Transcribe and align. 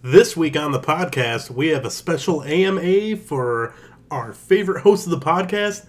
This 0.00 0.36
week 0.36 0.56
on 0.56 0.70
the 0.70 0.78
podcast, 0.78 1.50
we 1.50 1.70
have 1.70 1.84
a 1.84 1.90
special 1.90 2.44
AMA 2.44 3.16
for 3.16 3.74
our 4.12 4.32
favorite 4.32 4.82
host 4.82 5.08
of 5.08 5.10
the 5.10 5.18
podcast, 5.18 5.86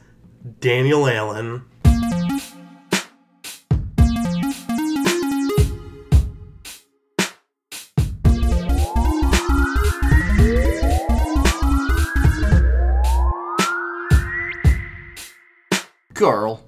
Daniel 0.59 1.07
Allen. 1.07 1.63
Girl. 16.15 16.67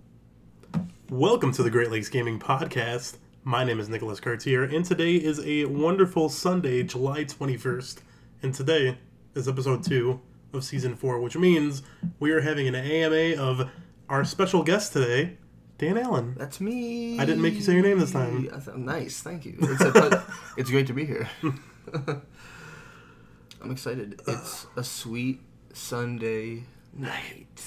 Welcome 1.10 1.52
to 1.54 1.64
the 1.64 1.72
Great 1.72 1.90
Lakes 1.90 2.10
Gaming 2.10 2.38
Podcast. 2.38 3.18
My 3.44 3.64
name 3.64 3.80
is 3.80 3.90
Nicholas 3.90 4.20
Cartier, 4.20 4.64
and 4.64 4.86
today 4.86 5.16
is 5.16 5.40
a 5.40 5.66
wonderful 5.66 6.30
Sunday, 6.30 6.84
July 6.84 7.24
21st. 7.24 7.98
And 8.44 8.54
today 8.54 9.00
is 9.34 9.48
episode 9.48 9.84
2 9.84 10.22
of 10.54 10.64
season 10.64 10.96
4, 10.96 11.20
which 11.20 11.36
means 11.36 11.82
we 12.20 12.30
are 12.34 12.42
having 12.42 12.68
an 12.68 12.76
AMA 12.76 13.42
of 13.42 13.68
our 14.10 14.24
special 14.26 14.62
guest 14.62 14.94
today, 14.94 15.38
Dan 15.80 15.98
Allen. 15.98 16.36
That's 16.38 16.62
me. 16.62 17.18
I 17.18 17.26
didn't 17.26 17.42
make 17.42 17.56
you 17.56 17.62
say 17.62 17.74
your 17.74 17.82
name 17.82 17.98
this 17.98 18.12
time. 18.12 18.48
Nice, 18.76 19.22
thank 19.22 19.44
you. 19.46 19.58
It's, 19.60 19.82
a, 19.82 20.24
it's 20.58 20.70
great 20.70 20.86
to 20.86 20.94
be 20.94 21.06
here. 21.06 21.28
I'm 23.60 23.72
excited. 23.72 24.22
It's 24.28 24.68
a 24.76 24.84
sweet 24.84 25.42
Sunday 25.74 26.66
night. 26.94 27.60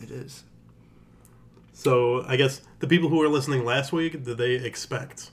It 0.00 0.10
is. 0.10 0.44
So, 1.86 2.24
I 2.26 2.36
guess 2.36 2.60
the 2.80 2.86
people 2.86 3.08
who 3.08 3.16
were 3.18 3.28
listening 3.28 3.64
last 3.64 3.92
week, 3.92 4.22
did 4.24 4.36
they 4.38 4.54
expect 4.56 5.30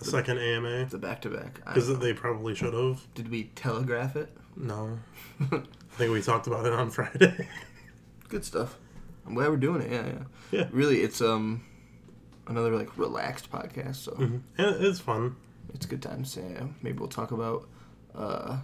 a 0.00 0.04
second 0.04 0.38
AMA? 0.38 0.86
The 0.86 0.98
back 0.98 1.20
to 1.22 1.28
back. 1.28 1.56
Because 1.66 1.98
they 1.98 2.14
probably 2.14 2.54
should 2.54 2.72
have. 2.72 3.06
Did 3.14 3.28
we 3.30 3.44
telegraph 3.54 4.16
it? 4.16 4.30
No. 4.56 4.98
I 5.40 5.62
think 5.96 6.12
we 6.12 6.22
talked 6.22 6.46
about 6.46 6.66
it 6.66 6.72
on 6.72 6.90
Friday. 6.98 7.48
Good 8.28 8.44
stuff. 8.44 8.78
I'm 9.26 9.34
glad 9.34 9.48
we're 9.50 9.56
doing 9.56 9.82
it. 9.82 9.90
Yeah, 9.92 10.06
yeah. 10.06 10.22
Yeah. 10.50 10.68
Really, 10.72 11.00
it's 11.02 11.20
um 11.20 11.64
another 12.46 12.74
like 12.76 12.96
relaxed 12.96 13.50
podcast, 13.50 13.96
so 13.96 14.12
Mhm. 14.12 14.40
And 14.58 14.84
it's 14.84 15.00
fun. 15.00 15.36
it's 15.74 15.84
a 15.84 15.88
good 15.88 16.02
times. 16.02 16.36
Yeah, 16.40 16.66
maybe 16.82 16.98
we'll 16.98 17.08
talk 17.08 17.30
about 17.32 17.68
uh 18.14 18.58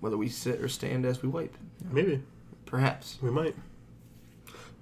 whether 0.00 0.16
we 0.16 0.28
sit 0.28 0.60
or 0.60 0.68
stand 0.68 1.04
as 1.06 1.22
we 1.22 1.28
wipe. 1.28 1.56
Maybe. 1.90 2.22
Perhaps. 2.66 3.18
We 3.22 3.30
might. 3.30 3.54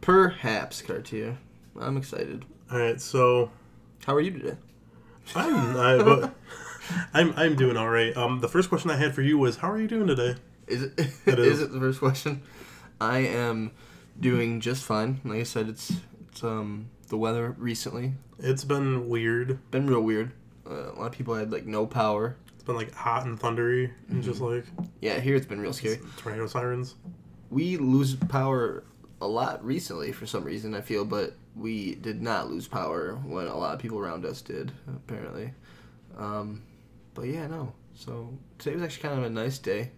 Perhaps, 0.09 0.83
Cartier. 0.83 1.39
I'm 1.81 1.97
excited. 1.97 2.45
Alright, 2.71 3.01
so 3.01 3.51
How 4.05 4.15
are 4.15 4.21
you 4.21 4.33
today? 4.33 4.57
I'm 5.35 5.75
I, 5.79 5.97
but 6.05 6.35
I'm 7.15 7.33
I'm 7.39 7.57
doing 7.57 7.79
all 7.79 7.89
right. 7.89 8.15
Um, 8.15 8.41
the 8.41 8.49
first 8.49 8.69
question 8.69 8.91
I 8.91 8.97
had 8.97 9.15
for 9.15 9.23
you 9.23 9.39
was, 9.39 9.57
how 9.57 9.71
are 9.71 9.81
you 9.81 9.89
doing 9.89 10.07
today? 10.07 10.35
Is 10.67 10.83
it 10.83 10.93
is 11.27 11.39
is. 11.39 11.61
it 11.63 11.73
the 11.73 11.81
first 11.81 12.01
question? 12.01 12.43
I 13.01 13.21
am 13.21 13.71
doing 14.21 14.61
just 14.61 14.85
fine. 14.85 15.23
Like 15.25 15.41
I 15.41 15.43
said, 15.45 15.71
it's 15.71 15.91
it's 16.31 16.45
um 16.45 16.91
the 17.09 17.17
weather 17.17 17.55
recently 17.57 18.13
It's 18.39 18.63
been 18.63 19.09
weird. 19.09 19.59
been 19.71 19.87
real 19.87 20.03
weird. 20.03 20.33
Uh, 20.69 20.93
a 20.93 20.97
lot 20.99 21.07
of 21.07 21.13
people 21.13 21.35
had 21.35 21.51
like 21.51 21.65
no 21.65 21.87
power. 21.87 22.37
It's 22.57 22.65
been 22.65 22.77
like 22.77 22.93
hot 22.95 23.25
and 23.25 23.41
thundery, 23.41 23.91
and 24.11 24.23
just 24.23 24.43
Mm-hmm. 24.43 24.57
like 24.57 24.89
Yeah, 25.01 25.19
here 25.19 25.35
it's 25.35 25.47
been 25.47 25.63
real 25.63 25.73
scary. 25.73 25.99
tornado 26.19 26.47
sirens. 26.47 26.95
We 27.49 27.79
lose 27.79 28.17
power 28.17 28.85
a 29.25 29.27
lot 29.27 29.65
recently 29.65 30.13
for 30.13 30.27
some 30.27 30.45
reason. 30.45 30.75
I 30.75 30.83
feel, 30.83 31.05
but 31.05 31.35
we 31.57 31.95
did 31.95 32.21
not 32.21 32.51
lose 32.51 32.69
power 32.69 33.15
when 33.25 33.47
a 33.47 33.57
lot 33.57 33.75
of 33.75 33.81
people 33.81 33.99
around 33.99 34.25
us 34.27 34.43
did. 34.43 34.71
Apparently, 34.87 35.53
um, 36.19 36.63
but 37.15 37.23
yeah, 37.23 37.47
no. 37.47 37.73
So 37.95 38.37
today 38.59 38.75
was 38.77 38.85
actually 38.85 39.09
kind 39.09 39.19
of 39.19 39.25
a 39.25 39.31
nice 39.31 39.59
day. 39.59 39.91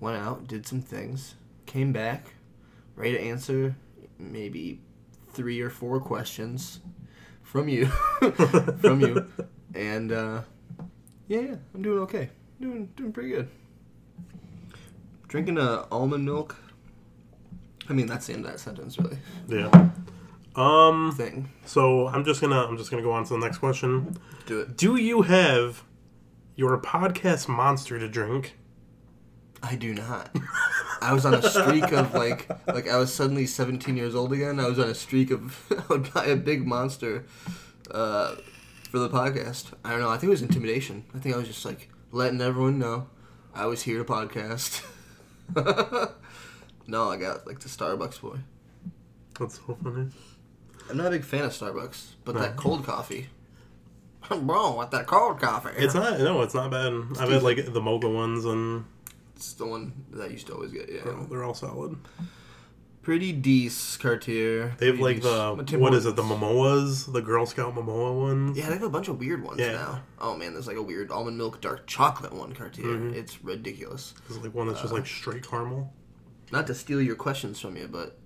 Went 0.00 0.18
out, 0.18 0.46
did 0.46 0.66
some 0.66 0.82
things, 0.82 1.34
came 1.66 1.92
back, 1.92 2.34
ready 2.94 3.12
to 3.12 3.20
answer 3.20 3.76
maybe 4.18 4.80
three 5.32 5.60
or 5.60 5.70
four 5.70 6.00
questions 6.00 6.80
from 7.42 7.68
you, 7.68 7.86
from 8.80 9.00
you, 9.00 9.26
and 9.74 10.12
uh, 10.12 10.42
yeah, 11.26 11.40
yeah, 11.40 11.54
I'm 11.74 11.82
doing 11.82 12.00
okay. 12.00 12.30
Doing 12.60 12.90
doing 12.96 13.12
pretty 13.12 13.30
good. 13.30 13.48
Drinking 15.28 15.58
a 15.58 15.86
almond 15.90 16.24
milk. 16.24 16.56
I 17.90 17.92
mean, 17.92 18.06
that's 18.06 18.28
the 18.28 18.34
end 18.34 18.46
of 18.46 18.52
that 18.52 18.60
sentence, 18.60 18.98
really. 18.98 19.18
Yeah. 19.48 19.90
Um. 20.54 21.12
Thing. 21.16 21.50
So 21.66 22.06
I'm 22.08 22.24
just 22.24 22.40
gonna 22.40 22.64
I'm 22.64 22.76
just 22.76 22.90
gonna 22.90 23.02
go 23.02 23.12
on 23.12 23.24
to 23.24 23.30
the 23.30 23.38
next 23.38 23.58
question. 23.58 24.16
Do 24.46 24.60
it. 24.60 24.76
Do 24.76 24.96
you 24.96 25.22
have 25.22 25.84
your 26.56 26.78
podcast 26.80 27.48
monster 27.48 27.98
to 27.98 28.08
drink? 28.08 28.56
I 29.62 29.74
do 29.74 29.92
not. 29.92 30.34
I 31.02 31.12
was 31.12 31.26
on 31.26 31.34
a 31.34 31.42
streak 31.42 31.92
of 31.92 32.14
like, 32.14 32.48
like 32.66 32.88
I 32.88 32.96
was 32.96 33.12
suddenly 33.12 33.46
17 33.46 33.96
years 33.96 34.14
old 34.14 34.32
again. 34.32 34.58
I 34.58 34.68
was 34.68 34.78
on 34.78 34.88
a 34.88 34.94
streak 34.94 35.30
of 35.30 35.60
I 35.70 35.92
would 35.92 36.12
buy 36.14 36.26
a 36.26 36.36
big 36.36 36.66
monster, 36.66 37.26
uh, 37.90 38.36
for 38.90 38.98
the 38.98 39.08
podcast. 39.08 39.72
I 39.84 39.90
don't 39.90 40.00
know. 40.00 40.10
I 40.10 40.14
think 40.16 40.24
it 40.24 40.30
was 40.30 40.42
intimidation. 40.42 41.04
I 41.14 41.18
think 41.18 41.34
I 41.34 41.38
was 41.38 41.48
just 41.48 41.64
like 41.64 41.88
letting 42.12 42.40
everyone 42.40 42.78
know 42.78 43.08
I 43.54 43.66
was 43.66 43.82
here 43.82 43.98
to 43.98 44.04
podcast. 44.04 44.84
no, 46.90 47.10
I 47.10 47.16
got 47.16 47.46
like 47.46 47.60
the 47.60 47.68
Starbucks 47.68 48.20
boy. 48.20 48.38
That's 49.38 49.56
so 49.56 49.76
funny. 49.82 50.08
I'm 50.90 50.96
not 50.96 51.06
a 51.06 51.10
big 51.10 51.24
fan 51.24 51.44
of 51.44 51.52
Starbucks, 51.52 52.14
but 52.24 52.34
No. 52.34 52.40
that 52.42 52.56
cold 52.56 52.84
coffee. 52.84 53.28
I'm 54.30 54.50
wrong 54.50 54.76
with 54.76 54.90
that 54.90 55.06
cold 55.06 55.40
coffee. 55.40 55.70
It's 55.76 55.94
not 55.94 56.18
no, 56.20 56.42
it's 56.42 56.54
not 56.54 56.70
bad. 56.70 56.92
I've 57.18 57.30
had 57.30 57.42
like 57.42 57.72
the 57.72 57.80
mocha 57.80 58.08
ones, 58.08 58.44
and 58.44 58.84
It's 59.36 59.54
the 59.54 59.66
one 59.66 59.92
that 60.10 60.24
I 60.24 60.26
used 60.26 60.46
to 60.48 60.54
always 60.54 60.72
get. 60.72 60.90
Yeah, 60.92 61.00
they're, 61.04 61.14
they're 61.30 61.44
all 61.44 61.54
solid. 61.54 61.96
pretty 63.02 63.32
decent 63.32 64.02
Cartier. 64.02 64.74
They 64.78 64.86
have 64.86 64.98
Pretty 64.98 65.20
like 65.20 65.22
the 65.22 65.64
Tim 65.64 65.80
what 65.80 65.94
is 65.94 66.04
it? 66.06 66.16
The 66.16 66.22
Hortons. 66.22 67.06
Momoas, 67.06 67.12
the 67.12 67.22
Girl 67.22 67.46
Scout 67.46 67.74
Momoa 67.74 68.20
ones. 68.20 68.58
Yeah, 68.58 68.66
they 68.66 68.74
have 68.74 68.82
a 68.82 68.90
bunch 68.90 69.08
of 69.08 69.18
weird 69.18 69.42
ones 69.42 69.58
Yeah. 69.58 69.72
now. 69.72 70.02
Oh 70.18 70.36
man, 70.36 70.52
there's 70.52 70.66
like 70.66 70.76
a 70.76 70.82
weird 70.82 71.10
almond 71.10 71.38
milk 71.38 71.60
dark 71.62 71.86
chocolate 71.86 72.32
one 72.32 72.52
Cartier. 72.52 72.84
Mm-hmm. 72.84 73.14
It's 73.14 73.42
ridiculous. 73.42 74.12
There's 74.28 74.42
like 74.42 74.54
one 74.54 74.66
that's 74.66 74.80
Uh, 74.80 74.82
just 74.82 74.92
like 74.94 75.06
straight 75.06 75.48
caramel. 75.48 75.92
Not 76.52 76.66
to 76.66 76.74
steal 76.74 77.00
your 77.00 77.16
questions 77.16 77.60
from 77.60 77.76
you, 77.76 77.88
but 77.88 78.18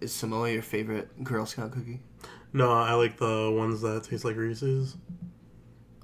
is 0.00 0.12
Samoa 0.12 0.50
your 0.50 0.62
favorite 0.62 1.22
Girl 1.22 1.44
Scout 1.46 1.72
cookie? 1.72 2.00
No, 2.52 2.72
I 2.72 2.94
like 2.94 3.18
the 3.18 3.52
ones 3.54 3.80
that 3.82 4.04
taste 4.04 4.24
like 4.24 4.36
Reese's. 4.36 4.96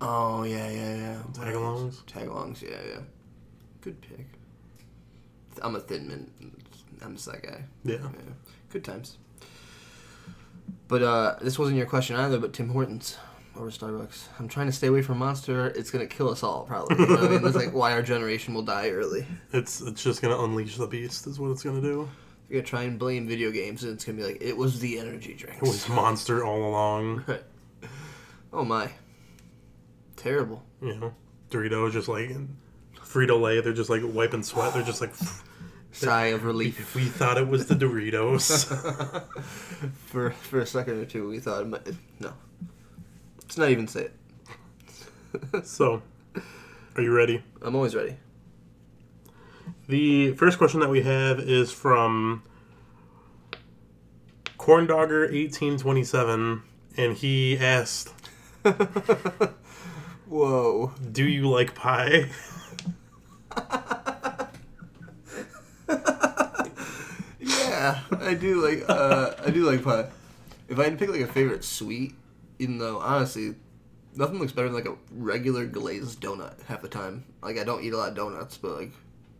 Oh 0.01 0.45
yeah, 0.45 0.69
yeah, 0.71 0.95
yeah. 0.97 1.23
Tagalongs? 1.33 2.05
Tagalongs, 2.05 2.63
yeah, 2.63 2.77
yeah. 2.87 3.01
Good 3.81 4.01
pick. 4.01 4.27
I'm 5.63 5.75
a 5.75 5.81
thin 5.81 6.09
mint. 6.09 6.31
I'm 7.03 7.15
just 7.15 7.27
that 7.27 7.43
guy. 7.43 7.65
Yeah. 7.85 7.97
Yeah. 7.97 8.33
Good 8.71 8.85
times. 8.85 9.17
But 10.89 11.03
uh, 11.03 11.37
this 11.41 11.59
wasn't 11.59 11.79
your 11.79 11.87
question 11.87 12.17
either. 12.17 12.39
But 12.39 12.53
Tim 12.53 12.69
Hortons 12.69 13.17
over 13.59 13.71
Starbucks. 13.71 14.29
I'm 14.39 14.49
trying 14.49 14.67
to 14.67 14.73
stay 14.73 14.87
away 14.89 15.03
from 15.03 15.19
Monster. 15.19 15.69
It's 15.69 15.91
gonna 15.91 16.07
kill 16.07 16.29
us 16.31 16.43
all, 16.43 16.65
probably. 16.65 16.97
You 16.99 17.07
know 17.07 17.17
I 17.17 17.29
mean, 17.29 17.43
that's 17.43 17.57
like 17.57 17.73
why 17.73 17.93
our 17.93 18.03
generation 18.03 18.55
will 18.55 18.63
die 18.63 18.91
early. 18.91 19.27
It's 19.53 19.81
it's 19.81 20.03
just 20.03 20.23
gonna 20.23 20.39
unleash 20.43 20.77
the 20.77 20.87
beast, 20.87 21.27
is 21.27 21.39
what 21.41 21.51
it's 21.51 21.63
gonna 21.63 21.81
do. 21.81 22.09
You're 22.49 22.61
gonna 22.61 22.69
try 22.69 22.83
and 22.83 22.99
blame 22.99 23.27
video 23.27 23.51
games, 23.51 23.83
and 23.83 23.93
it's 23.93 24.05
gonna 24.05 24.19
be 24.19 24.25
like 24.25 24.39
it 24.41 24.57
was 24.57 24.79
the 24.81 24.99
energy 24.99 25.35
drinks. 25.35 25.59
It 25.59 25.63
was 25.69 25.89
Monster 25.89 26.45
all 26.45 26.69
along. 26.69 27.25
Right. 27.29 27.43
Oh 28.53 28.65
my. 28.65 28.91
Terrible. 30.17 30.63
You 30.81 30.95
know, 30.97 31.15
Doritos 31.51 31.93
just 31.93 32.09
like 32.09 32.31
Frito 32.99 33.41
Lay. 33.41 33.61
They're 33.61 33.73
just 33.73 33.91
like 33.91 34.03
wiping 34.05 34.43
sweat. 34.43 34.73
They're 34.75 34.83
just 34.83 35.01
like 35.01 35.13
Sigh 35.93 36.27
of 36.27 36.45
relief. 36.45 36.79
if 36.79 36.95
we 36.95 37.05
thought 37.07 37.37
it 37.39 37.49
was 37.49 37.67
the 37.67 37.75
Doritos. 37.85 38.67
for 40.07 40.31
for 40.31 40.61
a 40.61 40.67
second 40.67 41.01
or 41.01 41.05
two, 41.07 41.29
we 41.29 41.39
thought, 41.39 41.63
it 41.63 41.69
might, 41.69 41.87
no. 42.21 42.33
Let's 43.47 43.59
not 43.59 43.71
even 43.71 43.87
say 43.87 44.09
it. 45.53 45.65
so, 45.67 46.03
are 46.97 47.03
you 47.03 47.15
ready? 47.15 47.45
I'm 47.63 47.77
always 47.77 47.95
ready. 47.95 48.17
The 49.87 50.33
first 50.33 50.59
question 50.59 50.81
that 50.81 50.91
we 50.91 51.03
have 51.03 51.39
is 51.39 51.73
from 51.73 52.43
Corndogger1827, 54.59 56.63
and 56.97 57.17
he 57.17 57.57
asked, 57.57 58.13
Whoa. 60.29 60.93
Do 61.13 61.25
you 61.25 61.49
like 61.49 61.77
pie? 61.77 62.31
Yeah, 67.39 68.01
I 68.21 68.35
do 68.35 68.67
like 68.67 68.85
uh, 68.89 69.35
I 69.45 69.51
do 69.51 69.71
like 69.71 69.85
pie. 69.85 70.09
If 70.69 70.79
I 70.79 70.85
had 70.85 70.93
to 70.93 70.99
pick 70.99 71.11
like 71.11 71.21
a 71.21 71.27
favorite 71.27 71.63
sweet, 71.63 72.15
even 72.59 72.79
though 72.79 72.99
honestly, 72.99 73.55
nothing 74.15 74.39
looks 74.39 74.53
better 74.53 74.69
than 74.69 74.77
like 74.77 74.87
a 74.87 74.97
regular 75.11 75.67
glazed 75.67 76.21
donut 76.21 76.63
half 76.65 76.83
the 76.83 76.89
time. 76.89 77.25
Like 77.43 77.59
I 77.59 77.65
don't 77.65 77.85
eat 77.85 77.93
a 77.93 77.97
lot 77.97 78.11
of 78.11 78.17
donuts, 78.17 78.57
but 78.57 78.77
like 78.77 78.93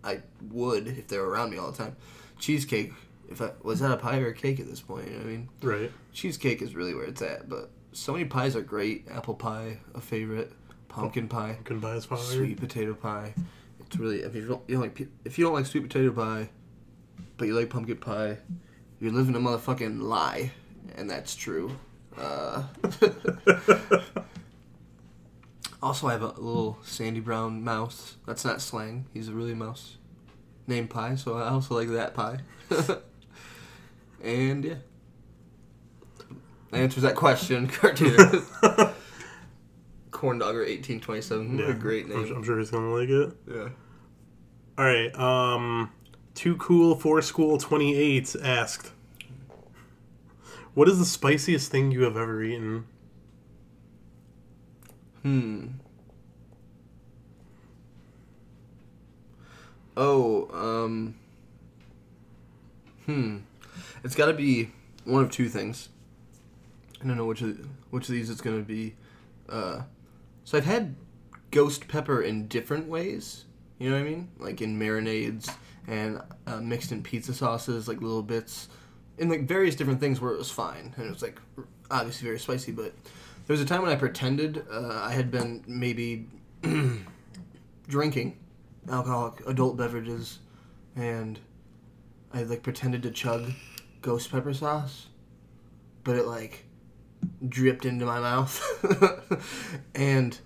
I 0.05 0.21
would 0.51 0.87
if 0.87 1.09
they 1.09 1.19
were 1.19 1.29
around 1.29 1.51
me 1.51 1.59
all 1.59 1.71
the 1.71 1.79
time. 1.79 1.97
Cheesecake. 2.39 2.93
If 3.29 3.43
I 3.43 3.51
was 3.63 3.81
that 3.81 3.91
a 3.91 3.97
pie 3.97 4.21
or 4.21 4.29
a 4.29 4.35
cake 4.35 4.61
at 4.61 4.69
this 4.69 4.81
point, 4.81 5.09
you 5.09 5.15
know 5.15 5.19
what 5.19 5.27
I 5.27 5.31
mean? 5.31 5.49
Right. 5.61 5.93
Cheesecake 6.13 6.63
is 6.63 6.77
really 6.77 6.95
where 6.95 7.07
it's 7.07 7.21
at, 7.23 7.49
but 7.49 7.71
so 7.93 8.13
many 8.13 8.25
pies 8.25 8.55
are 8.55 8.63
great. 8.63 9.07
Apple 9.11 9.35
pie, 9.35 9.79
a 9.95 10.01
favorite. 10.01 10.53
pumpkin 10.89 11.27
pie, 11.27 11.55
Pumpkin 11.55 11.81
pie 11.81 11.95
is 11.97 12.05
sweet 12.05 12.59
potato 12.61 12.95
pie. 12.95 13.35
It's 13.81 13.97
really 13.97 14.21
if 14.23 14.35
you 14.35 14.47
don't, 14.47 14.63
you 14.69 14.75
don't 14.77 14.83
like 14.83 15.09
if 15.25 15.39
you 15.39 15.45
don't 15.45 15.55
like 15.55 15.67
sweet 15.67 15.83
potato 15.83 16.13
pie, 16.13 16.51
but 17.37 17.47
you 17.49 17.59
like 17.59 17.71
pumpkin 17.71 17.97
pie, 17.97 18.39
you're 19.01 19.13
living 19.13 19.35
a 19.35 19.39
motherfucking 19.39 20.01
lie, 20.03 20.53
and 20.97 21.11
that's 21.11 21.35
true. 21.35 21.77
Uh, 22.19 22.65
also, 25.83 26.09
I 26.09 26.13
have 26.13 26.23
a 26.23 26.27
little 26.27 26.79
Sandy 26.83 27.21
Brown 27.21 27.63
mouse. 27.63 28.17
That's 28.27 28.45
not 28.45 28.61
slang. 28.61 29.07
He's 29.13 29.29
a 29.29 29.33
really 29.33 29.55
mouse 29.55 29.99
named 30.67 30.91
Pie, 30.91 31.17
so 31.17 31.37
I 31.37 31.49
also 31.49 31.75
like 31.75 31.89
that 31.89 32.15
pie. 32.15 32.39
and 34.23 34.65
yeah, 34.65 34.75
that 36.71 36.81
answers 36.81 37.03
that 37.03 37.15
question. 37.15 37.67
Cartoon. 37.69 38.43
Corn 40.11 40.39
Dogger 40.39 40.65
eighteen 40.65 41.01
twenty 41.01 41.21
seven. 41.21 41.59
What 41.59 41.69
a 41.69 41.75
great 41.75 42.09
name. 42.09 42.33
I'm 42.35 42.43
sure 42.43 42.59
he's 42.59 42.71
gonna 42.71 42.93
like 42.93 43.09
it. 43.09 43.37
Yeah. 43.49 43.69
All 44.79 44.85
right. 44.85 45.15
Um, 45.15 45.93
too 46.35 46.57
cool 46.57 46.97
for 46.97 47.21
school. 47.23 47.59
Twenty 47.59 47.95
eight 47.97 48.35
asked, 48.43 48.93
"What 50.77 50.89
is 50.91 50.99
the 50.99 51.07
spiciest 51.07 51.71
thing 51.71 51.91
you 51.91 52.03
have 52.03 52.19
ever 52.19 52.43
eaten?" 52.43 52.85
Hmm. 55.23 55.69
Oh, 59.97 60.51
um. 60.53 61.15
Hmm. 63.07 63.39
It's 64.05 64.15
got 64.15 64.27
to 64.27 64.35
be 64.35 64.71
one 65.05 65.23
of 65.23 65.31
two 65.31 65.49
things. 65.49 65.89
I 67.03 67.07
don't 67.07 67.17
know 67.17 67.25
which 67.25 67.41
of 67.41 67.59
which 67.89 68.11
of 68.11 68.15
these 68.15 68.29
it's 68.29 68.43
gonna 68.43 68.61
be. 68.61 68.97
Uh, 69.49 69.81
so 70.45 70.59
I've 70.59 70.67
had 70.67 70.95
ghost 71.53 71.89
pepper 71.89 72.21
in 72.21 72.49
different 72.49 72.87
ways. 72.87 73.47
You 73.79 73.89
know 73.89 73.97
what 73.97 74.03
I 74.03 74.11
mean? 74.11 74.29
Like 74.39 74.61
in 74.61 74.79
marinades 74.79 75.51
and 75.87 76.21
uh, 76.47 76.61
mixed 76.61 76.93
in 76.93 77.03
pizza 77.03 77.33
sauces, 77.33 77.89
like 77.89 78.03
little 78.03 78.23
bits, 78.23 78.69
in 79.19 79.29
like 79.29 79.47
various 79.49 79.75
different 79.75 80.01
things 80.01 80.21
where 80.21 80.33
it 80.33 80.39
was 80.39 80.51
fine 80.51 80.95
and 80.97 81.07
it 81.07 81.11
was 81.11 81.23
like 81.23 81.41
obviously 81.91 82.27
very 82.27 82.39
spicy. 82.39 82.73
But 82.73 82.95
there 83.47 83.55
was 83.55 83.61
a 83.61 83.65
time 83.65 83.83
when 83.83 83.93
I 83.93 83.97
pretended 83.97 84.65
uh, 84.71 85.01
I 85.03 85.13
had 85.13 85.31
been 85.31 85.65
maybe 85.67 86.27
drinking 87.89 88.39
alcoholic 88.91 89.47
adult 89.47 89.77
beverages, 89.77 90.41
and 90.95 91.39
I 92.33 92.43
like 92.43 92.63
pretended 92.63 93.03
to 93.05 93.11
chug 93.11 93.53
ghost 94.03 94.31
pepper 94.31 94.53
sauce, 94.53 95.07
but 96.05 96.17
it 96.17 96.27
like 96.27 96.65
dripped 97.49 97.85
into 97.85 98.05
my 98.05 98.21
mouth, 98.21 98.63
and 99.95 100.39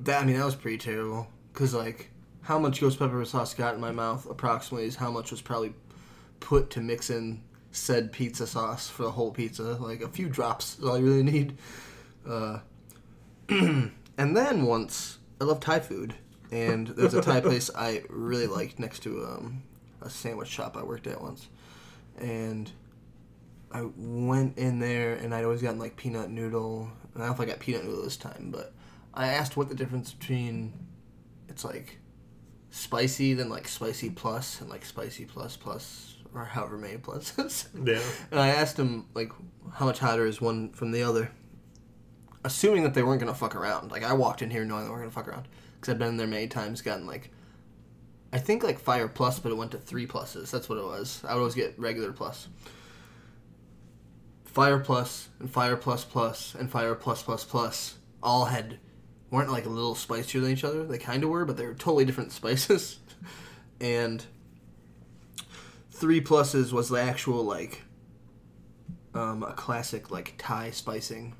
that 0.00 0.22
I 0.22 0.24
mean 0.24 0.38
that 0.38 0.44
was 0.44 0.56
pretty 0.56 0.78
terrible 0.78 1.28
because 1.52 1.74
like 1.74 2.10
how 2.42 2.58
much 2.58 2.80
ghost 2.80 2.98
pepper 2.98 3.24
sauce 3.24 3.54
got 3.54 3.74
in 3.74 3.80
my 3.80 3.92
mouth 3.92 4.26
approximately 4.28 4.86
is 4.86 4.96
how 4.96 5.10
much 5.10 5.30
was 5.30 5.42
probably 5.42 5.74
put 6.40 6.70
to 6.70 6.80
mix 6.80 7.10
in 7.10 7.42
said 7.72 8.12
pizza 8.12 8.46
sauce 8.46 8.88
for 8.88 9.02
the 9.02 9.10
whole 9.10 9.30
pizza. 9.30 9.62
Like 9.62 10.02
a 10.02 10.08
few 10.08 10.28
drops 10.28 10.78
is 10.78 10.84
all 10.84 10.98
you 10.98 11.04
really 11.04 11.22
need. 11.22 11.58
Uh, 12.28 12.60
and 13.48 13.90
then 14.18 14.66
once 14.66 15.18
I 15.40 15.44
love 15.44 15.60
Thai 15.60 15.80
food, 15.80 16.14
and 16.50 16.88
there's 16.88 17.14
a 17.14 17.22
Thai 17.22 17.40
place 17.42 17.70
I 17.74 18.02
really 18.08 18.46
liked 18.46 18.78
next 18.78 19.00
to 19.00 19.24
um, 19.24 19.62
a 20.00 20.10
sandwich 20.10 20.48
shop 20.48 20.76
I 20.76 20.82
worked 20.82 21.06
at 21.06 21.20
once, 21.20 21.48
and 22.18 22.70
I 23.70 23.86
went 23.96 24.56
in 24.56 24.78
there 24.78 25.14
and 25.14 25.34
I'd 25.34 25.44
always 25.44 25.62
gotten 25.62 25.78
like 25.78 25.96
peanut 25.96 26.30
noodle. 26.30 26.90
And 27.14 27.22
I 27.22 27.26
don't 27.26 27.38
know 27.38 27.42
if 27.44 27.48
I 27.48 27.50
got 27.50 27.60
peanut 27.60 27.84
noodle 27.84 28.02
this 28.02 28.16
time, 28.16 28.48
but 28.50 28.72
I 29.14 29.28
asked 29.28 29.56
what 29.56 29.68
the 29.68 29.74
difference 29.74 30.12
between 30.12 30.72
it's 31.48 31.64
like 31.64 31.98
spicy 32.70 33.34
then 33.34 33.48
like 33.48 33.66
spicy 33.66 34.10
plus 34.10 34.60
and 34.60 34.68
like 34.68 34.84
spicy 34.84 35.24
plus 35.24 35.56
plus 35.56 36.07
or 36.34 36.44
however 36.44 36.76
many 36.76 36.96
pluses. 36.98 37.66
Yeah. 37.84 38.02
And 38.30 38.40
I 38.40 38.48
asked 38.48 38.78
him 38.78 39.06
like 39.14 39.32
how 39.74 39.86
much 39.86 39.98
hotter 39.98 40.26
is 40.26 40.40
one 40.40 40.70
from 40.70 40.90
the 40.92 41.02
other, 41.02 41.30
assuming 42.44 42.82
that 42.82 42.94
they 42.94 43.02
weren't 43.02 43.20
gonna 43.20 43.34
fuck 43.34 43.54
around. 43.54 43.90
Like 43.90 44.02
I 44.02 44.12
walked 44.12 44.42
in 44.42 44.50
here 44.50 44.64
knowing 44.64 44.84
they 44.84 44.90
weren't 44.90 45.02
gonna 45.02 45.10
fuck 45.10 45.28
around 45.28 45.48
because 45.76 45.92
I've 45.92 45.98
been 45.98 46.16
there 46.16 46.26
many 46.26 46.48
times, 46.48 46.82
gotten 46.82 47.06
like, 47.06 47.30
I 48.32 48.38
think 48.38 48.62
like 48.62 48.78
fire 48.78 49.08
plus, 49.08 49.38
but 49.38 49.52
it 49.52 49.56
went 49.56 49.70
to 49.72 49.78
three 49.78 50.06
pluses. 50.06 50.50
That's 50.50 50.68
what 50.68 50.78
it 50.78 50.84
was. 50.84 51.22
I 51.26 51.34
would 51.34 51.40
always 51.40 51.54
get 51.54 51.78
regular 51.78 52.12
plus. 52.12 52.48
Fire 54.44 54.80
plus 54.80 55.28
and 55.38 55.50
fire 55.50 55.76
plus 55.76 56.04
plus 56.04 56.54
and 56.54 56.70
fire 56.70 56.94
plus 56.94 57.22
plus 57.22 57.44
plus 57.44 57.98
all 58.22 58.46
had 58.46 58.78
weren't 59.30 59.50
like 59.50 59.66
a 59.66 59.70
little 59.70 59.94
spicier 59.94 60.40
than 60.40 60.50
each 60.50 60.64
other. 60.64 60.84
They 60.84 60.98
kind 60.98 61.22
of 61.22 61.30
were, 61.30 61.44
but 61.44 61.56
they 61.56 61.66
were 61.66 61.74
totally 61.74 62.04
different 62.04 62.32
spices. 62.32 62.98
and 63.80 64.24
three 65.98 66.20
pluses 66.20 66.72
was 66.72 66.88
the 66.88 67.00
actual 67.00 67.42
like 67.42 67.82
um, 69.14 69.42
a 69.42 69.52
classic 69.52 70.10
like 70.10 70.34
Thai 70.38 70.70
spicing. 70.70 71.34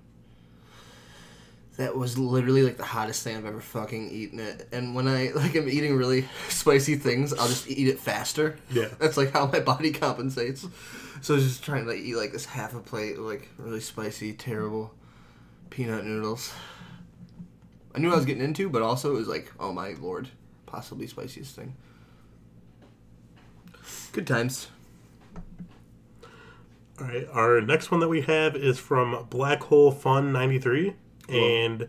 That 1.77 1.97
was 1.97 2.19
literally 2.19 2.65
like 2.65 2.77
the 2.77 2.85
hottest 2.85 3.23
thing 3.23 3.37
I've 3.37 3.47
ever 3.47 3.61
fucking 3.61 4.11
eaten 4.11 4.41
it. 4.41 4.67
And 4.73 4.97
when 4.97 5.07
I 5.07 5.31
like 5.35 5.55
am 5.55 5.69
eating 5.69 5.97
really 5.97 6.27
spicy 6.49 6.97
things, 6.97 7.33
I'll 7.33 7.47
just 7.47 7.71
eat 7.71 7.89
it 7.89 8.01
faster. 8.01 8.59
Yeah. 8.71 8.89
That's 8.99 9.17
like 9.17 9.33
how 9.33 9.47
my 9.47 9.61
body 9.61 9.93
compensates. 9.93 10.67
So 11.21 11.35
I 11.35 11.37
was 11.37 11.47
just 11.47 11.63
trying 11.63 11.85
to 11.85 11.91
like, 11.91 12.01
eat 12.01 12.17
like 12.17 12.33
this 12.33 12.47
half 12.47 12.75
a 12.75 12.81
plate 12.81 13.17
of 13.17 13.25
like 13.25 13.49
really 13.59 13.81
spicy, 13.81 14.33
terrible 14.33 14.93
peanut 15.71 16.05
noodles. 16.05 16.53
I 17.95 18.01
knew 18.01 18.13
I 18.13 18.17
was 18.17 18.25
getting 18.25 18.43
into, 18.43 18.69
but 18.69 18.83
also 18.83 19.15
it 19.15 19.19
was 19.19 19.29
like, 19.29 19.53
oh 19.59 19.73
my 19.73 19.95
lord, 20.01 20.29
possibly 20.67 21.07
spiciest 21.07 21.55
thing. 21.55 21.75
Good 24.13 24.27
times. 24.27 24.69
All 27.01 27.07
right. 27.07 27.29
Our 27.33 27.61
next 27.61 27.91
one 27.91 28.01
that 28.01 28.09
we 28.09 28.23
have 28.23 28.57
is 28.57 28.79
from 28.79 29.27
Black 29.31 29.63
Hole 29.65 29.91
Fun 29.91 30.33
ninety 30.33 30.59
three, 30.59 30.95
and 31.29 31.89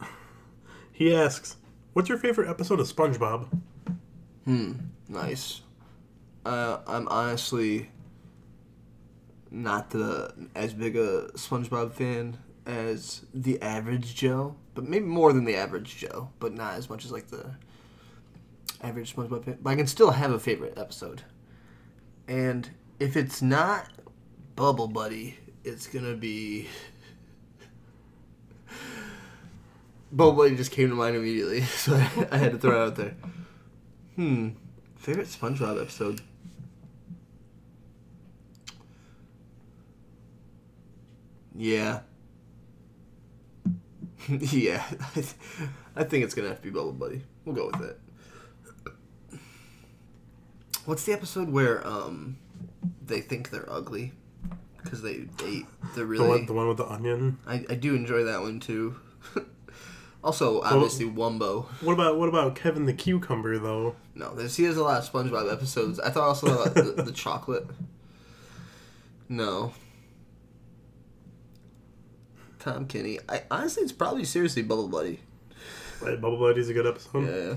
he 0.92 1.14
asks, 1.14 1.56
"What's 1.92 2.08
your 2.08 2.18
favorite 2.18 2.48
episode 2.48 2.80
of 2.80 2.86
SpongeBob?" 2.86 3.48
Hmm. 4.44 4.72
Nice. 5.08 5.62
Uh, 6.44 6.78
I'm 6.86 7.08
honestly 7.08 7.90
not 9.50 9.90
the 9.90 10.32
as 10.54 10.72
big 10.72 10.96
a 10.96 11.28
SpongeBob 11.34 11.92
fan 11.92 12.38
as 12.66 13.24
the 13.34 13.60
average 13.62 14.14
Joe, 14.14 14.54
but 14.74 14.84
maybe 14.84 15.06
more 15.06 15.32
than 15.32 15.44
the 15.44 15.56
average 15.56 15.96
Joe, 15.96 16.30
but 16.38 16.54
not 16.54 16.74
as 16.74 16.88
much 16.88 17.04
as 17.04 17.12
like 17.12 17.28
the 17.28 17.50
average 18.82 19.14
SpongeBob 19.14 19.44
fan. 19.44 19.58
But 19.60 19.70
I 19.70 19.76
can 19.76 19.86
still 19.86 20.10
have 20.12 20.30
a 20.30 20.38
favorite 20.38 20.78
episode, 20.78 21.22
and 22.28 22.68
if 23.00 23.16
it's 23.16 23.40
not 23.42 23.88
Bubble 24.54 24.88
Buddy, 24.88 25.38
it's 25.64 25.86
gonna 25.86 26.14
be. 26.14 26.68
Bubble 30.12 30.32
Buddy 30.32 30.56
just 30.56 30.70
came 30.70 30.90
to 30.90 30.94
mind 30.94 31.16
immediately, 31.16 31.62
so 31.62 31.94
I, 31.94 32.28
I 32.30 32.36
had 32.36 32.52
to 32.52 32.58
throw 32.58 32.82
it 32.82 32.86
out 32.86 32.96
there. 32.96 33.14
Hmm. 34.16 34.50
Favorite 34.96 35.28
SpongeBob 35.28 35.80
episode? 35.80 36.20
Yeah. 41.54 42.00
yeah. 44.28 44.84
I, 44.90 45.14
th- 45.14 45.34
I 45.96 46.04
think 46.04 46.24
it's 46.24 46.34
gonna 46.34 46.48
have 46.48 46.58
to 46.58 46.62
be 46.62 46.70
Bubble 46.70 46.92
Buddy. 46.92 47.22
We'll 47.44 47.54
go 47.54 47.66
with 47.66 47.88
it. 47.88 48.00
What's 50.88 51.04
the 51.04 51.12
episode 51.12 51.50
where 51.50 51.86
um 51.86 52.38
they 53.04 53.20
think 53.20 53.50
they're 53.50 53.70
ugly 53.70 54.12
because 54.82 55.02
they 55.02 55.26
they 55.36 55.66
they're 55.94 56.06
really 56.06 56.24
The 56.24 56.24
really 56.24 56.28
one, 56.28 56.46
the 56.46 56.52
one 56.54 56.68
with 56.68 56.76
the 56.78 56.86
onion. 56.86 57.36
I, 57.46 57.66
I 57.68 57.74
do 57.74 57.94
enjoy 57.94 58.24
that 58.24 58.40
one 58.40 58.58
too. 58.58 58.98
also, 60.24 60.62
obviously, 60.62 61.04
Wumbo. 61.04 61.66
What 61.82 61.92
about 61.92 62.18
what 62.18 62.30
about 62.30 62.54
Kevin 62.54 62.86
the 62.86 62.94
Cucumber 62.94 63.58
though? 63.58 63.96
No, 64.14 64.34
there's, 64.34 64.56
he 64.56 64.64
has 64.64 64.78
a 64.78 64.82
lot 64.82 65.02
of 65.02 65.12
SpongeBob 65.12 65.52
episodes. 65.52 66.00
I 66.00 66.08
thought 66.08 66.22
also 66.22 66.46
about 66.46 66.74
the, 66.74 67.02
the 67.02 67.12
chocolate. 67.12 67.66
No. 69.28 69.74
Tom 72.60 72.86
Kenny. 72.86 73.18
I 73.28 73.42
honestly, 73.50 73.82
it's 73.82 73.92
probably 73.92 74.24
seriously 74.24 74.62
Bubble 74.62 74.88
Buddy. 74.88 75.20
Right, 76.00 76.18
Bubble 76.18 76.38
Buddy's 76.38 76.70
a 76.70 76.72
good 76.72 76.86
episode. 76.86 77.26
Yeah. 77.28 77.56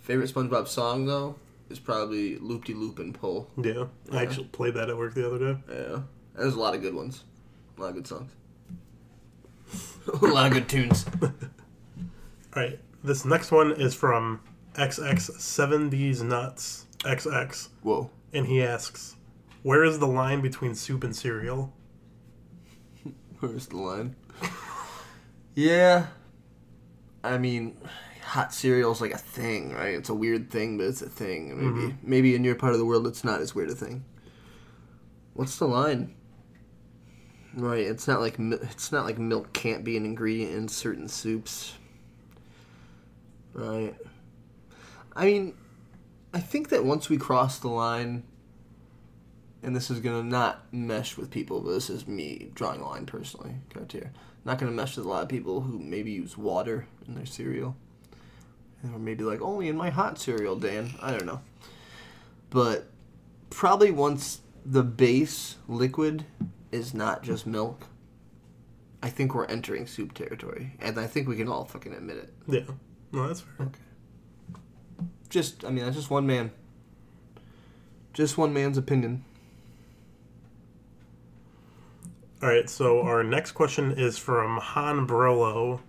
Favorite 0.00 0.34
SpongeBob 0.34 0.66
song 0.66 1.06
though 1.06 1.36
is 1.70 1.78
probably 1.78 2.38
Loop 2.38 2.64
De 2.64 2.74
Loop 2.74 2.98
and 2.98 3.14
Pull. 3.14 3.50
Yeah. 3.56 3.86
I 4.12 4.22
actually 4.22 4.46
played 4.46 4.74
that 4.74 4.88
at 4.90 4.96
work 4.96 5.14
the 5.14 5.26
other 5.26 5.38
day. 5.54 5.60
Yeah. 5.70 6.00
There's 6.36 6.54
a 6.54 6.60
lot 6.60 6.74
of 6.74 6.82
good 6.82 6.94
ones. 6.94 7.24
A 7.76 7.80
lot 7.80 7.88
of 7.88 7.94
good 7.94 8.06
songs. 8.06 8.30
a 10.22 10.26
lot 10.26 10.46
of 10.48 10.52
good 10.52 10.68
tunes. 10.68 11.06
All 11.22 11.30
right. 12.54 12.78
This 13.02 13.24
next 13.24 13.50
one 13.50 13.72
is 13.72 13.94
from 13.94 14.40
XX70s 14.74 16.22
Nuts 16.22 16.86
XX, 17.00 17.68
Whoa. 17.82 18.10
and 18.32 18.46
he 18.46 18.62
asks, 18.62 19.16
"Where 19.62 19.84
is 19.84 19.98
the 19.98 20.06
line 20.06 20.40
between 20.40 20.74
soup 20.74 21.04
and 21.04 21.14
cereal?" 21.14 21.72
Where's 23.40 23.66
the 23.66 23.76
line? 23.76 24.16
yeah. 25.54 26.06
I 27.22 27.38
mean, 27.38 27.76
hot 28.24 28.54
cereal's 28.54 29.00
like 29.00 29.12
a 29.12 29.18
thing, 29.18 29.72
right? 29.72 29.94
It's 29.94 30.08
a 30.08 30.14
weird 30.14 30.50
thing, 30.50 30.78
but 30.78 30.86
it's 30.86 31.02
a 31.02 31.08
thing. 31.08 31.56
Maybe 31.56 31.92
mm-hmm. 31.92 32.10
maybe 32.10 32.34
in 32.34 32.44
your 32.44 32.54
part 32.54 32.72
of 32.72 32.78
the 32.78 32.86
world, 32.86 33.06
it's 33.06 33.24
not 33.24 33.40
as 33.40 33.54
weird 33.54 33.70
a 33.70 33.74
thing. 33.74 34.04
What's 35.34 35.58
the 35.58 35.66
line? 35.66 36.14
Right, 37.56 37.86
it's 37.86 38.08
not 38.08 38.20
like 38.20 38.36
it's 38.38 38.90
not 38.90 39.04
like 39.04 39.18
milk 39.18 39.52
can't 39.52 39.84
be 39.84 39.96
an 39.96 40.04
ingredient 40.04 40.52
in 40.52 40.68
certain 40.68 41.08
soups. 41.08 41.74
Right. 43.52 43.94
I 45.14 45.24
mean, 45.24 45.54
I 46.32 46.40
think 46.40 46.70
that 46.70 46.84
once 46.84 47.08
we 47.08 47.16
cross 47.16 47.60
the 47.60 47.68
line, 47.68 48.24
and 49.62 49.76
this 49.76 49.90
is 49.90 50.00
gonna 50.00 50.24
not 50.24 50.72
mesh 50.72 51.16
with 51.16 51.30
people, 51.30 51.60
but 51.60 51.70
this 51.70 51.90
is 51.90 52.08
me 52.08 52.50
drawing 52.54 52.80
a 52.80 52.88
line 52.88 53.06
personally, 53.06 53.54
Cartier. 53.72 54.12
Not 54.44 54.58
gonna 54.58 54.72
mesh 54.72 54.96
with 54.96 55.06
a 55.06 55.08
lot 55.08 55.22
of 55.22 55.28
people 55.28 55.60
who 55.60 55.78
maybe 55.78 56.10
use 56.10 56.36
water 56.36 56.88
in 57.06 57.14
their 57.14 57.26
cereal, 57.26 57.76
or 58.92 58.98
maybe 58.98 59.24
like 59.24 59.40
only 59.40 59.68
in 59.68 59.76
my 59.76 59.90
hot 59.90 60.18
cereal, 60.18 60.56
Dan. 60.56 60.94
I 61.00 61.10
don't 61.10 61.26
know, 61.26 61.40
but 62.50 62.86
probably 63.50 63.90
once 63.90 64.40
the 64.64 64.82
base 64.82 65.56
liquid 65.68 66.24
is 66.72 66.94
not 66.94 67.22
just 67.22 67.46
milk, 67.46 67.86
I 69.02 69.10
think 69.10 69.34
we're 69.34 69.46
entering 69.46 69.86
soup 69.86 70.14
territory, 70.14 70.72
and 70.80 70.98
I 70.98 71.06
think 71.06 71.28
we 71.28 71.36
can 71.36 71.48
all 71.48 71.64
fucking 71.64 71.92
admit 71.92 72.16
it. 72.16 72.32
Yeah. 72.46 72.74
No, 73.12 73.28
that's 73.28 73.42
fair. 73.42 73.66
Okay. 73.66 73.80
Just, 75.28 75.64
I 75.64 75.70
mean, 75.70 75.84
that's 75.84 75.96
just 75.96 76.10
one 76.10 76.26
man. 76.26 76.50
Just 78.12 78.38
one 78.38 78.52
man's 78.52 78.78
opinion. 78.78 79.24
All 82.42 82.48
right, 82.48 82.68
so 82.68 83.02
our 83.02 83.22
next 83.22 83.52
question 83.52 83.92
is 83.92 84.18
from 84.18 84.58
Han 84.58 85.06
Brolo, 85.06 85.80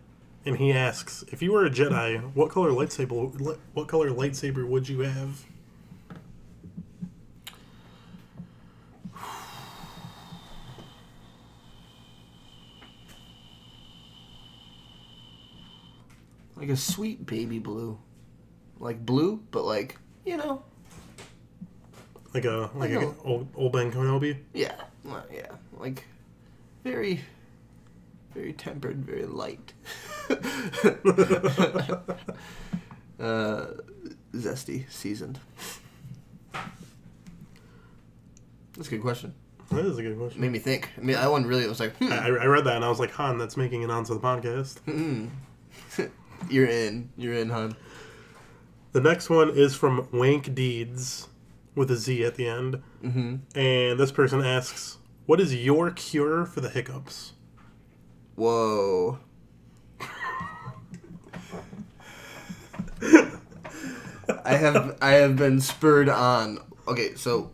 and 0.46 0.58
he 0.58 0.72
asks, 0.72 1.24
"If 1.32 1.42
you 1.42 1.52
were 1.52 1.66
a 1.66 1.70
Jedi, 1.70 2.22
what 2.34 2.50
color 2.52 2.70
lightsaber? 2.72 3.58
What 3.74 3.88
color 3.88 4.10
lightsaber 4.12 4.68
would 4.68 4.88
you 4.88 5.00
have?" 5.02 5.46
Like 16.56 16.70
a 16.70 16.78
sweet 16.78 17.26
baby 17.26 17.60
blue. 17.60 17.98
Like 18.80 19.06
blue, 19.06 19.42
but 19.52 19.66
like, 19.66 19.98
you 20.26 20.38
know, 20.38 20.64
Like 22.34 22.46
a 22.46 22.70
like 22.76 22.92
I 22.92 23.04
a 23.04 23.14
old, 23.24 23.48
old 23.56 23.72
Ben 23.74 23.92
Kenobi. 23.92 24.38
yeah, 24.54 24.76
yeah. 25.32 25.48
Like, 25.78 26.04
very, 26.84 27.22
very 28.36 28.54
tempered, 28.54 28.98
very 28.98 29.26
light. 29.26 29.74
uh, 33.20 33.68
zesty, 34.34 34.92
seasoned. 34.92 35.40
That's 38.74 38.88
a 38.88 38.92
good 38.92 39.02
question. 39.02 39.34
That 39.72 39.86
is 39.86 39.98
a 39.98 40.04
good 40.04 40.18
question. 40.18 40.42
Made 40.42 40.52
me 40.52 40.60
think. 40.60 40.90
I 40.98 41.02
mean, 41.02 41.16
I 41.16 41.28
wasn't 41.28 41.48
really. 41.48 41.66
Was 41.68 41.80
like, 41.80 41.96
hmm, 41.98 42.12
I, 42.12 42.28
I 42.28 42.46
read 42.46 42.66
that 42.66 42.76
and 42.76 42.86
I 42.86 42.90
was 42.90 43.00
like, 43.00 43.12
Han, 43.12 43.38
that's 43.38 43.58
making 43.58 43.82
it 43.82 43.90
onto 43.90 44.14
the 44.14 44.20
podcast. 44.20 44.80
hmm. 44.80 45.28
you're 46.50 46.68
in. 46.68 47.10
You're 47.18 47.34
in, 47.34 47.50
Han. 47.50 47.76
The 48.92 49.02
next 49.02 49.30
one 49.30 49.50
is 49.50 49.76
from 49.76 50.08
Wank 50.12 50.54
Deeds 50.54 51.30
with 51.74 51.90
a 51.90 51.96
Z 51.96 52.24
at 52.26 52.36
the 52.36 52.48
end. 52.48 52.82
Mm-hmm. 53.04 53.58
And 53.58 54.00
this 54.00 54.12
person 54.12 54.44
asks, 54.44 54.98
What 55.26 55.40
is 55.40 55.56
your 55.56 55.92
cure 55.92 56.46
for 56.46 56.60
the 56.62 56.70
hiccups? 56.70 57.34
Whoa. 58.36 59.20
I 64.44 64.56
have 64.56 64.98
I 65.02 65.12
have 65.12 65.36
been 65.36 65.60
spurred 65.62 66.10
on. 66.10 66.60
Okay, 66.88 67.16
so 67.16 67.52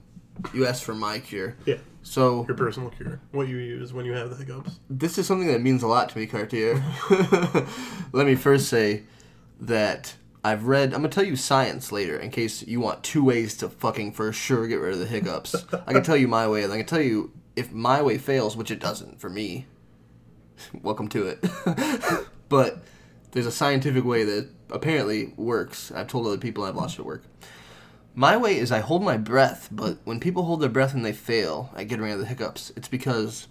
you 0.54 0.66
asked 0.66 0.84
for 0.84 0.94
my 0.96 1.20
cure. 1.20 1.56
Yeah, 1.66 1.78
So 2.02 2.46
your 2.48 2.56
personal 2.58 2.90
cure. 2.90 3.20
What 3.32 3.48
you 3.48 3.58
use 3.58 3.94
when 3.94 4.06
you 4.06 4.14
have 4.14 4.30
the 4.30 4.36
hiccups. 4.36 4.80
this 4.90 5.18
is 5.18 5.28
something 5.28 5.48
that 5.48 5.62
means 5.62 5.84
a 5.84 5.88
lot 5.88 6.10
to 6.10 6.18
me, 6.18 6.26
Cartier. 6.28 6.82
Let 8.12 8.26
me 8.26 8.36
first 8.36 8.68
say 8.68 9.04
that 9.60 10.16
I've 10.44 10.66
read. 10.66 10.94
I'm 10.94 11.02
gonna 11.02 11.10
tell 11.10 11.24
you 11.26 11.36
science 11.36 11.92
later, 11.92 12.18
in 12.18 12.32
case 12.32 12.64
you 12.64 12.80
want 12.80 13.04
two 13.04 13.24
ways 13.24 13.56
to 13.58 13.70
fucking 13.70 14.14
for 14.14 14.32
sure 14.34 14.68
get 14.68 14.80
rid 14.80 14.94
of 14.94 15.00
the 15.00 15.06
hiccups. 15.06 15.56
I 15.86 15.94
can 15.94 16.04
tell 16.04 16.18
you 16.18 16.28
my 16.28 16.48
way, 16.48 16.64
and 16.64 16.72
I 16.74 16.78
can 16.78 16.86
tell 16.86 17.02
you 17.02 17.32
if 17.56 17.72
my 17.72 18.02
way 18.02 18.18
fails, 18.18 18.56
which 18.58 18.72
it 18.72 18.80
doesn't 18.80 19.20
for 19.20 19.30
me. 19.30 19.66
Welcome 20.82 21.08
to 21.10 21.28
it. 21.28 21.46
but 22.50 22.84
there's 23.32 23.46
a 23.46 23.52
scientific 23.52 24.04
way 24.04 24.24
that 24.24 24.50
apparently 24.70 25.34
works. 25.38 25.92
I've 25.92 26.08
told 26.08 26.28
other 26.28 26.38
people 26.38 26.64
I've 26.64 26.76
watched 26.76 27.00
it 27.00 27.06
work. 27.06 27.24
My 28.14 28.36
way 28.36 28.58
is 28.58 28.72
I 28.72 28.80
hold 28.80 29.04
my 29.04 29.18
breath, 29.18 29.70
but 29.72 30.00
when 30.04 30.20
people 30.20 30.44
hold 30.44 30.60
their 30.62 30.70
breath 30.70 30.94
and 30.94 31.06
they 31.06 31.14
fail 31.14 31.72
at 31.76 31.88
getting 31.88 32.04
rid 32.04 32.14
of 32.14 32.20
the 32.20 32.26
hiccups, 32.26 32.72
it's 32.76 32.90
because 32.90 33.48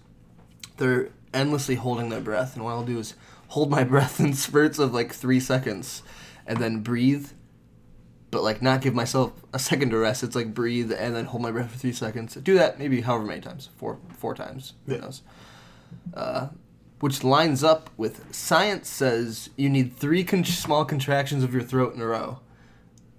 they're 0.77 1.09
endlessly 1.33 1.75
holding 1.75 2.09
their 2.09 2.21
breath, 2.21 2.55
and 2.55 2.63
what 2.63 2.71
I'll 2.71 2.83
do 2.83 2.99
is 2.99 3.15
hold 3.49 3.71
my 3.71 3.83
breath 3.93 4.19
in 4.19 4.33
spurts 4.33 4.77
of 4.77 4.93
like 4.93 5.13
three 5.13 5.39
seconds, 5.39 6.03
and 6.45 6.59
then 6.59 6.81
breathe, 6.81 7.29
but 8.29 8.43
like 8.43 8.61
not 8.61 8.81
give 8.81 8.93
myself 8.93 9.33
a 9.51 9.57
second 9.59 9.89
to 9.91 9.97
rest. 9.97 10.21
It's 10.23 10.35
like 10.35 10.53
breathe 10.53 10.91
and 10.91 11.15
then 11.15 11.25
hold 11.25 11.41
my 11.41 11.51
breath 11.51 11.71
for 11.71 11.77
three 11.79 11.91
seconds. 11.93 12.35
Do 12.35 12.53
that 12.55 12.77
maybe 12.77 13.01
however 13.01 13.25
many 13.25 13.41
times, 13.41 13.69
four 13.77 13.97
four 14.17 14.35
times. 14.35 14.73
Who 14.85 14.93
Yeah. 14.93 14.99
knows? 15.01 15.21
Uh, 16.13 16.47
which 17.01 17.23
lines 17.23 17.63
up 17.63 17.89
with 17.97 18.33
science 18.33 18.87
says 18.87 19.49
you 19.57 19.69
need 19.69 19.95
three 19.97 20.23
con- 20.23 20.45
small 20.45 20.85
contractions 20.85 21.43
of 21.43 21.53
your 21.53 21.63
throat 21.63 21.93
in 21.93 22.01
a 22.01 22.05
row. 22.05 22.39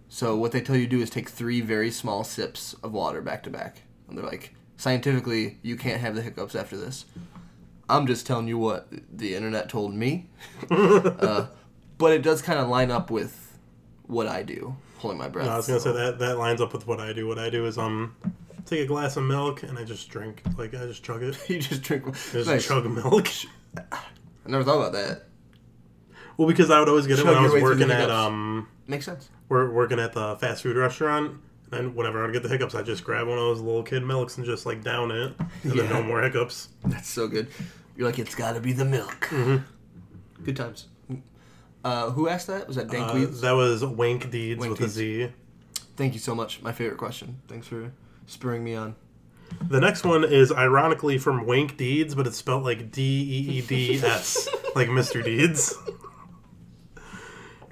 So 0.09 0.37
what 0.37 0.53
they 0.53 0.61
tell 0.61 0.77
you 0.77 0.85
to 0.85 0.91
do 0.91 1.01
is 1.03 1.11
take 1.11 1.29
three 1.29 1.61
very 1.61 1.91
small 1.91 2.23
sips 2.25 2.75
of 2.83 2.93
water 2.93 3.21
back 3.23 3.43
to 3.45 3.51
back. 3.51 3.83
And 4.09 4.17
they're 4.17 4.25
like, 4.25 4.55
scientifically, 4.77 5.59
you 5.63 5.77
can't 5.77 6.01
have 6.01 6.15
the 6.15 6.23
hiccups 6.23 6.55
after 6.55 6.77
this. 6.77 7.07
I'm 7.89 8.07
just 8.07 8.27
telling 8.27 8.47
you 8.49 8.57
what 8.59 8.89
the 9.13 9.35
internet 9.35 9.69
told 9.69 9.95
me. 9.95 10.29
uh, 10.71 11.47
but 11.99 12.13
it 12.13 12.23
does 12.23 12.41
kind 12.43 12.59
of 12.59 12.69
line 12.69 12.91
up 12.91 13.11
with 13.11 13.59
what 14.07 14.27
I 14.27 14.43
do, 14.43 14.77
holding 14.99 15.19
my 15.19 15.29
breath. 15.29 15.47
No, 15.47 15.53
I 15.53 15.57
was 15.57 15.67
gonna 15.67 15.81
so- 15.81 15.93
say 15.93 15.99
that 15.99 16.19
that 16.21 16.39
lines 16.39 16.61
up 16.61 16.73
with 16.73 16.87
what 16.87 17.01
I 17.01 17.13
do. 17.13 17.27
What 17.27 17.39
I 17.39 17.51
do 17.51 17.67
is 17.67 17.79
um, 17.79 18.15
take 18.67 18.81
a 18.81 18.87
glass 18.87 19.17
of 19.17 19.25
milk 19.25 19.63
and 19.63 19.79
I 19.79 19.85
just 19.85 20.09
drink. 20.09 20.43
Like 20.57 20.75
I 20.75 20.87
just 20.87 21.03
chug 21.03 21.23
it. 21.23 21.39
you 21.49 21.59
just 21.59 21.83
drink. 21.83 22.05
Just 22.33 22.49
Nice. 22.49 22.67
chug 22.67 22.85
milk. 22.87 23.29
I 23.77 23.99
never 24.47 24.65
thought 24.65 24.79
about 24.79 24.93
that. 24.93 25.25
Well, 26.37 26.49
because 26.49 26.71
I 26.71 26.79
would 26.81 26.89
always 26.89 27.07
get 27.07 27.19
it 27.19 27.23
Chug 27.23 27.27
when 27.27 27.37
I 27.37 27.43
your 27.43 27.53
was 27.55 27.63
working 27.63 27.91
at 27.91 28.01
hiccups. 28.01 28.13
um, 28.13 28.69
Makes 28.87 29.05
sense. 29.07 29.31
we're 29.49 29.71
working 29.71 29.99
at 30.01 30.13
the 30.13 30.37
fast 30.37 30.63
food 30.63 30.77
restaurant. 30.77 31.41
And 31.71 31.95
whenever 31.95 32.21
I 32.23 32.27
would 32.27 32.33
get 32.35 32.43
the 32.43 32.49
hiccups, 32.51 32.75
I 32.75 32.83
just 32.83 33.03
grab 33.03 33.27
one 33.27 33.39
of 33.39 33.45
those 33.45 33.61
little 33.61 33.83
kid 33.83 34.05
milks 34.05 34.37
and 34.37 34.45
just 34.45 34.67
like 34.67 34.83
down 34.85 35.11
it, 35.11 35.35
and 35.63 35.73
then 35.73 35.77
Yeah. 35.77 35.89
no 35.89 36.03
more 36.03 36.21
hiccups. 36.23 36.69
That's 36.85 37.09
so 37.09 37.29
good. 37.29 37.49
You're 37.97 38.07
like, 38.07 38.19
it's 38.19 38.35
got 38.35 38.53
to 38.55 38.61
be 38.61 38.73
the 38.75 38.85
milk. 38.85 39.29
Mm-hmm. 39.31 40.45
Good 40.45 40.57
times. 40.57 40.89
Uh, 41.85 42.11
who 42.11 42.29
asked 42.29 42.47
that? 42.49 42.67
Was 42.67 42.77
that 42.77 42.89
Dan 42.91 43.03
Uh, 43.05 43.11
Queens? 43.11 43.41
that 43.41 43.53
was 43.53 43.85
Wank 43.85 44.31
Deeds 44.31 44.61
Wank 44.61 44.71
with 44.73 44.81
Deeds. 44.81 44.93
a 44.93 44.99
Z. 44.99 45.29
Thank 45.97 46.13
you 46.15 46.21
so 46.21 46.35
much. 46.35 46.61
My 46.63 46.73
favorite 46.73 46.99
question. 46.99 47.41
Thanks 47.49 47.67
for 47.67 47.91
spurring 48.27 48.63
me 48.65 48.75
on. 48.75 48.95
The 49.69 49.81
next 49.81 50.05
one 50.05 50.25
is 50.25 50.53
ironically 50.53 51.19
from 51.19 51.47
Wank 51.47 51.77
Deeds, 51.77 52.15
but 52.15 52.27
it's 52.27 52.37
spelled 52.37 52.65
like 52.65 52.91
D 52.91 53.03
E 53.03 53.59
E 53.59 53.61
D 53.63 53.95
S, 54.03 54.49
like 54.75 54.89
Mr. 54.89 55.25
Deeds. 55.25 55.75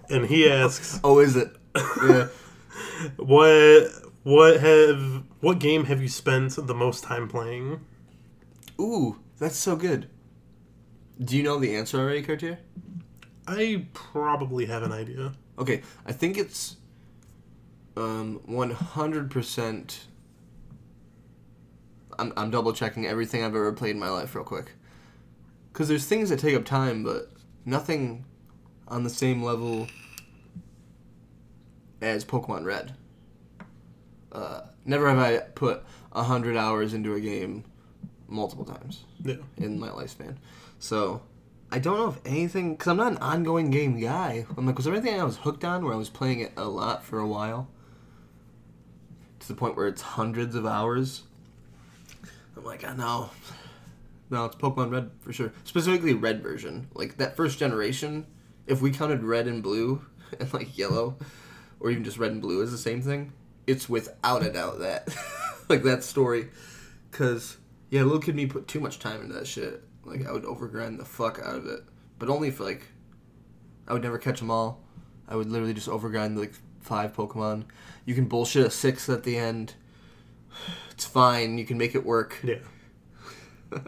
And 0.08 0.26
he 0.26 0.48
asks, 0.50 0.98
Oh, 1.04 1.18
is 1.18 1.36
it? 1.36 1.54
Yeah. 1.76 2.28
"What 3.16 3.90
what 4.22 4.60
have 4.60 5.22
what 5.40 5.58
game 5.58 5.84
have 5.84 6.02
you 6.02 6.08
spent 6.08 6.54
the 6.66 6.74
most 6.74 7.04
time 7.04 7.28
playing?" 7.28 7.80
Ooh, 8.80 9.18
that's 9.38 9.56
so 9.56 9.76
good. 9.76 10.08
Do 11.22 11.36
you 11.36 11.42
know 11.42 11.58
the 11.58 11.76
answer 11.76 11.98
already, 11.98 12.22
Cartier? 12.22 12.58
I 13.46 13.86
probably 13.92 14.66
have 14.66 14.82
an 14.82 14.92
idea. 14.92 15.32
Okay, 15.58 15.82
I 16.06 16.12
think 16.12 16.38
it's 16.38 16.76
um 17.96 18.40
100%. 18.48 19.98
I'm, 22.20 22.32
I'm 22.36 22.50
double 22.50 22.72
checking 22.72 23.06
everything 23.06 23.42
I've 23.42 23.54
ever 23.54 23.72
played 23.72 23.90
in 23.90 23.98
my 23.98 24.10
life 24.10 24.34
real 24.34 24.44
quick. 24.44 24.72
Because 25.72 25.88
there's 25.88 26.06
things 26.06 26.28
that 26.30 26.38
take 26.40 26.54
up 26.54 26.64
time, 26.64 27.02
but 27.02 27.30
nothing 27.64 28.24
on 28.88 29.04
the 29.04 29.10
same 29.10 29.42
level 29.42 29.86
as 32.02 32.24
Pokemon 32.24 32.64
Red. 32.64 32.94
Uh, 34.32 34.62
never 34.84 35.08
have 35.08 35.18
I 35.18 35.38
put 35.38 35.82
100 36.12 36.56
hours 36.56 36.94
into 36.94 37.14
a 37.14 37.20
game 37.20 37.64
multiple 38.28 38.64
times 38.64 39.04
Yeah. 39.24 39.36
in 39.56 39.78
my 39.78 39.88
lifespan. 39.88 40.36
So 40.78 41.22
I 41.72 41.78
don't 41.78 41.96
know 41.98 42.08
if 42.08 42.18
anything 42.24 42.72
because 42.74 42.88
I'm 42.88 42.96
not 42.96 43.12
an 43.12 43.18
ongoing 43.18 43.70
game 43.70 43.98
guy. 43.98 44.46
I'm 44.56 44.66
like, 44.66 44.76
was 44.76 44.84
there 44.84 44.94
anything 44.94 45.20
I 45.20 45.24
was 45.24 45.38
hooked 45.38 45.64
on 45.64 45.84
where 45.84 45.94
I 45.94 45.96
was 45.96 46.10
playing 46.10 46.40
it 46.40 46.52
a 46.56 46.64
lot 46.64 47.04
for 47.04 47.18
a 47.18 47.26
while 47.26 47.68
to 49.40 49.48
the 49.48 49.54
point 49.54 49.76
where 49.76 49.86
it's 49.88 50.02
hundreds 50.02 50.54
of 50.54 50.66
hours? 50.66 51.22
I'm 52.60 52.66
like, 52.66 52.84
ah, 52.86 52.90
I 52.90 52.96
know. 52.96 53.30
No, 54.30 54.44
it's 54.44 54.56
Pokemon 54.56 54.92
Red 54.92 55.10
for 55.20 55.32
sure. 55.32 55.52
Specifically, 55.64 56.14
Red 56.14 56.42
version. 56.42 56.88
Like 56.94 57.16
that 57.16 57.36
first 57.36 57.58
generation 57.58 58.26
if 58.70 58.80
we 58.80 58.92
counted 58.92 59.24
red 59.24 59.48
and 59.48 59.62
blue 59.62 60.06
and 60.40 60.52
like 60.54 60.78
yellow, 60.78 61.18
or 61.80 61.90
even 61.90 62.04
just 62.04 62.18
red 62.18 62.32
and 62.32 62.40
blue 62.40 62.62
as 62.62 62.70
the 62.70 62.78
same 62.78 63.02
thing, 63.02 63.32
it's 63.66 63.88
without 63.88 64.44
a 64.44 64.52
doubt 64.52 64.78
that 64.78 65.14
like 65.68 65.82
that 65.82 66.04
story. 66.04 66.48
Cause 67.10 67.58
yeah, 67.90 68.02
little 68.02 68.20
kid 68.20 68.36
me 68.36 68.46
put 68.46 68.68
too 68.68 68.80
much 68.80 69.00
time 69.00 69.20
into 69.20 69.34
that 69.34 69.46
shit. 69.46 69.82
Like 70.04 70.26
I 70.26 70.32
would 70.32 70.44
overgrind 70.44 70.98
the 70.98 71.04
fuck 71.04 71.40
out 71.44 71.56
of 71.56 71.66
it, 71.66 71.80
but 72.18 72.28
only 72.28 72.50
for 72.50 72.64
like 72.64 72.82
I 73.88 73.92
would 73.92 74.02
never 74.02 74.18
catch 74.18 74.38
them 74.38 74.50
all. 74.50 74.80
I 75.28 75.34
would 75.34 75.50
literally 75.50 75.74
just 75.74 75.88
overgrind 75.88 76.38
like 76.38 76.54
five 76.80 77.12
Pokemon. 77.12 77.64
You 78.04 78.14
can 78.14 78.26
bullshit 78.26 78.66
a 78.66 78.70
sixth 78.70 79.08
at 79.08 79.24
the 79.24 79.36
end. 79.36 79.74
It's 81.00 81.06
fine. 81.06 81.56
You 81.56 81.64
can 81.64 81.78
make 81.78 81.94
it 81.94 82.04
work. 82.04 82.38
Yeah. 82.44 82.56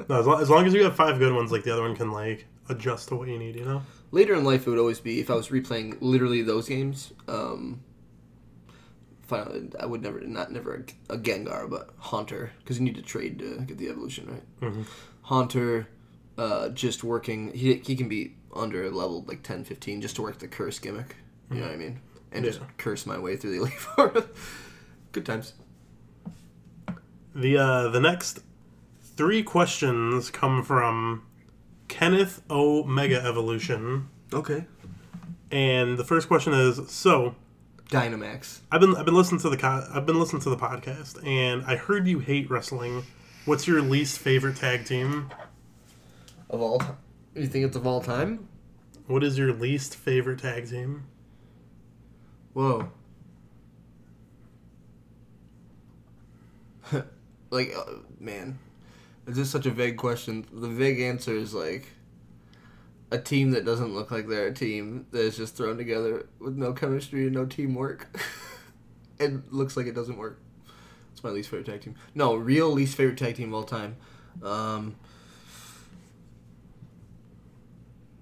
No, 0.09 0.19
as, 0.19 0.27
long, 0.27 0.41
as 0.41 0.49
long 0.49 0.65
as 0.65 0.73
you 0.73 0.83
have 0.85 0.97
five 0.97 1.19
good 1.19 1.35
ones, 1.35 1.53
like 1.53 1.63
the 1.63 1.71
other 1.71 1.83
one 1.83 1.95
can 1.95 2.11
like 2.11 2.47
adjust 2.71 3.09
to 3.09 3.17
what 3.17 3.29
you 3.29 3.39
need. 3.39 3.55
You 3.55 3.67
know. 3.67 3.83
Later 4.13 4.33
in 4.35 4.45
life, 4.45 4.67
it 4.67 4.71
would 4.71 4.79
always 4.79 4.99
be 4.99 5.21
if 5.21 5.29
I 5.31 5.35
was 5.35 5.49
replaying 5.51 5.99
literally 6.01 6.41
those 6.41 6.67
games. 6.71 7.13
Um, 7.29 7.83
finally, 9.21 9.69
I 9.79 9.85
would 9.85 10.01
never, 10.01 10.23
not 10.23 10.53
never 10.53 10.87
a, 11.11 11.19
Gengar, 11.19 11.69
but 11.69 11.91
Haunter, 11.99 12.53
because 12.61 12.79
you 12.79 12.85
need 12.87 12.95
to 12.95 13.03
trade 13.03 13.39
to 13.41 13.61
get 13.67 13.77
the 13.77 13.91
evolution 13.91 14.31
right. 14.31 14.73
Mhm. 14.73 14.87
Haunter, 15.21 15.89
uh, 16.39 16.71
just 16.71 17.05
working. 17.05 17.53
He 17.53 17.75
he 17.75 17.95
can 17.95 18.09
be 18.09 18.37
under 18.57 18.91
level 18.91 19.23
like 19.29 19.43
10, 19.43 19.65
15 19.65 20.01
just 20.01 20.17
to 20.17 20.23
work 20.23 20.39
the 20.39 20.49
curse 20.49 20.79
gimmick. 20.79 21.17
You 21.51 21.59
know 21.59 21.67
what 21.67 21.75
I 21.75 21.77
mean? 21.77 22.01
And 22.33 22.43
just 22.43 22.61
curse 22.79 23.05
my 23.05 23.19
way 23.19 23.37
through 23.37 23.51
the 23.51 23.59
elite 23.65 23.75
four. 23.75 24.25
Good 25.13 25.27
times. 25.27 25.53
The 27.35 27.57
uh, 27.59 27.89
the 27.89 28.01
next 28.01 28.41
three 29.17 29.43
questions 29.43 30.31
come 30.31 30.63
from 30.63 31.23
Kenneth 31.89 32.43
O 32.51 32.85
Mega 32.85 33.23
Evolution, 33.25 34.09
Okay. 34.33 34.67
and 35.51 35.97
the 35.99 36.05
first 36.05 36.29
question 36.29 36.53
is: 36.53 36.81
So 36.91 37.35
Dynamax. 37.89 38.61
I've 38.71 38.81
been 38.81 38.95
I've 38.97 39.05
been 39.07 39.15
listening 39.15 39.41
to 39.43 39.51
the 39.51 39.57
co- 39.57 39.87
I've 39.93 40.07
been 40.07 40.19
listening 40.21 40.43
to 40.43 40.51
the 40.51 40.57
podcast, 40.57 41.27
and 41.27 41.65
I 41.67 41.77
heard 41.77 42.07
you 42.07 42.19
hate 42.19 42.51
wrestling. 42.51 43.05
What's 43.45 43.67
your 43.67 43.81
least 43.83 44.19
favorite 44.19 44.57
tag 44.57 44.85
team? 44.85 45.31
Of 46.51 46.61
all 46.61 46.79
time. 46.79 46.97
You 47.35 47.47
think 47.47 47.65
it's 47.65 47.77
of 47.77 47.87
all 47.87 48.01
time? 48.03 48.47
What 49.07 49.25
is 49.25 49.37
your 49.39 49.53
least 49.55 49.97
favorite 49.97 50.39
tag 50.41 50.69
team? 50.69 51.05
Whoa. 52.53 52.91
Like, 57.53 57.75
uh, 57.77 57.85
man, 58.19 58.59
it's 59.27 59.37
just 59.37 59.53
such 59.53 59.67
a 59.67 59.71
vague 59.71 59.99
question. 59.99 60.47
The 60.53 60.69
vague 60.69 61.01
answer 61.01 61.35
is 61.35 61.55
like 61.55 61.87
a 63.11 63.19
team 63.19 63.51
that 63.51 63.65
doesn't 63.65 63.95
look 63.95 64.11
like 64.11 64.27
they're 64.27 64.47
a 64.47 64.55
team 64.55 65.07
that 65.11 65.21
is 65.21 65.37
just 65.37 65.55
thrown 65.55 65.77
together 65.77 66.27
with 66.41 66.57
no 66.57 66.73
chemistry 66.73 67.25
and 67.25 67.33
no 67.33 67.45
teamwork. 67.45 68.09
it 69.19 69.53
looks 69.53 69.77
like 69.77 69.87
it 69.87 69.95
doesn't 69.95 70.17
work. 70.17 70.41
It's 71.13 71.23
my 71.23 71.31
least 71.31 71.51
favorite 71.51 71.67
tag 71.67 71.83
team. 71.83 71.95
No, 72.15 72.35
real 72.35 72.71
least 72.71 72.97
favorite 72.97 73.19
tag 73.19 73.37
team 73.37 73.49
of 73.49 73.55
all 73.55 73.65
time. 73.65 73.97
Um, 74.43 74.97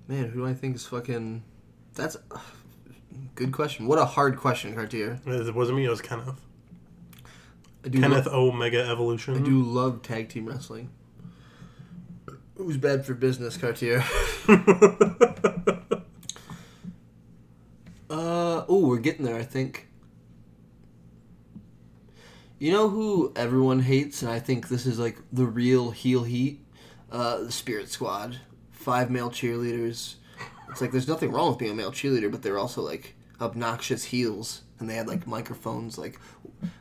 man, 0.08 0.28
who 0.30 0.40
do 0.40 0.46
I 0.46 0.54
think 0.54 0.74
is 0.74 0.86
fucking? 0.86 1.44
That's 1.94 2.16
good 3.36 3.52
question. 3.52 3.86
What 3.86 4.00
a 4.00 4.04
hard 4.04 4.36
question, 4.36 4.74
Cartier. 4.74 5.20
It 5.24 5.54
wasn't 5.54 5.78
me. 5.78 5.84
It 5.84 5.90
was 5.90 6.02
Kenneth. 6.02 6.40
I 7.84 7.88
do 7.88 8.00
Kenneth 8.00 8.26
Love, 8.26 8.34
O 8.34 8.52
Mega 8.52 8.86
Evolution. 8.86 9.36
I 9.36 9.40
do 9.40 9.62
love 9.62 10.02
tag 10.02 10.28
team 10.28 10.46
wrestling. 10.46 10.90
Who's 12.56 12.76
bad 12.76 13.06
for 13.06 13.14
business, 13.14 13.56
Cartier? 13.56 14.04
Uh 18.10 18.64
oh, 18.68 18.88
we're 18.88 18.98
getting 18.98 19.24
there. 19.24 19.36
I 19.36 19.44
think. 19.44 19.86
You 22.58 22.72
know 22.72 22.88
who 22.90 23.32
everyone 23.36 23.80
hates, 23.80 24.20
and 24.22 24.30
I 24.30 24.40
think 24.40 24.68
this 24.68 24.84
is 24.84 24.98
like 24.98 25.16
the 25.32 25.46
real 25.46 25.92
heel 25.92 26.24
heat. 26.24 26.60
Uh, 27.10 27.44
the 27.44 27.52
Spirit 27.52 27.88
Squad, 27.88 28.40
five 28.72 29.10
male 29.10 29.30
cheerleaders. 29.30 30.16
It's 30.68 30.80
like 30.80 30.90
there's 30.92 31.08
nothing 31.08 31.32
wrong 31.32 31.50
with 31.50 31.58
being 31.58 31.70
a 31.72 31.74
male 31.74 31.92
cheerleader, 31.92 32.30
but 32.30 32.42
they're 32.42 32.58
also 32.58 32.82
like 32.82 33.14
obnoxious 33.40 34.04
heels, 34.04 34.62
and 34.80 34.88
they 34.88 34.94
had 34.94 35.06
like 35.06 35.26
microphones, 35.26 35.98
like 35.98 36.18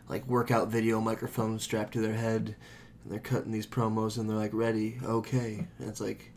like 0.07 0.25
workout 0.27 0.69
video 0.69 0.99
microphones 0.99 1.63
strapped 1.63 1.93
to 1.93 2.01
their 2.01 2.13
head, 2.13 2.55
and 3.03 3.11
they're 3.11 3.19
cutting 3.19 3.51
these 3.51 3.67
promos, 3.67 4.17
and 4.17 4.29
they're 4.29 4.37
like 4.37 4.53
ready, 4.53 4.99
okay, 5.03 5.67
and 5.77 5.89
it's 5.89 6.01
like 6.01 6.31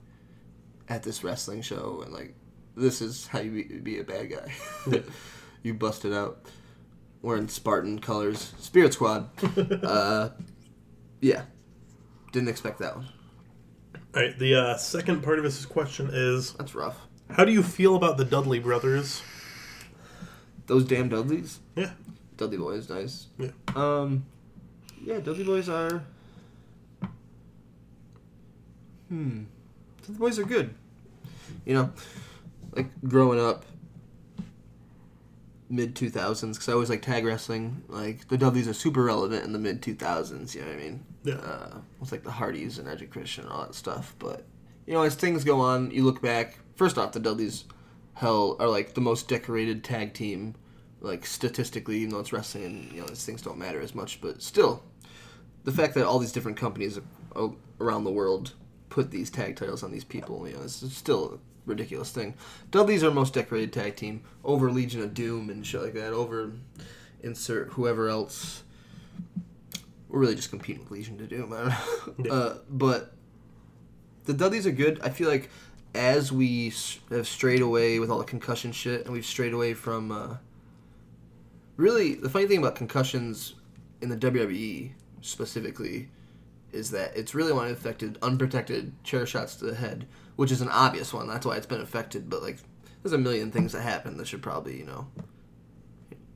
at 0.89 1.03
this 1.03 1.25
wrestling 1.25 1.63
show, 1.63 2.03
and 2.05 2.13
like 2.13 2.35
this 2.77 3.01
is 3.01 3.27
how 3.27 3.41
you 3.41 3.51
be, 3.51 3.63
be 3.63 3.99
a 3.99 4.05
bad 4.05 4.31
guy. 4.31 4.53
you 5.63 5.75
bust 5.75 6.05
it 6.05 6.13
out. 6.13 6.47
Wearing 7.21 7.49
Spartan 7.49 8.01
colors. 8.01 8.53
Spirit 8.59 8.95
Squad. 8.95 9.29
uh, 9.85 10.31
yeah. 11.21 11.43
Didn't 12.33 12.49
expect 12.49 12.81
that 12.81 12.97
one. 12.97 13.09
All 14.15 14.23
right. 14.23 14.37
The 14.37 14.57
uh, 14.57 14.77
second 14.77 15.23
part 15.23 15.39
of 15.39 15.45
his 15.45 15.65
question 15.65 16.11
is: 16.13 16.55
That's 16.55 16.75
rough. 16.75 16.99
How 17.31 17.45
do 17.45 17.53
you 17.53 17.63
feel 17.63 17.95
about 17.95 18.17
the 18.17 18.25
Dudley 18.25 18.59
brothers? 18.59 19.23
Those 20.67 20.85
damn 20.85 21.09
Dudleys. 21.09 21.61
Yeah. 21.77 21.91
Dudley 22.37 22.59
Boys, 22.59 22.89
nice. 22.89 23.27
Yeah. 23.39 23.51
Um, 23.75 24.25
yeah, 25.05 25.19
Dudley 25.21 25.45
Boys 25.45 25.69
are. 25.69 26.03
Hmm. 29.09 29.45
Dudley 30.03 30.17
Boys 30.19 30.39
are 30.39 30.45
good. 30.45 30.75
You 31.65 31.75
know, 31.75 31.93
like 32.75 32.89
growing 33.05 33.41
up, 33.41 33.65
mid 35.69 35.95
2000s, 35.95 36.53
because 36.53 36.69
I 36.69 36.73
always 36.73 36.91
like 36.91 37.03
tag 37.03 37.25
wrestling. 37.25 37.83
Like, 37.89 38.29
the 38.29 38.39
Dudleys 38.39 38.69
are 38.69 38.75
super 38.75 39.03
relevant 39.03 39.45
in 39.45 39.53
the 39.53 39.59
mid 39.59 39.83
2000s, 39.83 40.55
you 40.55 40.61
know 40.61 40.67
what 40.69 40.77
I 40.77 40.79
mean? 40.79 41.05
Yeah. 41.25 41.35
Uh, 41.35 41.79
with 41.99 42.13
like 42.13 42.23
the 42.23 42.31
Hardys 42.31 42.79
and 42.79 42.89
Edge 42.89 43.09
Christian 43.11 43.45
and 43.45 43.53
all 43.53 43.63
that 43.63 43.75
stuff. 43.75 44.15
But, 44.19 44.45
you 44.87 44.93
know, 44.93 45.03
as 45.03 45.15
things 45.15 45.45
go 45.45 45.61
on, 45.61 45.91
you 45.91 46.05
look 46.05 46.23
back. 46.23 46.59
First 46.77 46.99
off, 46.99 47.13
the 47.13 47.21
Dudleys, 47.21 47.65
hell, 48.15 48.57
are 48.61 48.69
like 48.69 48.95
the 48.95 49.01
most 49.01 49.29
decorated 49.29 49.83
tag 49.85 50.15
team 50.15 50.55
like 51.01 51.27
statistically, 51.27 51.99
even 51.99 52.11
though 52.11 52.21
it's 52.21 52.33
wrestling 52.33 52.65
and 52.65 52.93
you 52.93 53.01
know 53.01 53.07
these 53.07 53.25
things 53.25 53.43
don't 53.43 53.59
matter 53.59 53.81
as 53.81 53.95
much, 53.95 54.21
but 54.21 54.41
still, 54.41 54.83
the 55.65 55.73
fact 55.73 55.95
that 55.95 56.07
all 56.07 56.19
these 56.19 56.33
different 56.33 56.57
companies 56.57 56.99
around 57.81 58.05
the 58.05 58.11
world 58.11 58.53
put 58.89 59.11
these 59.11 59.31
tag 59.31 59.57
titles 59.57 59.83
on 59.83 59.91
these 59.91 60.05
people, 60.05 60.47
you 60.47 60.55
know, 60.55 60.63
it's 60.63 60.95
still 60.95 61.35
a 61.35 61.39
ridiculous 61.67 62.11
thing. 62.11 62.35
Dudley's 62.71 63.03
our 63.03 63.11
most 63.11 63.35
decorated 63.35 63.73
tag 63.73 63.97
team 63.97 64.23
over 64.45 64.71
Legion 64.71 65.03
of 65.03 65.15
Doom 65.15 65.51
and 65.51 65.67
shit 65.67 65.83
like 65.83 65.95
that. 65.95 66.13
Over 66.13 66.53
insert 67.23 67.71
whoever 67.71 68.09
else. 68.09 68.63
We're 70.09 70.21
really 70.21 70.35
just 70.35 70.51
competing 70.51 70.83
with 70.83 70.91
Legion 70.91 71.21
of 71.21 71.29
Doom. 71.29 71.53
I 71.53 71.57
don't 71.57 71.69
know. 72.19 72.25
Yeah. 72.25 72.33
Uh, 72.33 72.59
but 72.69 73.15
the 74.25 74.35
Dudleys 74.35 74.67
are 74.67 74.73
good. 74.73 75.01
I 75.03 75.09
feel 75.09 75.29
like 75.29 75.49
as 75.95 76.33
we 76.33 76.73
have 77.11 77.27
strayed 77.27 77.61
away 77.61 77.99
with 77.99 78.11
all 78.11 78.19
the 78.19 78.25
concussion 78.25 78.73
shit, 78.73 79.05
and 79.05 79.13
we've 79.13 79.27
strayed 79.27 79.53
away 79.53 79.75
from. 79.75 80.11
Uh, 80.13 80.37
really, 81.77 82.15
the 82.15 82.29
funny 82.29 82.47
thing 82.47 82.59
about 82.59 82.77
concussions 82.77 83.55
in 84.01 84.09
the 84.09 84.17
WWE 84.17 84.93
specifically 85.21 86.09
is 86.73 86.91
that 86.91 87.17
it's 87.17 87.35
really 87.35 87.53
only 87.53 87.71
affected 87.71 88.19
unprotected 88.23 88.93
chair 89.05 89.27
shots 89.27 89.57
to 89.57 89.67
the 89.67 89.75
head, 89.75 90.07
which 90.37 90.51
is 90.51 90.61
an 90.61 90.69
obvious 90.69 91.13
one. 91.13 91.29
That's 91.29 91.45
why 91.45 91.57
it's 91.57 91.67
been 91.67 91.81
affected. 91.81 92.31
But 92.31 92.43
like, 92.43 92.59
there's 93.03 93.13
a 93.13 93.19
million 93.19 93.51
things 93.51 93.73
that 93.73 93.83
happen 93.83 94.17
that 94.17 94.27
should 94.27 94.43
probably, 94.43 94.79
you 94.79 94.87
know, 94.87 95.07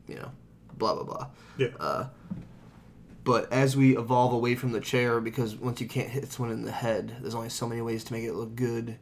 you 0.07 0.17
know, 0.17 0.31
blah 0.77 0.95
blah 0.95 1.05
blah. 1.05 1.27
Yeah. 1.57 1.69
Uh, 1.81 2.07
but 3.25 3.53
as 3.53 3.77
we 3.77 3.97
evolve 3.97 4.33
away 4.33 4.55
from 4.55 4.71
the 4.71 4.81
chair, 4.81 5.21
because 5.21 5.57
once 5.57 5.81
you 5.81 5.89
can't 5.89 6.09
hit 6.09 6.31
someone 6.31 6.55
in 6.55 6.63
the 6.63 6.71
head, 6.71 7.17
there's 7.21 7.35
only 7.35 7.49
so 7.49 7.67
many 7.67 7.81
ways 7.81 8.05
to 8.05 8.13
make 8.13 8.23
it 8.23 8.35
look 8.35 8.55
good, 8.55 8.99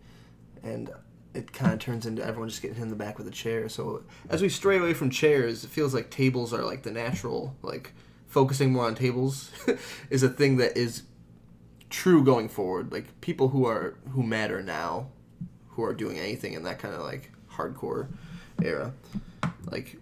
and 0.65 0.91
it 1.35 1.53
kind 1.53 1.73
of 1.73 1.81
turns 1.81 2.07
into 2.07 2.25
everyone 2.25 2.49
just 2.49 2.63
getting 2.63 2.77
hit 2.77 2.85
in 2.85 2.91
the 2.91 2.97
back 2.97 3.19
with 3.19 3.27
a 3.27 3.33
chair. 3.33 3.69
So 3.69 4.05
as 4.29 4.41
we 4.41 4.49
stray 4.49 4.79
away 4.79 4.95
from 4.95 5.11
chairs, 5.11 5.65
it 5.65 5.71
feels 5.71 5.93
like 5.93 6.11
tables 6.11 6.53
are 6.53 6.63
like 6.65 6.83
the 6.83 6.93
natural, 6.93 7.57
like 7.63 7.93
focusing 8.29 8.73
more 8.73 8.87
on 8.87 8.95
tables 8.95 9.51
is 10.11 10.23
a 10.23 10.29
thing 10.29 10.57
that 10.57 10.77
is 10.77 11.03
true 11.91 12.25
going 12.25 12.49
forward. 12.49 12.93
Like 12.93 13.21
people 13.21 13.49
who 13.49 13.67
are 13.67 13.97
who 14.13 14.23
matter 14.23 14.63
now, 14.63 15.09
who 15.71 15.83
are 15.85 15.95
doing 15.95 16.19
anything 16.19 16.55
in 16.55 16.63
that 16.65 16.79
kind 16.79 16.95
of 16.95 17.03
like 17.03 17.33
hardcore 17.53 18.09
era, 18.63 18.93
like 19.67 19.97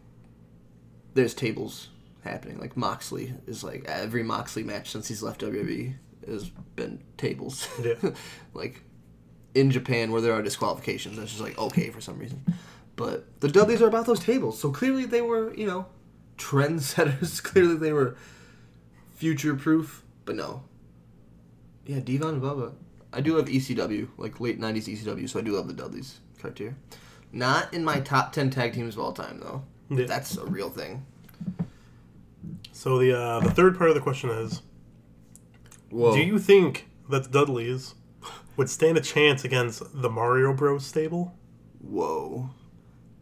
there's 1.15 1.35
tables 1.35 1.89
happening. 2.25 2.59
Like 2.59 2.77
Moxley 2.77 3.35
is 3.47 3.65
like 3.65 3.85
every 3.87 4.23
Moxley 4.23 4.63
match 4.65 4.91
since 4.91 5.09
he's 5.09 5.23
left 5.23 5.41
WWE 5.41 5.95
has 6.27 6.51
been 6.77 7.03
tables. 7.17 7.69
Yeah. 7.83 8.11
like 8.55 8.83
in 9.55 9.71
Japan 9.71 10.13
where 10.13 10.21
there 10.21 10.33
are 10.33 10.43
disqualifications, 10.43 11.17
that's 11.17 11.31
just 11.31 11.43
like 11.43 11.59
okay 11.59 11.91
for 11.91 12.01
some 12.01 12.19
reason. 12.19 12.45
But 12.97 13.41
the 13.41 13.49
Dudleys 13.49 13.83
are 13.83 13.89
about 13.89 14.07
those 14.07 14.21
tables, 14.21 14.59
so 14.59 14.71
clearly 14.71 15.05
they 15.05 15.23
were, 15.23 15.55
you 15.55 15.67
know, 15.67 15.87
trendsetters. 16.39 17.43
clearly 17.43 17.77
they 17.77 17.93
were 17.93 18.17
future 19.15 19.55
proof. 19.55 20.03
But 20.25 20.37
no. 20.37 20.65
Yeah, 21.87 22.01
D-Von 22.01 22.35
and 22.35 22.43
Bubba. 22.43 22.75
I 23.13 23.21
do 23.21 23.37
love 23.37 23.47
ECW, 23.47 24.09
like 24.17 24.41
late 24.41 24.61
'90s 24.61 24.89
ECW, 24.89 25.29
so 25.29 25.39
I 25.39 25.43
do 25.43 25.53
love 25.53 25.69
the 25.69 25.75
Dudleys. 25.75 26.21
Cartier. 26.41 26.77
Not 27.33 27.73
in 27.73 27.85
my 27.85 28.01
top 28.01 28.33
ten 28.33 28.51
tag 28.51 28.75
teams 28.75 28.95
of 28.95 29.01
all 29.01 29.13
time, 29.13 29.41
though. 29.41 29.63
Yeah. 29.91 30.07
That's 30.07 30.37
a 30.37 30.45
real 30.45 30.71
thing. 30.71 31.05
So 32.73 32.99
the 32.99 33.19
uh, 33.19 33.41
the 33.41 33.51
third 33.51 33.77
part 33.77 33.91
of 33.91 33.95
the 33.95 34.01
question 34.01 34.31
is: 34.31 34.63
Whoa. 35.91 36.15
Do 36.15 36.23
you 36.23 36.39
think 36.39 36.89
that 37.09 37.25
the 37.25 37.31
Dudleys 37.31 37.95
would 38.57 38.69
stand 38.71 38.99
a 38.99 39.01
chance 39.01 39.45
against 39.45 39.83
the 40.03 40.11
Mario 40.11 40.53
Bros. 40.53 40.87
stable 40.87 41.35
Whoa. 41.81 42.51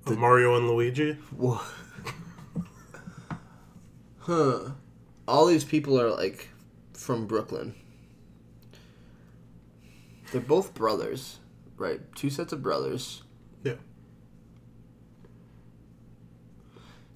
of 0.06 0.18
Mario 0.18 0.56
and 0.56 0.68
Luigi? 0.68 1.12
Whoa. 1.36 1.60
huh. 4.18 4.70
All 5.26 5.46
these 5.46 5.64
people 5.64 6.00
are 6.00 6.10
like 6.10 6.48
from 6.92 7.26
Brooklyn. 7.26 7.74
They're 10.32 10.40
both 10.40 10.74
brothers, 10.74 11.38
right? 11.76 12.00
Two 12.14 12.30
sets 12.30 12.52
of 12.52 12.62
brothers. 12.62 13.22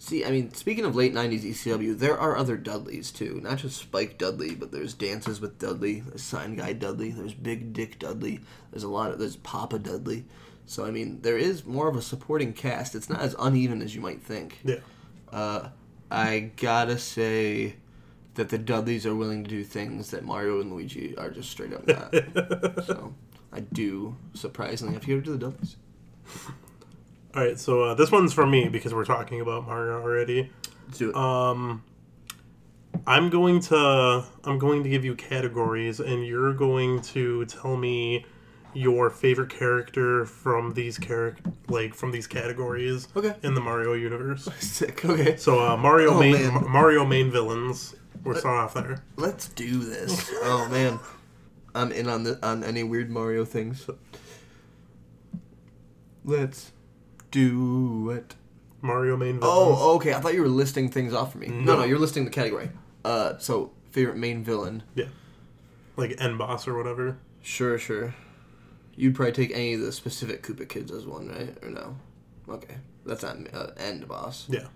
See, 0.04 0.22
I 0.22 0.30
mean, 0.30 0.52
speaking 0.52 0.84
of 0.84 0.94
late 0.94 1.14
'90s 1.14 1.44
ECW, 1.44 1.98
there 1.98 2.18
are 2.18 2.36
other 2.36 2.58
Dudleys 2.58 3.10
too. 3.10 3.40
Not 3.42 3.56
just 3.56 3.78
Spike 3.80 4.18
Dudley, 4.18 4.54
but 4.54 4.70
there's 4.70 4.92
Dances 4.92 5.40
with 5.40 5.58
Dudley, 5.58 6.00
there's 6.00 6.22
Sign 6.22 6.56
Guy 6.56 6.74
Dudley, 6.74 7.10
there's 7.10 7.32
Big 7.32 7.72
Dick 7.72 7.98
Dudley. 8.00 8.40
There's 8.70 8.82
a 8.82 8.88
lot 8.88 9.12
of 9.12 9.18
there's 9.18 9.36
Papa 9.36 9.78
Dudley. 9.78 10.26
So 10.66 10.84
I 10.84 10.90
mean, 10.90 11.22
there 11.22 11.38
is 11.38 11.64
more 11.64 11.88
of 11.88 11.96
a 11.96 12.02
supporting 12.02 12.52
cast. 12.52 12.94
It's 12.94 13.08
not 13.08 13.22
as 13.22 13.34
uneven 13.38 13.80
as 13.80 13.94
you 13.94 14.02
might 14.02 14.20
think. 14.20 14.58
Yeah. 14.62 14.80
Uh, 15.32 15.70
I 16.10 16.50
gotta 16.58 16.98
say 16.98 17.76
that 18.34 18.50
the 18.50 18.58
Dudleys 18.58 19.06
are 19.06 19.14
willing 19.14 19.42
to 19.42 19.48
do 19.48 19.64
things 19.64 20.10
that 20.10 20.22
Mario 20.22 20.60
and 20.60 20.70
Luigi 20.70 21.16
are 21.16 21.30
just 21.30 21.50
straight 21.50 21.72
up 21.72 21.86
not. 21.86 22.84
so 22.84 23.14
I 23.50 23.60
do 23.60 24.16
surprisingly 24.34 24.92
have 24.92 25.06
to 25.06 25.16
it 25.16 25.24
to 25.24 25.30
the 25.30 25.38
Dudleys. 25.38 25.76
All 27.34 27.42
right. 27.42 27.58
So 27.58 27.82
uh, 27.82 27.94
this 27.94 28.10
one's 28.12 28.32
for 28.32 28.46
me 28.46 28.68
because 28.68 28.94
we're 28.94 29.04
talking 29.04 29.40
about 29.40 29.66
Mario 29.66 30.00
already. 30.00 30.50
Let's 30.86 30.98
do 30.98 31.10
it. 31.10 31.16
Um, 31.16 31.82
I'm 33.06 33.28
going 33.30 33.60
to 33.62 34.24
I'm 34.44 34.58
going 34.58 34.82
to 34.84 34.88
give 34.88 35.04
you 35.04 35.14
categories, 35.14 35.98
and 36.00 36.26
you're 36.26 36.52
going 36.54 37.00
to 37.02 37.44
tell 37.46 37.76
me 37.76 38.24
your 38.76 39.08
favorite 39.08 39.50
character 39.50 40.24
from 40.26 40.72
these 40.74 40.98
character 40.98 41.50
like 41.68 41.94
from 41.94 42.10
these 42.10 42.26
categories 42.26 43.06
Okay. 43.14 43.34
in 43.42 43.54
the 43.54 43.60
Mario 43.60 43.92
universe. 43.94 44.48
Sick. 44.58 45.04
Okay. 45.04 45.36
So 45.36 45.60
uh, 45.64 45.76
Mario 45.76 46.12
Oh, 46.14 46.20
main 46.20 46.32
man. 46.32 46.54
Ma- 46.54 46.60
Mario 46.68 47.04
main 47.04 47.30
villains. 47.30 47.94
We're 48.22 48.38
starting 48.38 48.60
off 48.60 48.74
there. 48.74 49.02
Let's 49.16 49.48
do 49.48 49.78
this. 49.78 50.30
oh 50.44 50.68
man, 50.70 50.98
I'm 51.74 51.90
in 51.92 52.08
on 52.08 52.22
the 52.24 52.38
on 52.46 52.62
any 52.64 52.82
weird 52.84 53.10
Mario 53.10 53.44
things. 53.44 53.86
Let's 56.24 56.72
do 57.34 58.10
it. 58.10 58.34
Mario 58.80 59.16
main 59.16 59.40
villains. 59.40 59.44
Oh, 59.44 59.94
okay. 59.96 60.14
I 60.14 60.20
thought 60.20 60.34
you 60.34 60.42
were 60.42 60.48
listing 60.48 60.88
things 60.88 61.12
off 61.12 61.32
for 61.32 61.38
me. 61.38 61.48
No, 61.48 61.54
No. 61.74 61.76
no, 61.80 61.84
you're 61.84 61.98
listing 61.98 62.24
the 62.24 62.30
category. 62.30 62.70
Uh, 63.04 63.36
so 63.38 63.72
favorite 63.90 64.16
main 64.16 64.44
villain. 64.44 64.82
yeah, 64.94 65.06
like 65.96 66.14
end 66.20 66.38
boss 66.38 66.68
or 66.68 66.76
whatever. 66.76 67.16
Sure, 67.42 67.76
sure. 67.78 68.14
You'd 68.96 69.14
probably 69.16 69.32
take 69.32 69.50
any 69.52 69.74
of 69.74 69.80
the 69.80 69.90
specific 69.90 70.42
Koopa 70.42 70.68
kids 70.68 70.92
as 70.92 71.06
one, 71.06 71.28
right? 71.28 71.56
Or 71.62 71.70
no? 71.70 71.96
Okay, 72.48 72.76
that's 73.04 73.22
not 73.24 73.36
uh, 73.52 73.70
end 73.76 74.06
boss. 74.06 74.46
Yeah. 74.48 74.66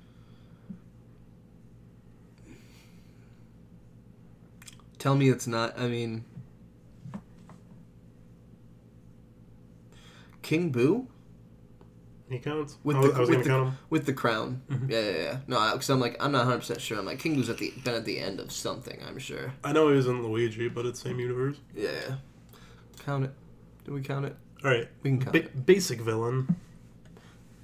Tell 4.98 5.14
me 5.14 5.28
it's 5.28 5.46
not. 5.46 5.78
I 5.78 5.86
mean, 5.86 6.24
King 10.42 10.70
Boo 10.70 11.06
He 12.30 12.38
counts. 12.38 12.76
with 12.84 12.96
I 12.96 13.00
was, 13.00 13.10
the 13.10 13.16
I 13.16 13.20
was 13.20 13.28
with 13.30 13.34
gonna 13.38 13.44
the, 13.44 13.50
count 13.50 13.68
him. 13.70 13.78
with 13.90 14.06
the 14.06 14.12
crown. 14.12 14.62
Yeah, 14.88 15.00
yeah, 15.00 15.10
yeah. 15.22 15.38
No, 15.46 15.72
because 15.72 15.88
I'm 15.90 15.98
like 16.00 16.16
I'm 16.22 16.32
not 16.32 16.40
100 16.40 16.58
percent 16.58 16.80
sure. 16.80 16.98
I'm 16.98 17.06
like 17.06 17.18
King 17.18 17.36
Boo's 17.36 17.48
at 17.48 17.58
the 17.58 17.72
been 17.84 17.94
at 17.94 18.04
the 18.04 18.18
end 18.18 18.38
of 18.40 18.52
something. 18.52 19.00
I'm 19.06 19.18
sure. 19.18 19.52
I 19.64 19.72
know 19.72 19.88
he 19.88 19.96
was 19.96 20.06
in 20.06 20.22
Luigi, 20.22 20.68
but 20.68 20.84
it's 20.86 21.00
same 21.00 21.18
universe. 21.20 21.56
Yeah. 21.74 21.90
yeah. 22.08 22.14
Count 23.04 23.24
it. 23.24 23.30
Do 23.84 23.92
we 23.94 24.02
count 24.02 24.26
it? 24.26 24.36
All 24.64 24.70
right. 24.70 24.88
We 25.02 25.10
can 25.10 25.20
count 25.20 25.32
Ba- 25.32 25.38
it. 25.44 25.64
basic 25.66 26.00
villain. 26.00 26.54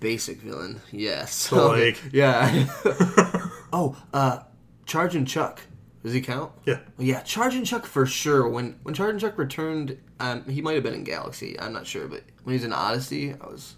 Basic 0.00 0.38
villain. 0.40 0.80
Yes. 0.92 1.34
So, 1.50 1.68
like- 1.68 2.00
Yeah. 2.12 2.66
oh, 3.72 3.96
uh, 4.12 4.40
Chargin' 4.86 5.26
Chuck. 5.26 5.60
Does 6.02 6.12
he 6.12 6.20
count? 6.20 6.52
Yeah. 6.66 6.80
Yeah, 6.98 7.22
Chargin' 7.22 7.64
Chuck 7.66 7.86
for 7.86 8.04
sure. 8.06 8.46
When 8.48 8.78
when 8.82 8.94
Chargin' 8.94 9.18
Chuck 9.20 9.38
returned, 9.38 9.98
um, 10.20 10.44
he 10.48 10.60
might 10.60 10.74
have 10.74 10.82
been 10.82 10.94
in 10.94 11.04
Galaxy. 11.04 11.58
I'm 11.58 11.72
not 11.72 11.86
sure, 11.86 12.06
but 12.06 12.22
when 12.44 12.52
he 12.52 12.58
was 12.58 12.64
in 12.64 12.72
Odyssey, 12.74 13.32
I 13.40 13.46
was 13.46 13.76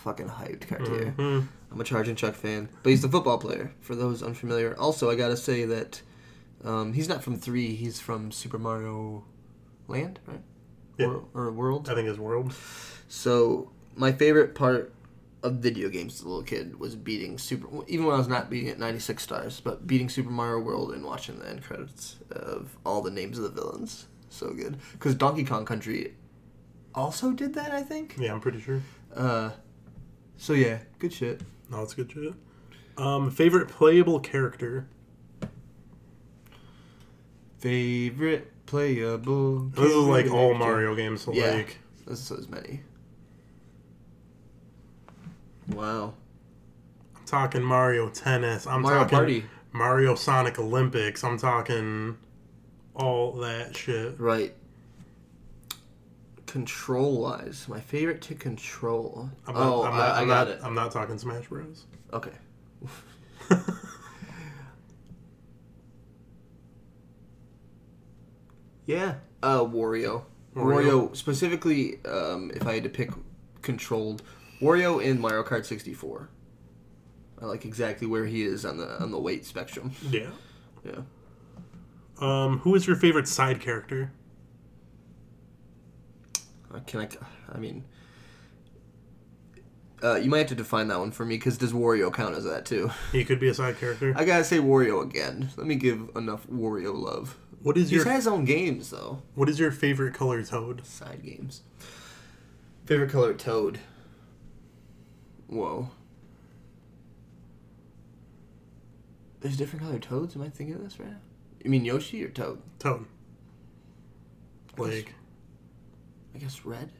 fucking 0.00 0.28
hyped. 0.28 0.66
Cartier. 0.68 1.14
Mhm. 1.16 1.48
I'm 1.72 1.80
a 1.80 1.84
Charging 1.84 2.16
Chuck 2.16 2.34
fan, 2.34 2.68
but 2.82 2.90
he's 2.90 3.02
the 3.02 3.08
football 3.08 3.38
player. 3.38 3.72
For 3.80 3.94
those 3.94 4.22
unfamiliar, 4.22 4.76
also 4.78 5.10
I 5.10 5.14
gotta 5.14 5.36
say 5.36 5.64
that 5.66 6.02
um, 6.64 6.92
he's 6.92 7.08
not 7.08 7.22
from 7.22 7.36
three. 7.36 7.74
He's 7.74 8.00
from 8.00 8.32
Super 8.32 8.58
Mario 8.58 9.24
Land, 9.88 10.18
right? 10.26 10.40
Yeah. 10.98 11.06
Or, 11.06 11.24
or 11.34 11.52
World. 11.52 11.88
I 11.88 11.94
think 11.94 12.08
his 12.08 12.18
world. 12.18 12.52
So 13.08 13.70
my 13.94 14.12
favorite 14.12 14.54
part 14.54 14.92
of 15.42 15.54
video 15.54 15.88
games 15.88 16.14
as 16.16 16.20
a 16.20 16.28
little 16.28 16.42
kid 16.42 16.78
was 16.78 16.94
beating 16.96 17.38
Super. 17.38 17.66
Even 17.86 18.04
when 18.06 18.14
I 18.14 18.18
was 18.18 18.28
not 18.28 18.50
beating 18.50 18.68
it 18.68 18.78
96 18.78 19.22
stars, 19.22 19.60
but 19.60 19.86
beating 19.86 20.08
Super 20.08 20.30
Mario 20.30 20.60
World 20.60 20.92
and 20.92 21.04
watching 21.04 21.38
the 21.38 21.48
end 21.48 21.62
credits 21.62 22.16
of 22.30 22.76
all 22.84 23.00
the 23.00 23.10
names 23.10 23.38
of 23.38 23.44
the 23.44 23.50
villains. 23.50 24.06
So 24.28 24.52
good 24.52 24.76
because 24.92 25.14
Donkey 25.14 25.44
Kong 25.44 25.64
Country 25.64 26.14
also 26.94 27.32
did 27.32 27.54
that. 27.54 27.72
I 27.72 27.82
think. 27.82 28.16
Yeah, 28.18 28.32
I'm 28.32 28.40
pretty 28.40 28.60
sure. 28.60 28.80
Uh, 29.14 29.50
so 30.40 30.54
yeah, 30.54 30.78
good 30.98 31.12
shit. 31.12 31.42
No, 31.70 31.82
it's 31.82 31.94
good 31.94 32.10
shit. 32.10 32.32
Um, 32.96 33.30
favorite 33.30 33.68
playable 33.68 34.18
character. 34.20 34.88
Favorite 37.58 38.50
playable. 38.66 39.60
This 39.68 39.90
is 39.90 39.96
like 40.06 40.30
all. 40.30 40.54
Mario 40.54 40.94
games, 40.94 41.20
so 41.22 41.32
Yeah. 41.32 41.52
like 41.52 41.78
This 42.06 42.30
is 42.30 42.38
as 42.40 42.48
many. 42.48 42.80
Wow. 45.68 46.14
I'm 47.16 47.24
talking 47.26 47.62
Mario 47.62 48.08
Tennis. 48.08 48.66
I'm 48.66 48.82
Mario 48.82 49.00
talking 49.00 49.16
Party. 49.16 49.44
Mario 49.72 50.14
Sonic 50.14 50.58
Olympics. 50.58 51.22
I'm 51.22 51.38
talking 51.38 52.16
all 52.94 53.32
that 53.40 53.76
shit. 53.76 54.18
Right. 54.18 54.54
Control 56.50 57.20
wise, 57.22 57.66
my 57.68 57.80
favorite 57.80 58.20
to 58.22 58.34
control. 58.34 59.30
I'm 59.46 59.54
not, 59.54 59.62
oh, 59.62 59.84
I'm 59.84 59.96
not, 59.96 60.10
I, 60.10 60.22
I 60.22 60.24
got 60.24 60.26
not, 60.26 60.48
it. 60.48 60.60
I'm 60.62 60.74
not 60.74 60.90
talking 60.90 61.18
Smash 61.18 61.46
Bros. 61.46 61.84
Okay. 62.12 62.32
Yeah. 68.90 69.14
Uh, 69.40 69.60
Wario. 69.60 70.24
Wario. 70.56 70.64
Wario, 70.64 71.16
specifically, 71.16 72.04
um, 72.04 72.50
if 72.52 72.66
I 72.66 72.74
had 72.74 72.82
to 72.82 72.88
pick 72.88 73.10
controlled, 73.62 74.22
Wario 74.60 75.00
in 75.02 75.20
Mario 75.20 75.44
Kart 75.44 75.64
64. 75.64 76.28
I 77.40 77.44
like 77.44 77.64
exactly 77.64 78.08
where 78.08 78.26
he 78.26 78.42
is 78.42 78.64
on 78.64 78.78
the 78.78 79.00
on 79.00 79.12
the 79.12 79.18
weight 79.18 79.46
spectrum. 79.46 79.92
Yeah. 80.10 80.30
Yeah. 80.84 81.02
Um, 82.20 82.58
who 82.58 82.74
is 82.74 82.86
your 82.86 82.96
favorite 82.96 83.28
side 83.28 83.60
character? 83.60 84.12
Uh, 86.72 86.78
Can 86.86 87.00
I? 87.00 87.08
I 87.52 87.58
mean, 87.58 87.84
uh, 90.02 90.16
you 90.16 90.30
might 90.30 90.38
have 90.38 90.48
to 90.48 90.54
define 90.54 90.88
that 90.88 90.98
one 90.98 91.10
for 91.10 91.24
me 91.24 91.36
because 91.36 91.58
does 91.58 91.72
Wario 91.72 92.12
count 92.12 92.34
as 92.36 92.44
that 92.44 92.64
too? 92.64 92.90
He 93.12 93.24
could 93.24 93.40
be 93.40 93.48
a 93.48 93.54
side 93.54 93.78
character. 93.78 94.12
I 94.16 94.24
gotta 94.24 94.44
say 94.44 94.58
Wario 94.58 95.02
again. 95.02 95.50
Let 95.56 95.66
me 95.66 95.74
give 95.74 96.10
enough 96.16 96.46
Wario 96.48 96.94
love. 96.94 97.36
What 97.62 97.76
is 97.76 97.90
He's 97.90 97.96
your 97.98 98.04
had 98.06 98.16
his 98.16 98.26
own 98.26 98.44
games 98.44 98.90
though, 98.90 99.22
What 99.34 99.48
is 99.48 99.58
your 99.58 99.70
favorite 99.70 100.14
color 100.14 100.42
Toad? 100.42 100.86
side 100.86 101.22
games. 101.22 101.62
Favorite 102.86 103.10
color 103.10 103.34
Toad. 103.34 103.78
Whoa. 105.48 105.90
There's 109.40 109.56
different 109.56 109.84
colored 109.84 110.02
Toads. 110.02 110.36
Am 110.36 110.42
I 110.42 110.48
thinking 110.48 110.76
of 110.76 110.82
this 110.84 110.98
right 111.00 111.10
now? 111.10 111.16
You 111.64 111.70
mean 111.70 111.84
Yoshi 111.84 112.22
or 112.24 112.28
Toad? 112.28 112.60
Toad. 112.78 113.06
Like, 114.76 115.14
guess 116.40 116.64
red 116.64 116.90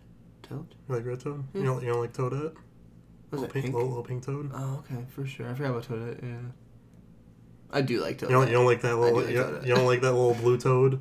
Toad. 0.43 0.75
you 0.89 0.95
like 0.95 1.05
red 1.07 1.21
Toad? 1.21 1.45
Yeah. 1.53 1.61
You 1.61 1.67
don't, 1.67 1.83
you 1.83 1.89
don't 1.93 2.01
like 2.01 2.13
Toadette? 2.13 2.55
Was 3.31 3.41
Little 3.41 3.45
it 3.45 3.53
pink, 3.53 3.65
pink? 3.67 3.75
Little, 3.75 3.89
little 3.89 4.05
pink 4.05 4.25
Toad. 4.25 4.51
Oh, 4.55 4.85
okay, 4.85 5.05
for 5.15 5.25
sure. 5.27 5.49
I 5.49 5.55
forgot 5.55 5.71
about 5.71 5.85
Toadette. 5.89 6.23
Yeah. 6.23 6.51
I 7.73 7.81
do 7.83 8.01
like 8.03 8.19
Toadette. 8.19 8.31
You 8.31 8.37
don't, 8.37 8.47
you 8.49 8.53
don't 8.55 8.67
like 8.67 8.81
that 8.83 8.97
little. 8.97 9.21
do 9.21 9.27
like 9.27 9.35
you, 9.35 9.69
you 9.69 9.75
don't 9.75 9.87
like 9.87 10.01
that 10.01 10.13
little 10.13 10.35
blue 10.35 10.59
Toad. 10.59 11.01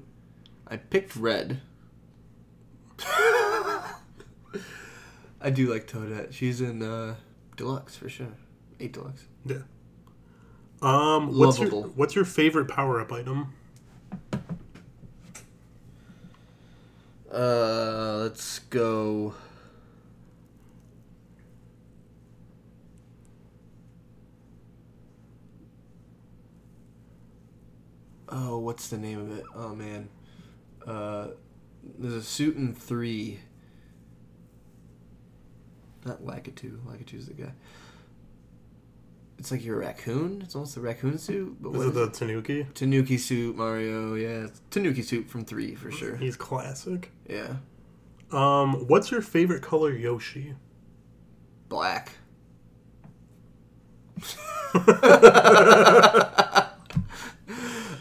I 0.67 0.77
picked 0.77 1.15
red. 1.15 1.61
I 5.41 5.49
do 5.51 5.71
like 5.71 5.87
Toadette. 5.87 6.33
She's 6.33 6.61
in 6.61 6.83
uh, 6.83 7.15
Deluxe 7.57 7.95
for 7.95 8.09
sure. 8.09 8.33
Eight 8.79 8.93
Deluxe. 8.93 9.25
Yeah. 9.45 9.57
Um, 10.81 11.37
what's 11.37 11.59
your 11.59 11.69
Lovable. 11.69 11.91
what's 11.95 12.15
your 12.15 12.25
favorite 12.25 12.67
power 12.67 13.01
up 13.01 13.11
item? 13.11 13.53
Uh, 17.31 18.17
let's 18.23 18.59
go. 18.59 19.35
Oh, 28.29 28.57
what's 28.57 28.87
the 28.87 28.97
name 28.97 29.19
of 29.19 29.37
it? 29.37 29.43
Oh 29.55 29.75
man, 29.75 30.09
uh, 30.87 31.27
there's 31.99 32.13
a 32.13 32.23
suit 32.23 32.55
in 32.55 32.73
three. 32.73 33.39
Not 36.05 36.23
Lakitu. 36.23 36.79
Lakitu's 36.79 37.27
the 37.27 37.33
guy. 37.33 37.51
It's 39.39 39.51
like 39.51 39.63
you're 39.63 39.81
a 39.81 39.85
raccoon. 39.85 40.41
It's 40.43 40.53
almost 40.53 40.75
a 40.77 40.81
raccoon 40.81 41.17
suit. 41.17 41.55
But 41.61 41.69
Is 41.71 41.85
it 41.87 41.93
the 41.93 42.09
Tanuki? 42.09 42.67
Tanuki 42.75 43.17
suit, 43.17 43.55
Mario? 43.55 44.13
Yeah, 44.15 44.45
it's 44.45 44.61
Tanuki 44.69 45.01
suit 45.01 45.29
from 45.29 45.45
three 45.45 45.75
for 45.75 45.89
sure. 45.91 46.17
He's 46.17 46.35
classic. 46.35 47.11
Yeah, 47.27 47.55
Um, 48.31 48.85
what's 48.87 49.09
your 49.11 49.21
favorite 49.21 49.61
color 49.63 49.91
Yoshi? 49.93 50.53
black. 51.69 52.11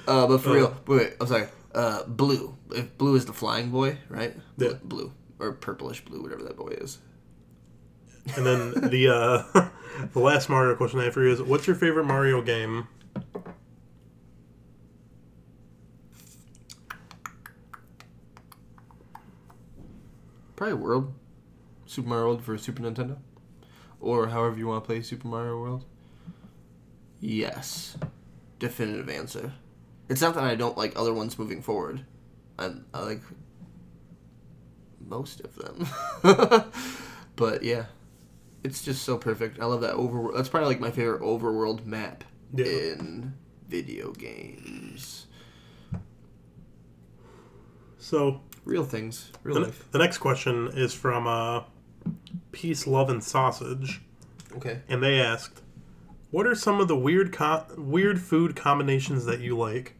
Uh, 0.06 0.26
but 0.26 0.38
for 0.38 0.50
Oh. 0.50 0.54
real, 0.54 0.74
wait, 0.86 0.96
wait, 0.96 1.12
I'm 1.20 1.26
sorry. 1.26 1.48
Uh, 1.74 2.02
blue. 2.04 2.56
If 2.70 2.96
blue 2.96 3.14
is 3.14 3.26
the 3.26 3.34
flying 3.34 3.70
boy, 3.70 3.98
right? 4.08 4.34
Yeah. 4.56 4.72
Blue 4.82 5.12
or 5.38 5.52
purplish 5.52 6.02
blue, 6.02 6.22
whatever 6.22 6.42
that 6.44 6.56
boy 6.56 6.68
is. 6.80 6.96
And 8.34 8.46
then 8.46 8.72
the 8.90 9.08
uh, 9.08 9.68
the 10.12 10.20
last 10.20 10.48
Mario 10.48 10.74
question 10.76 11.00
I 11.00 11.04
have 11.04 11.14
for 11.14 11.22
you 11.22 11.32
is, 11.32 11.42
what's 11.42 11.66
your 11.66 11.76
favorite 11.76 12.04
Mario 12.04 12.40
game? 12.42 12.88
Probably 20.56 20.74
World, 20.74 21.14
Super 21.86 22.08
Mario 22.08 22.26
World 22.26 22.44
for 22.44 22.58
Super 22.58 22.82
Nintendo, 22.82 23.18
or 24.00 24.28
however 24.28 24.58
you 24.58 24.66
want 24.66 24.82
to 24.82 24.86
play 24.86 25.02
Super 25.02 25.28
Mario 25.28 25.58
World. 25.60 25.84
Yes, 27.20 27.96
definitive 28.58 29.08
answer. 29.08 29.52
It's 30.08 30.20
not 30.20 30.34
that 30.34 30.44
I 30.44 30.54
don't 30.54 30.76
like 30.76 30.96
other 30.96 31.12
ones 31.14 31.38
moving 31.38 31.62
forward. 31.62 32.04
I, 32.58 32.72
I 32.92 33.02
like 33.02 33.22
most 35.00 35.40
of 35.40 35.54
them, 35.54 35.86
but 37.36 37.62
yeah, 37.62 37.86
it's 38.64 38.82
just 38.82 39.02
so 39.02 39.16
perfect. 39.16 39.60
I 39.60 39.64
love 39.66 39.80
that 39.82 39.94
over. 39.94 40.32
That's 40.34 40.48
probably 40.48 40.68
like 40.68 40.80
my 40.80 40.90
favorite 40.90 41.22
overworld 41.22 41.84
map 41.86 42.24
Yeah. 42.54 42.66
in 42.66 43.34
video 43.68 44.12
games. 44.12 45.26
So 47.98 48.40
Real 48.64 48.84
things, 48.84 49.32
real 49.42 49.54
the, 49.56 49.60
life. 49.62 49.90
the 49.92 49.98
next 49.98 50.18
question 50.18 50.68
is 50.74 50.92
from 50.92 51.26
uh, 51.26 51.62
Peace, 52.52 52.86
Love, 52.86 53.08
and 53.08 53.22
Sausage, 53.24 54.02
Okay. 54.56 54.82
and 54.88 55.02
they 55.02 55.20
asked, 55.20 55.62
"What 56.30 56.46
are 56.46 56.54
some 56.54 56.80
of 56.80 56.88
the 56.88 56.96
weird 56.96 57.32
co- 57.32 57.64
weird 57.78 58.20
food 58.20 58.54
combinations 58.56 59.24
that 59.24 59.40
you 59.40 59.56
like?" 59.56 59.94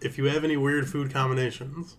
If 0.00 0.16
you 0.18 0.24
have 0.24 0.42
any 0.44 0.56
weird 0.56 0.88
food 0.88 1.12
combinations, 1.12 1.96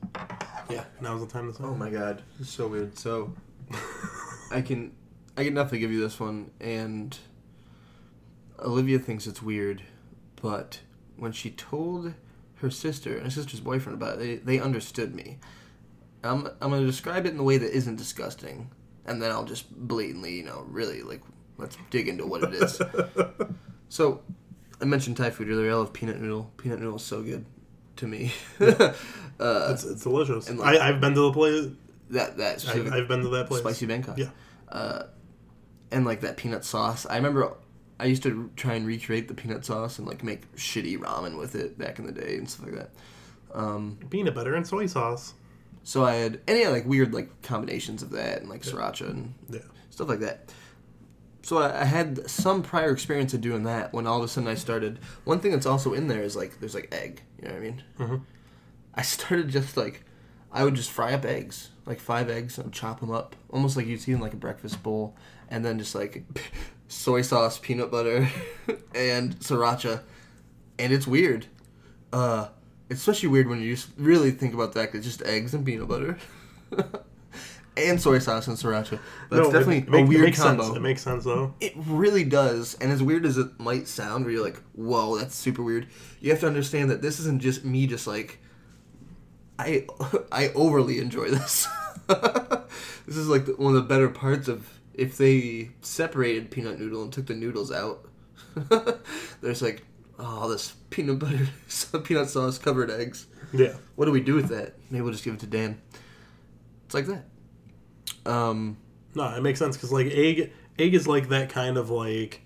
Yeah. 0.69 0.85
now's 0.99 1.21
the 1.21 1.27
time 1.27 1.49
to 1.51 1.57
say. 1.57 1.63
Oh 1.63 1.75
my 1.75 1.89
god, 1.89 2.23
it's 2.39 2.49
so 2.49 2.67
weird. 2.67 2.97
So, 2.97 3.33
I 4.51 4.61
can, 4.61 4.91
I 5.37 5.43
can 5.43 5.53
definitely 5.53 5.79
give 5.79 5.91
you 5.91 6.01
this 6.01 6.19
one. 6.19 6.51
And 6.59 7.17
Olivia 8.59 8.99
thinks 8.99 9.27
it's 9.27 9.41
weird, 9.41 9.83
but 10.41 10.79
when 11.17 11.31
she 11.31 11.49
told 11.51 12.13
her 12.55 12.69
sister 12.69 13.15
and 13.15 13.23
her 13.25 13.31
sister's 13.31 13.59
boyfriend 13.59 14.01
about 14.01 14.15
it, 14.21 14.45
they, 14.45 14.57
they 14.57 14.63
understood 14.63 15.15
me. 15.15 15.39
I'm, 16.23 16.47
I'm 16.61 16.69
gonna 16.69 16.85
describe 16.85 17.25
it 17.25 17.33
in 17.33 17.39
a 17.39 17.43
way 17.43 17.57
that 17.57 17.75
isn't 17.75 17.95
disgusting, 17.95 18.69
and 19.05 19.21
then 19.21 19.31
I'll 19.31 19.45
just 19.45 19.71
blatantly, 19.87 20.35
you 20.35 20.43
know, 20.43 20.65
really 20.67 21.01
like 21.01 21.21
let's 21.57 21.77
dig 21.89 22.07
into 22.07 22.27
what 22.27 22.43
it 22.43 22.53
is. 22.53 22.79
so, 23.89 24.21
I 24.79 24.85
mentioned 24.85 25.17
Thai 25.17 25.31
food 25.31 25.49
earlier. 25.49 25.71
I 25.71 25.75
love 25.75 25.93
peanut 25.93 26.19
noodle. 26.21 26.51
Peanut 26.57 26.79
noodle 26.79 26.97
is 26.97 27.03
so 27.03 27.23
good 27.23 27.45
to 27.97 28.07
me. 28.07 28.33
uh, 28.59 28.93
It's, 29.39 29.83
it's 29.83 30.03
delicious. 30.03 30.47
And 30.49 30.59
like- 30.59 30.79
I, 30.79 30.89
I've 30.89 31.01
been 31.01 31.13
to 31.15 31.21
the 31.21 31.33
place. 31.33 31.67
That 32.11 32.37
that 32.37 32.67
I've, 32.67 32.91
I've 32.93 33.07
been 33.07 33.21
to 33.23 33.29
that 33.29 33.47
place. 33.47 33.61
spicy 33.61 33.85
Bangkok. 33.85 34.17
Yeah. 34.17 34.29
Uh, 34.69 35.03
and 35.91 36.05
like 36.05 36.21
that 36.21 36.37
peanut 36.37 36.63
sauce. 36.63 37.05
I 37.05 37.17
remember 37.17 37.53
I 37.99 38.05
used 38.05 38.23
to 38.23 38.49
try 38.55 38.73
and 38.75 38.87
recreate 38.87 39.27
the 39.27 39.33
peanut 39.33 39.65
sauce 39.65 39.99
and 39.99 40.07
like 40.07 40.23
make 40.23 40.49
shitty 40.55 40.97
ramen 40.97 41.37
with 41.37 41.55
it 41.55 41.77
back 41.77 41.99
in 41.99 42.05
the 42.05 42.11
day 42.11 42.37
and 42.37 42.49
stuff 42.49 42.65
like 42.67 42.75
that. 42.75 42.89
Um, 43.53 43.97
Peanut 44.09 44.33
butter 44.33 44.55
and 44.55 44.65
soy 44.65 44.85
sauce. 44.85 45.33
so 45.83 46.05
I 46.05 46.13
had 46.15 46.39
any 46.47 46.65
like 46.67 46.85
weird 46.85 47.13
like 47.13 47.41
combinations 47.41 48.01
of 48.01 48.11
that 48.11 48.39
and 48.39 48.49
like 48.49 48.61
sriracha 48.61 49.09
and 49.09 49.33
Yeah. 49.49 49.59
stuff 49.89 50.07
like 50.07 50.19
that. 50.21 50.51
So 51.43 51.57
I, 51.57 51.81
I 51.81 51.83
had 51.85 52.29
some 52.29 52.61
prior 52.63 52.91
experience 52.91 53.33
of 53.33 53.41
doing 53.41 53.63
that 53.63 53.91
when 53.93 54.07
all 54.07 54.19
of 54.19 54.23
a 54.23 54.27
sudden 54.29 54.47
I 54.47 54.53
started. 54.55 54.99
One 55.25 55.39
thing 55.39 55.51
that's 55.51 55.65
also 55.65 55.93
in 55.93 56.07
there 56.07 56.21
is 56.23 56.35
like 56.35 56.59
there's 56.59 56.75
like 56.75 56.93
egg. 56.93 57.23
You 57.41 57.47
know 57.49 57.53
what 57.55 57.59
I 57.61 57.65
mean? 57.65 57.83
Mhm. 57.99 58.21
I 58.95 59.01
started 59.01 59.49
just 59.49 59.75
like 59.75 60.05
I 60.51 60.63
would 60.63 60.75
just 60.75 60.91
fry 60.91 61.13
up 61.13 61.23
eggs, 61.25 61.69
like 61.85 61.99
five 61.99 62.29
eggs, 62.29 62.57
and 62.57 62.71
chop 62.73 62.99
them 62.99 63.11
up, 63.11 63.35
almost 63.49 63.77
like 63.77 63.85
you'd 63.87 64.01
see 64.01 64.11
in 64.11 64.19
like 64.19 64.33
a 64.33 64.37
breakfast 64.37 64.83
bowl, 64.83 65.15
and 65.49 65.63
then 65.63 65.79
just 65.79 65.95
like 65.95 66.23
soy 66.87 67.21
sauce, 67.21 67.57
peanut 67.59 67.89
butter, 67.91 68.27
and 68.95 69.37
sriracha, 69.39 70.01
and 70.77 70.91
it's 70.93 71.07
weird. 71.07 71.45
Uh, 72.11 72.49
it's 72.89 72.99
especially 72.99 73.29
weird 73.29 73.47
when 73.47 73.61
you 73.61 73.75
just 73.75 73.89
really 73.97 74.31
think 74.31 74.53
about 74.53 74.73
that. 74.73 74.93
It's 74.93 75.05
just 75.05 75.21
eggs 75.23 75.53
and 75.53 75.65
peanut 75.65 75.87
butter, 75.87 76.17
and 77.77 78.01
soy 78.01 78.19
sauce 78.19 78.47
and 78.47 78.57
sriracha. 78.57 78.99
That's 79.29 79.41
No, 79.43 79.49
it- 79.49 79.51
definitely 79.53 79.77
it, 79.77 79.89
make- 79.89 80.01
a 80.01 80.03
it 80.03 80.09
weird 80.09 80.21
makes 80.25 80.41
combo. 80.41 80.63
Sense. 80.63 80.75
It 80.75 80.81
makes 80.81 81.01
sense 81.01 81.23
though. 81.23 81.53
It 81.61 81.73
really 81.77 82.25
does. 82.25 82.75
And 82.81 82.91
as 82.91 83.01
weird 83.01 83.25
as 83.25 83.37
it 83.37 83.57
might 83.59 83.87
sound, 83.87 84.25
where 84.25 84.33
you're 84.33 84.43
like, 84.43 84.61
whoa, 84.73 85.17
that's 85.17 85.35
super 85.35 85.63
weird, 85.63 85.87
you 86.19 86.31
have 86.31 86.41
to 86.41 86.47
understand 86.47 86.89
that 86.89 87.01
this 87.01 87.19
isn't 87.21 87.41
just 87.41 87.63
me 87.63 87.87
just 87.87 88.05
like 88.07 88.39
I 89.61 89.85
I 90.31 90.49
overly 90.49 90.99
enjoy 90.99 91.29
this. 91.29 91.67
this 92.07 93.15
is 93.17 93.27
like 93.27 93.45
the, 93.45 93.53
one 93.53 93.75
of 93.75 93.81
the 93.81 93.87
better 93.87 94.09
parts 94.09 94.47
of 94.47 94.67
if 94.93 95.17
they 95.17 95.71
separated 95.81 96.51
peanut 96.51 96.79
noodle 96.79 97.03
and 97.03 97.13
took 97.13 97.27
the 97.27 97.35
noodles 97.35 97.71
out. 97.71 98.05
There's 99.41 99.61
like 99.61 99.83
oh 100.19 100.49
this 100.49 100.73
peanut 100.89 101.19
butter 101.19 101.47
peanut 102.03 102.29
sauce 102.29 102.57
covered 102.57 102.89
eggs. 102.89 103.27
Yeah. 103.53 103.75
What 103.95 104.05
do 104.05 104.11
we 104.11 104.21
do 104.21 104.35
with 104.35 104.49
that? 104.49 104.75
Maybe 104.89 105.01
we'll 105.01 105.13
just 105.13 105.23
give 105.23 105.35
it 105.35 105.39
to 105.41 105.47
Dan. 105.47 105.81
It's 106.85 106.93
like 106.93 107.07
that. 107.07 107.25
Um 108.25 108.77
No, 109.15 109.35
it 109.35 109.41
makes 109.41 109.59
sense 109.59 109.77
because 109.77 109.91
like 109.91 110.07
egg, 110.07 110.51
egg 110.79 110.93
is 110.93 111.07
like 111.07 111.29
that 111.29 111.49
kind 111.49 111.77
of 111.77 111.89
like, 111.89 112.41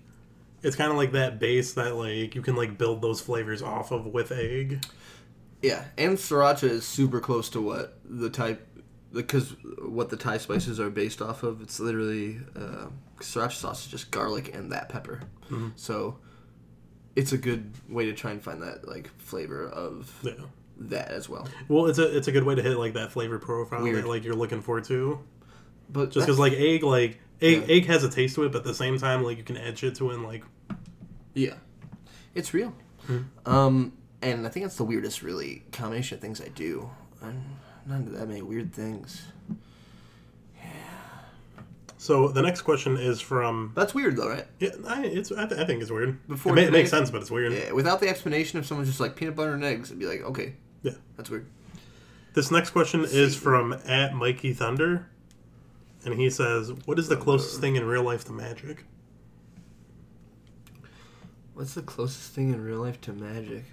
it's 0.62 0.76
kind 0.76 0.90
of 0.90 0.96
like 0.96 1.12
that 1.12 1.38
base 1.38 1.72
that 1.74 1.96
like 1.96 2.34
you 2.34 2.42
can 2.42 2.56
like 2.56 2.78
build 2.78 3.02
those 3.02 3.20
flavors 3.20 3.62
off 3.62 3.90
of 3.90 4.06
with 4.06 4.32
egg. 4.32 4.84
Yeah, 5.66 5.84
and 5.98 6.16
sriracha 6.16 6.64
is 6.68 6.84
super 6.86 7.20
close 7.20 7.48
to 7.50 7.60
what 7.60 7.98
the 8.04 8.30
type, 8.30 8.66
because 9.12 9.54
what 9.82 10.10
the 10.10 10.16
Thai 10.16 10.38
spices 10.38 10.78
are 10.78 10.90
based 10.90 11.20
off 11.20 11.42
of. 11.42 11.60
It's 11.62 11.80
literally 11.80 12.38
uh, 12.54 12.86
sriracha 13.20 13.52
sauce 13.52 13.84
is 13.84 13.90
just 13.90 14.10
garlic 14.10 14.54
and 14.54 14.70
that 14.72 14.88
pepper. 14.88 15.20
Mhm. 15.50 15.72
So 15.76 16.18
it's 17.16 17.32
a 17.32 17.38
good 17.38 17.72
way 17.88 18.04
to 18.06 18.12
try 18.12 18.30
and 18.30 18.42
find 18.42 18.62
that 18.62 18.86
like 18.86 19.08
flavor 19.18 19.66
of 19.68 20.14
Yeah. 20.22 20.32
that 20.78 21.08
as 21.10 21.28
well. 21.28 21.48
Well, 21.68 21.86
it's 21.86 21.98
a 21.98 22.16
it's 22.16 22.28
a 22.28 22.32
good 22.32 22.44
way 22.44 22.54
to 22.54 22.62
hit 22.62 22.76
like 22.78 22.94
that 22.94 23.10
flavor 23.10 23.38
profile 23.38 23.82
Weird. 23.82 23.96
that 24.04 24.06
like 24.08 24.22
you're 24.24 24.34
looking 24.36 24.60
for 24.62 24.80
too. 24.80 25.18
But 25.90 26.10
Just 26.10 26.26
because 26.26 26.38
like 26.38 26.52
egg, 26.52 26.82
like 26.84 27.18
egg, 27.40 27.62
Yeah. 27.68 27.74
egg 27.74 27.86
has 27.86 28.04
a 28.04 28.08
taste 28.10 28.34
to 28.36 28.44
it, 28.44 28.52
but 28.52 28.58
at 28.58 28.64
the 28.64 28.74
same 28.74 28.98
time, 28.98 29.22
like 29.24 29.38
you 29.38 29.44
can 29.44 29.56
add 29.56 29.78
shit 29.78 29.94
to 29.96 30.10
it. 30.10 30.14
and 30.14 30.24
like 30.24 30.44
yeah, 31.34 31.54
it's 32.34 32.52
real. 32.54 32.72
Mhm. 33.08 33.24
Um, 33.46 33.92
and 34.22 34.46
I 34.46 34.50
think 34.50 34.64
that's 34.64 34.76
the 34.76 34.84
weirdest 34.84 35.22
really 35.22 35.62
combination 35.72 36.16
of 36.16 36.20
things 36.20 36.40
I 36.40 36.48
do. 36.48 36.90
I'm 37.22 37.42
not 37.86 38.00
into 38.00 38.10
that 38.12 38.28
many 38.28 38.42
weird 38.42 38.72
things. 38.72 39.22
Yeah. 40.56 40.64
So 41.98 42.28
the 42.28 42.42
next 42.42 42.62
question 42.62 42.96
is 42.96 43.20
from 43.20 43.72
That's 43.74 43.94
weird 43.94 44.16
though, 44.16 44.28
right? 44.28 44.46
yeah, 44.58 44.70
I, 44.86 45.04
it's 45.04 45.32
I, 45.32 45.46
th- 45.46 45.60
I 45.60 45.64
think 45.64 45.82
it's 45.82 45.90
weird. 45.90 46.26
Before 46.28 46.52
it, 46.52 46.56
ma- 46.56 46.62
it 46.68 46.72
makes 46.72 46.90
sense, 46.90 47.10
but 47.10 47.20
it's 47.22 47.30
weird. 47.30 47.52
Yeah, 47.52 47.72
without 47.72 48.00
the 48.00 48.08
explanation, 48.08 48.58
of 48.58 48.66
someone's 48.66 48.88
just 48.88 49.00
like 49.00 49.16
peanut 49.16 49.34
butter 49.36 49.54
and 49.54 49.64
eggs, 49.64 49.90
it'd 49.90 49.98
be 49.98 50.06
like, 50.06 50.22
okay, 50.22 50.54
Yeah. 50.82 50.92
that's 51.16 51.30
weird. 51.30 51.46
This 52.34 52.50
next 52.50 52.70
question 52.70 53.04
is 53.04 53.34
from 53.34 53.72
at 53.86 54.14
Mikey 54.14 54.52
Thunder, 54.52 55.08
and 56.04 56.14
he 56.14 56.28
says, 56.28 56.70
"What 56.84 56.98
is 56.98 57.08
the 57.08 57.16
closest 57.16 57.60
thing 57.62 57.76
in 57.76 57.84
real 57.86 58.02
life 58.02 58.24
to 58.26 58.32
magic?" 58.32 58.84
What's 61.54 61.72
the 61.72 61.80
closest 61.82 62.32
thing 62.32 62.52
in 62.52 62.60
real 62.62 62.80
life 62.80 63.00
to 63.02 63.14
magic? 63.14 63.64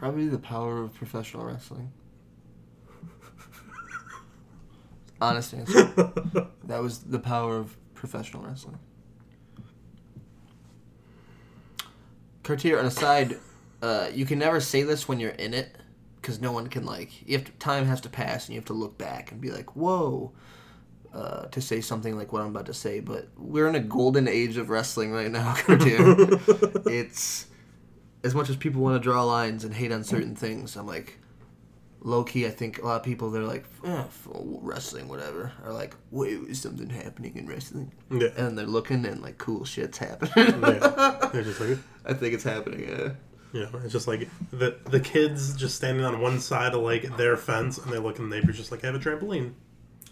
Probably 0.00 0.28
the 0.28 0.38
power 0.38 0.82
of 0.82 0.94
professional 0.94 1.44
wrestling. 1.44 1.92
Honest 5.20 5.52
answer. 5.52 5.92
That 6.64 6.82
was 6.82 7.00
the 7.00 7.18
power 7.18 7.58
of 7.58 7.76
professional 7.94 8.44
wrestling. 8.44 8.78
Cartier, 12.44 12.78
on 12.78 12.86
a 12.86 12.90
side, 12.90 13.38
uh, 13.82 14.08
you 14.14 14.24
can 14.24 14.38
never 14.38 14.60
say 14.60 14.84
this 14.84 15.08
when 15.08 15.18
you're 15.18 15.30
in 15.30 15.52
it, 15.52 15.76
because 16.20 16.40
no 16.40 16.52
one 16.52 16.68
can 16.68 16.86
like 16.86 17.26
you 17.28 17.36
have 17.36 17.44
to 17.44 17.52
time 17.52 17.86
has 17.86 18.00
to 18.02 18.08
pass 18.08 18.46
and 18.46 18.54
you 18.54 18.60
have 18.60 18.66
to 18.66 18.72
look 18.72 18.96
back 18.96 19.32
and 19.32 19.40
be 19.40 19.50
like 19.50 19.74
whoa 19.74 20.32
uh, 21.12 21.46
to 21.46 21.60
say 21.60 21.80
something 21.80 22.16
like 22.16 22.32
what 22.32 22.40
I'm 22.40 22.48
about 22.48 22.66
to 22.66 22.74
say, 22.74 23.00
but 23.00 23.28
we're 23.36 23.68
in 23.68 23.74
a 23.74 23.80
golden 23.80 24.28
age 24.28 24.56
of 24.56 24.70
wrestling 24.70 25.10
right 25.10 25.30
now, 25.30 25.54
cartoon. 25.56 26.40
it's 26.86 27.46
as 28.24 28.34
much 28.34 28.50
as 28.50 28.56
people 28.56 28.80
want 28.82 29.00
to 29.00 29.02
draw 29.02 29.22
lines 29.24 29.64
and 29.64 29.74
hate 29.74 29.92
on 29.92 30.04
certain 30.04 30.34
things. 30.36 30.76
I'm 30.76 30.86
like, 30.86 31.18
low 32.00 32.24
key. 32.24 32.46
I 32.46 32.50
think 32.50 32.82
a 32.82 32.86
lot 32.86 32.96
of 32.96 33.02
people 33.02 33.30
they're 33.30 33.42
like, 33.42 33.64
eh, 33.84 34.04
wrestling, 34.26 35.08
whatever, 35.08 35.52
are 35.64 35.72
like, 35.72 35.94
wait, 36.10 36.38
is 36.48 36.60
something 36.60 36.90
happening 36.90 37.36
in 37.36 37.46
wrestling? 37.46 37.92
Yeah. 38.10 38.28
And 38.36 38.56
they're 38.58 38.66
looking 38.66 39.04
and 39.06 39.22
like 39.22 39.38
cool 39.38 39.64
shit's 39.64 39.98
happening. 39.98 40.32
yeah. 40.62 41.28
They're 41.32 41.42
just 41.44 41.60
like, 41.60 41.78
I 42.04 42.12
think 42.14 42.34
it's 42.34 42.44
happening. 42.44 42.88
Yeah. 42.88 43.10
you 43.52 43.60
know, 43.62 43.80
it's 43.84 43.92
just 43.92 44.06
like 44.08 44.28
the 44.52 44.76
the 44.86 45.00
kids 45.00 45.56
just 45.56 45.76
standing 45.76 46.04
on 46.04 46.20
one 46.20 46.40
side 46.40 46.74
of 46.74 46.82
like 46.82 47.16
their 47.16 47.36
fence, 47.36 47.78
and 47.78 47.92
they 47.92 47.98
look 47.98 48.18
and 48.18 48.30
the 48.30 48.36
neighbors 48.36 48.56
just 48.56 48.70
like 48.72 48.82
I 48.84 48.88
have 48.88 48.96
a 48.96 48.98
trampoline, 48.98 49.52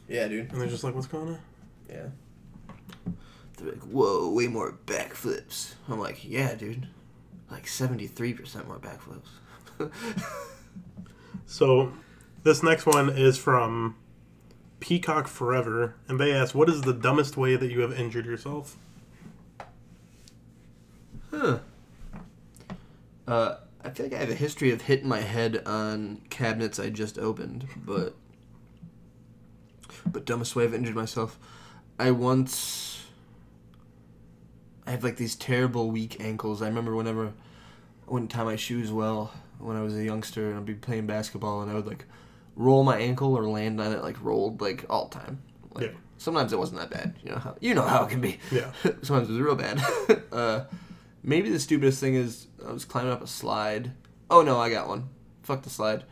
Yeah, 0.09 0.29
dude. 0.29 0.51
and 0.53 0.61
they're 0.61 0.68
just 0.68 0.85
like, 0.85 0.94
what's 0.94 1.07
going 1.07 1.29
on? 1.29 1.38
Yeah. 1.88 2.07
They're 3.57 3.73
like, 3.73 3.83
whoa, 3.83 4.31
way 4.33 4.47
more 4.47 4.77
backflips. 4.87 5.75
I'm 5.88 5.99
like, 5.99 6.25
yeah, 6.29 6.55
dude. 6.55 6.87
Like 7.50 7.64
73% 7.64 8.66
more 8.66 8.78
backflips. 8.78 9.90
So, 11.48 11.94
this 12.42 12.62
next 12.62 12.84
one 12.84 13.08
is 13.08 13.38
from 13.38 13.96
Peacock 14.80 15.26
Forever, 15.26 15.94
and 16.06 16.20
they 16.20 16.30
ask, 16.30 16.54
"What 16.54 16.68
is 16.68 16.82
the 16.82 16.92
dumbest 16.92 17.38
way 17.38 17.56
that 17.56 17.72
you 17.72 17.80
have 17.80 17.90
injured 17.98 18.26
yourself?" 18.26 18.76
huh. 21.30 21.61
Uh, 23.26 23.56
I 23.82 23.90
feel 23.90 24.06
like 24.06 24.14
I 24.14 24.18
have 24.18 24.28
a 24.28 24.34
history 24.34 24.70
of 24.72 24.82
hitting 24.82 25.08
my 25.08 25.20
head 25.20 25.62
on 25.64 26.20
cabinets 26.28 26.78
I 26.78 26.90
just 26.90 27.18
opened, 27.18 27.66
but. 27.78 28.14
But 30.04 30.26
dumbest 30.26 30.54
way 30.54 30.64
I've 30.64 30.74
injured 30.74 30.94
myself. 30.94 31.38
I 31.98 32.11
once. 32.11 32.97
I 34.88 34.92
have 34.92 35.05
like 35.05 35.16
these 35.16 35.37
terrible 35.37 35.90
weak 35.90 36.16
ankles. 36.18 36.62
I 36.62 36.66
remember 36.66 36.94
whenever 36.96 37.27
I 37.27 38.11
wouldn't 38.11 38.31
tie 38.31 38.42
my 38.42 38.57
shoes 38.57 38.90
well 38.90 39.35
when 39.59 39.77
I 39.77 39.83
was 39.83 39.94
a 39.94 40.03
youngster 40.03 40.48
and 40.48 40.57
I'd 40.57 40.64
be 40.64 40.72
playing 40.72 41.07
basketball 41.07 41.61
and 41.61 41.70
I 41.70 41.74
would 41.74 41.87
like 41.87 42.07
roll 42.57 42.83
my 42.85 42.96
ankle 42.96 43.37
or 43.37 43.46
land 43.46 43.83
on 43.83 43.92
it 43.92 44.03
like 44.03 44.16
rolled 44.24 44.62
like 44.62 44.87
all 44.88 45.09
the 45.09 45.18
time. 45.18 45.42
Like, 45.72 45.88
Yeah. 45.88 45.92
Sometimes 46.16 46.55
it 46.55 46.59
wasn't 46.59 46.81
that 46.81 46.88
bad. 46.88 47.16
You 47.22 47.33
know 47.33 47.38
how 47.38 47.57
you 47.61 47.74
know 47.74 47.83
how 47.83 48.05
it 48.05 48.09
can 48.09 48.22
be. 48.22 48.40
Yeah. 48.51 48.72
Sometimes 49.03 49.29
it 49.29 49.33
was 49.33 49.40
real 49.42 49.57
bad. 49.57 49.79
uh, 50.33 50.64
maybe 51.22 51.51
the 51.51 51.61
stupidest 51.61 52.01
thing 52.01 52.14
is 52.14 52.46
I 52.66 52.72
was 52.72 52.87
climbing 52.87 53.12
up 53.12 53.22
a 53.22 53.27
slide. 53.27 53.92
Oh 54.31 54.40
no, 54.40 54.59
I 54.59 54.70
got 54.70 54.88
one. 54.88 55.11
Fuck 55.42 55.64
the 55.64 55.70
slide. 55.70 56.05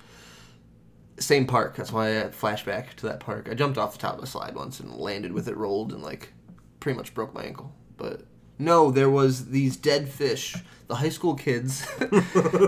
Same 1.18 1.46
park. 1.46 1.76
That's 1.76 1.92
why 1.92 2.08
I 2.08 2.10
had 2.10 2.32
flashback 2.34 2.92
to 2.96 3.06
that 3.06 3.20
park. 3.20 3.48
I 3.50 3.54
jumped 3.54 3.78
off 3.78 3.94
the 3.94 3.98
top 3.98 4.18
of 4.18 4.22
a 4.24 4.26
slide 4.26 4.54
once 4.54 4.80
and 4.80 4.94
landed 4.94 5.32
with 5.32 5.48
it 5.48 5.56
rolled 5.56 5.94
and 5.94 6.02
like 6.02 6.34
pretty 6.78 6.98
much 6.98 7.14
broke 7.14 7.32
my 7.32 7.44
ankle. 7.44 7.72
But 7.96 8.26
no, 8.58 8.90
there 8.90 9.10
was 9.10 9.46
these 9.50 9.76
dead 9.76 10.08
fish. 10.08 10.56
The 10.88 10.96
high 10.96 11.08
school 11.08 11.34
kids 11.34 11.86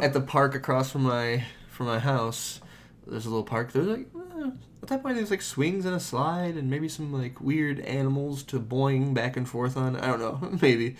at 0.03 0.13
the 0.13 0.25
park 0.27 0.55
across 0.55 0.91
from 0.91 1.03
my 1.05 1.45
from 1.71 1.87
my 1.87 1.99
house. 1.99 2.61
There's 3.07 3.27
a 3.27 3.31
little 3.31 3.45
park. 3.45 3.73
There's 3.73 3.87
like 3.87 4.07
eh, 4.15 4.51
at 4.83 4.89
that 4.89 5.03
point 5.03 5.17
there's 5.17 5.31
like 5.31 5.43
swings 5.43 5.85
and 5.85 5.95
a 5.95 6.01
slide 6.01 6.57
and 6.57 6.69
maybe 6.69 6.89
some 6.89 7.13
like 7.13 7.41
weird 7.41 7.81
animals 7.81 8.43
to 8.45 8.61
boing 8.61 9.15
back 9.15 9.37
and 9.37 9.49
forth 9.49 9.77
on. 9.77 9.97
I 9.97 10.07
don't 10.09 10.21
know, 10.21 10.59
maybe 10.63 10.97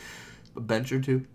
a 0.57 0.61
bench 0.61 0.93
or 0.93 1.01
two. 1.01 1.27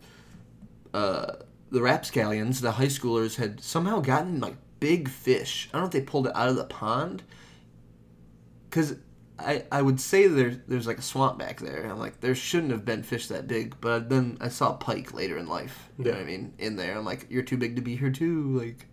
Uh, 0.94 1.34
the 1.72 1.82
rapscallions, 1.82 2.62
the 2.62 2.72
high 2.72 2.86
schoolers, 2.86 3.36
had 3.36 3.62
somehow 3.62 4.00
gotten 4.00 4.40
like 4.40 4.56
big 4.80 5.10
fish. 5.10 5.70
I 5.70 5.78
don't 5.78 5.84
know 5.84 5.88
if 5.88 5.94
they 5.94 6.02
pulled 6.02 6.28
it 6.28 6.36
out 6.36 6.50
of 6.50 6.56
the 6.56 6.66
pond. 6.66 7.24
Cause 8.70 8.96
I, 9.44 9.64
I 9.72 9.82
would 9.82 10.00
say 10.00 10.28
there's 10.28 10.58
there's 10.68 10.88
like 10.88 10.98
a 10.98 11.02
swamp 11.04 11.38
back 11.38 11.60
there. 11.60 11.86
I'm 11.90 12.00
like 12.00 12.22
there 12.22 12.36
shouldn't 12.36 12.72
have 12.72 12.86
been 12.86 13.04
fish 13.04 13.28
that 13.28 13.48
big, 13.48 13.76
but 13.82 14.10
then 14.10 14.38
I 14.42 14.50
saw 14.50 14.72
a 14.74 14.78
pike 14.78 15.14
later 15.14 15.38
in 15.38 15.48
life. 15.48 15.90
You 15.98 16.06
know 16.06 16.12
Yeah. 16.12 16.18
what 16.18 16.24
I 16.24 16.26
mean? 16.28 16.54
In 16.60 16.76
there, 16.76 16.98
I'm 16.98 17.06
like 17.06 17.28
you're 17.30 17.44
too 17.44 17.58
big 17.58 17.76
to 17.76 17.82
be 17.82 17.96
here 17.96 18.12
too. 18.12 18.58
Like 18.58 18.86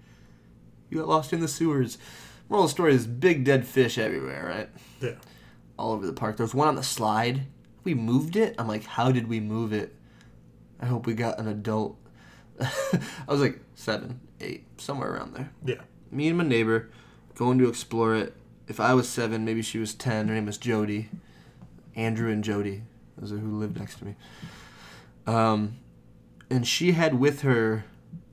you 0.91 0.99
got 0.99 1.09
lost 1.09 1.33
in 1.33 1.41
the 1.41 1.49
sewers. 1.49 1.99
Moral 2.49 2.65
of 2.65 2.71
the 2.71 2.73
story 2.73 2.95
is 2.95 3.07
big 3.07 3.45
dead 3.45 3.65
fish 3.67 3.97
everywhere, 3.97 4.45
right? 4.47 4.69
Yeah. 5.01 5.15
All 5.79 5.93
over 5.93 6.05
the 6.07 6.13
park. 6.13 6.37
There's 6.37 6.55
one 6.55 6.69
on 6.69 6.75
the 6.75 6.83
slide. 6.83 7.43
We 7.85 7.95
moved 7.95 8.35
it. 8.37 8.55
I'm 8.59 8.67
like, 8.69 8.85
how 8.85 9.13
did 9.13 9.29
we 9.29 9.39
move 9.41 9.73
it? 9.73 9.95
I 10.81 10.87
hope 10.87 11.07
we 11.07 11.15
got 11.15 11.39
an 11.39 11.47
adult. 11.47 11.97
I 12.61 12.99
was 13.29 13.41
like 13.41 13.61
seven, 13.75 14.21
eight, 14.41 14.67
somewhere 14.79 15.13
around 15.15 15.35
there 15.35 15.51
Yeah. 15.65 15.81
me 16.11 16.29
and 16.29 16.37
my 16.37 16.45
neighbor 16.45 16.91
going 17.37 17.59
to 17.59 17.69
explore 17.69 18.15
it. 18.17 18.35
If 18.71 18.79
I 18.81 18.95
was 18.95 19.09
seven, 19.09 19.45
maybe 19.45 19.63
she 19.63 19.79
was 19.79 19.95
ten. 19.95 20.29
Her 20.29 20.35
name 20.35 20.47
was 20.47 20.57
Jody, 20.57 21.09
Andrew 21.97 22.31
and 22.31 22.43
Jody, 22.45 22.83
those 23.19 23.33
are 23.33 23.39
who 23.39 23.59
lived 23.59 23.77
next 23.79 23.99
to 23.99 24.05
me. 24.05 24.15
Um, 25.27 25.77
and 26.49 26.67
she 26.67 26.93
had 26.93 27.19
with 27.19 27.43
her 27.43 27.85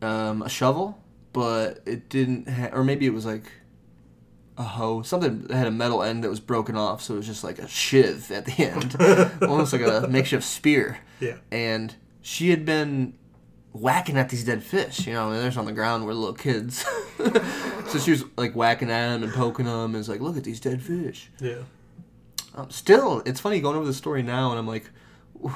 um, 0.01 0.41
a 0.43 0.49
shovel, 0.49 0.99
but 1.33 1.81
it 1.85 2.07
didn't, 2.09 2.47
ha- 2.49 2.69
or 2.71 2.83
maybe 2.83 3.05
it 3.05 3.13
was 3.13 3.25
like 3.25 3.51
a 4.57 4.63
hoe, 4.63 5.01
something 5.01 5.43
that 5.47 5.55
had 5.55 5.67
a 5.67 5.71
metal 5.71 6.01
end 6.03 6.23
that 6.23 6.29
was 6.29 6.39
broken 6.39 6.75
off, 6.75 7.01
so 7.01 7.15
it 7.15 7.17
was 7.17 7.27
just 7.27 7.43
like 7.43 7.59
a 7.59 7.67
shiv 7.67 8.31
at 8.31 8.45
the 8.45 8.63
end, 8.63 8.95
almost 9.41 9.73
like 9.73 9.81
a 9.81 10.07
makeshift 10.07 10.43
spear 10.43 10.99
Yeah. 11.19 11.37
and 11.51 11.95
she 12.21 12.49
had 12.51 12.63
been 12.65 13.13
whacking 13.79 14.17
at 14.17 14.29
these 14.29 14.43
dead 14.43 14.63
fish. 14.63 15.07
You 15.07 15.13
know, 15.13 15.31
and 15.31 15.41
they're 15.41 15.59
on 15.59 15.65
the 15.65 15.71
ground. 15.71 16.05
We're 16.05 16.13
little 16.13 16.33
kids, 16.33 16.85
so 17.87 17.99
she 17.99 18.11
was 18.11 18.23
like 18.37 18.53
whacking 18.53 18.89
at 18.89 19.09
them 19.09 19.23
and 19.23 19.33
poking 19.33 19.65
them. 19.65 19.93
And 19.93 19.97
it's 19.97 20.09
like, 20.09 20.21
look 20.21 20.37
at 20.37 20.43
these 20.43 20.59
dead 20.59 20.81
fish. 20.81 21.29
Yeah. 21.39 21.63
Um, 22.55 22.69
still, 22.71 23.21
it's 23.25 23.39
funny 23.39 23.59
going 23.59 23.75
over 23.75 23.85
the 23.85 23.93
story 23.93 24.23
now, 24.23 24.49
and 24.49 24.59
I'm 24.59 24.67
like, 24.67 24.89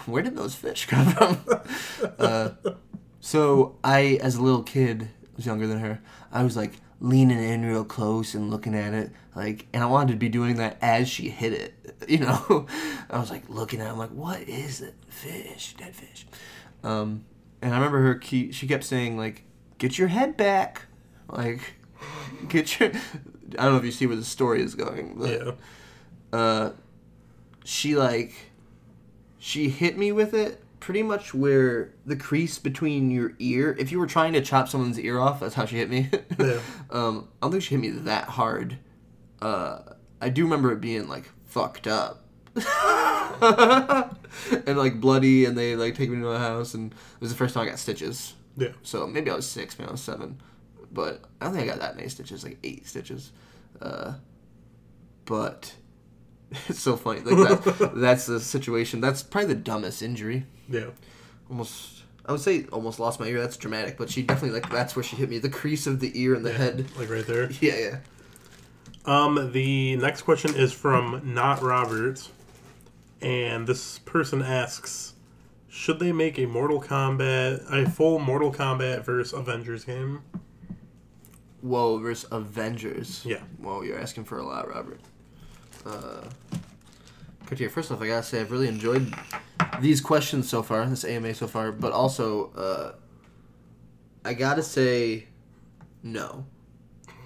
where 0.05 0.21
did 0.21 0.35
those 0.35 0.53
fish 0.53 0.85
come 0.85 1.07
from? 1.07 1.37
uh, 2.19 2.49
so 3.19 3.77
I, 3.83 4.19
as 4.21 4.35
a 4.35 4.41
little 4.41 4.63
kid, 4.63 5.09
was 5.35 5.45
younger 5.45 5.67
than 5.67 5.79
her. 5.79 6.01
I 6.31 6.43
was 6.43 6.55
like 6.55 6.73
leaning 6.99 7.41
in 7.41 7.65
real 7.65 7.83
close 7.83 8.35
and 8.35 8.51
looking 8.51 8.75
at 8.75 8.93
it, 8.93 9.11
like, 9.35 9.65
and 9.73 9.81
I 9.83 9.87
wanted 9.87 10.13
to 10.13 10.19
be 10.19 10.29
doing 10.29 10.57
that 10.57 10.77
as 10.81 11.09
she 11.09 11.29
hit 11.29 11.53
it. 11.53 11.73
You 12.07 12.17
know, 12.17 12.65
I 13.11 13.19
was 13.19 13.29
like 13.29 13.47
looking 13.47 13.79
at. 13.79 13.85
it, 13.85 13.91
I'm 13.91 13.97
like, 13.99 14.09
what 14.09 14.41
is 14.41 14.81
it? 14.81 14.95
Fish, 15.07 15.75
dead 15.77 15.95
fish. 15.95 16.25
Um, 16.83 17.25
and 17.61 17.73
I 17.73 17.77
remember 17.77 18.01
her. 18.01 18.15
Key, 18.15 18.51
she 18.51 18.67
kept 18.67 18.83
saying 18.83 19.17
like, 19.17 19.43
get 19.77 19.97
your 19.97 20.07
head 20.09 20.37
back, 20.37 20.83
like, 21.29 21.59
get 22.49 22.79
your. 22.79 22.89
I 23.59 23.63
don't 23.63 23.73
know 23.73 23.77
if 23.77 23.85
you 23.85 23.91
see 23.91 24.07
where 24.07 24.15
the 24.15 24.23
story 24.23 24.61
is 24.61 24.75
going, 24.75 25.15
but 25.17 25.29
Yeah. 25.29 25.51
uh, 26.39 26.71
she 27.65 27.95
like 27.95 28.33
she 29.37 29.69
hit 29.69 29.97
me 29.97 30.11
with 30.11 30.33
it 30.33 30.63
pretty 30.79 31.03
much 31.03 31.33
where 31.33 31.93
the 32.05 32.15
crease 32.15 32.57
between 32.57 33.11
your 33.11 33.33
ear 33.39 33.75
if 33.79 33.91
you 33.91 33.99
were 33.99 34.07
trying 34.07 34.33
to 34.33 34.41
chop 34.41 34.67
someone's 34.67 34.99
ear 34.99 35.19
off 35.19 35.39
that's 35.39 35.53
how 35.53 35.63
she 35.65 35.77
hit 35.77 35.89
me 35.89 36.09
Yeah. 36.39 36.59
um 36.89 37.27
i 37.39 37.45
don't 37.45 37.51
think 37.51 37.63
she 37.63 37.75
hit 37.75 37.81
me 37.81 37.89
that 37.89 38.25
hard 38.25 38.77
uh 39.43 39.79
i 40.19 40.29
do 40.29 40.43
remember 40.43 40.71
it 40.71 40.81
being 40.81 41.07
like 41.07 41.29
fucked 41.45 41.85
up 41.87 42.20
and 43.41 44.77
like 44.77 44.99
bloody 44.99 45.45
and 45.45 45.57
they 45.57 45.75
like 45.75 45.95
take 45.95 46.09
me 46.09 46.17
to 46.19 46.25
the 46.25 46.39
house 46.39 46.73
and 46.73 46.91
it 46.91 47.21
was 47.21 47.29
the 47.31 47.35
first 47.37 47.53
time 47.53 47.63
i 47.63 47.69
got 47.69 47.79
stitches 47.79 48.33
Yeah. 48.57 48.69
so 48.83 49.07
maybe 49.07 49.29
I 49.31 49.35
was 49.35 49.47
six, 49.47 49.77
maybe 49.79 49.89
I 49.89 49.91
was 49.91 50.01
seven, 50.01 50.41
but 50.91 51.23
I 51.39 51.45
don't 51.45 51.53
think 51.55 51.67
I 51.67 51.71
got 51.71 51.79
that 51.79 51.95
many 51.95 52.09
stitches, 52.09 52.43
like 52.43 52.57
eight 52.63 52.85
stitches. 52.87 53.31
Uh, 53.81 54.15
but 55.25 55.73
it's 56.67 56.79
so 56.79 56.97
funny. 56.97 57.21
Like 57.21 57.63
that, 57.63 57.91
that's 57.95 58.25
the 58.25 58.39
situation. 58.41 58.99
That's 58.99 59.23
probably 59.23 59.53
the 59.53 59.59
dumbest 59.61 60.01
injury. 60.01 60.45
Yeah. 60.69 60.87
Almost, 61.49 62.03
I 62.25 62.33
would 62.33 62.41
say 62.41 62.65
almost 62.73 62.99
lost 62.99 63.19
my 63.21 63.27
ear. 63.27 63.39
That's 63.39 63.55
dramatic, 63.57 63.97
but 63.97 64.09
she 64.09 64.21
definitely 64.21 64.59
like 64.59 64.69
that's 64.69 64.95
where 64.97 65.03
she 65.03 65.15
hit 65.15 65.29
me, 65.29 65.39
the 65.39 65.49
crease 65.49 65.87
of 65.87 66.01
the 66.01 66.11
ear 66.21 66.35
and 66.35 66.45
the 66.45 66.51
head. 66.53 66.85
Like 66.99 67.09
right 67.09 67.25
there. 67.25 67.49
Yeah, 67.61 67.77
yeah. 67.77 67.97
Um, 69.05 69.51
the 69.53 69.95
next 69.95 70.23
question 70.23 70.53
is 70.55 70.73
from 70.73 71.21
Not 71.33 71.61
Robert, 71.61 72.27
and 73.21 73.67
this 73.67 73.99
person 73.99 74.41
asks, 74.41 75.13
should 75.67 75.99
they 75.99 76.11
make 76.11 76.37
a 76.37 76.45
Mortal 76.45 76.81
Kombat, 76.81 77.71
a 77.71 77.89
full 77.89 78.19
Mortal 78.19 78.51
Kombat 78.51 79.03
versus 79.03 79.33
Avengers 79.33 79.85
game? 79.85 80.21
Whoa, 81.61 81.97
versus 81.99 82.27
Avengers. 82.31 83.21
Yeah. 83.25 83.41
Whoa, 83.59 83.81
you're 83.81 83.99
asking 83.99 84.25
for 84.25 84.39
a 84.39 84.43
lot, 84.43 84.67
Robert. 84.67 84.99
Uh, 85.85 86.21
first 87.69 87.91
off, 87.91 88.01
I 88.01 88.07
gotta 88.07 88.23
say 88.23 88.41
I've 88.41 88.51
really 88.51 88.67
enjoyed 88.67 89.13
these 89.79 90.01
questions 90.01 90.49
so 90.49 90.63
far, 90.63 90.85
this 90.87 91.05
AMA 91.05 91.33
so 91.33 91.47
far, 91.47 91.71
but 91.71 91.91
also, 91.91 92.51
uh, 92.53 92.93
I 94.25 94.33
gotta 94.33 94.63
say, 94.63 95.27
no. 96.03 96.45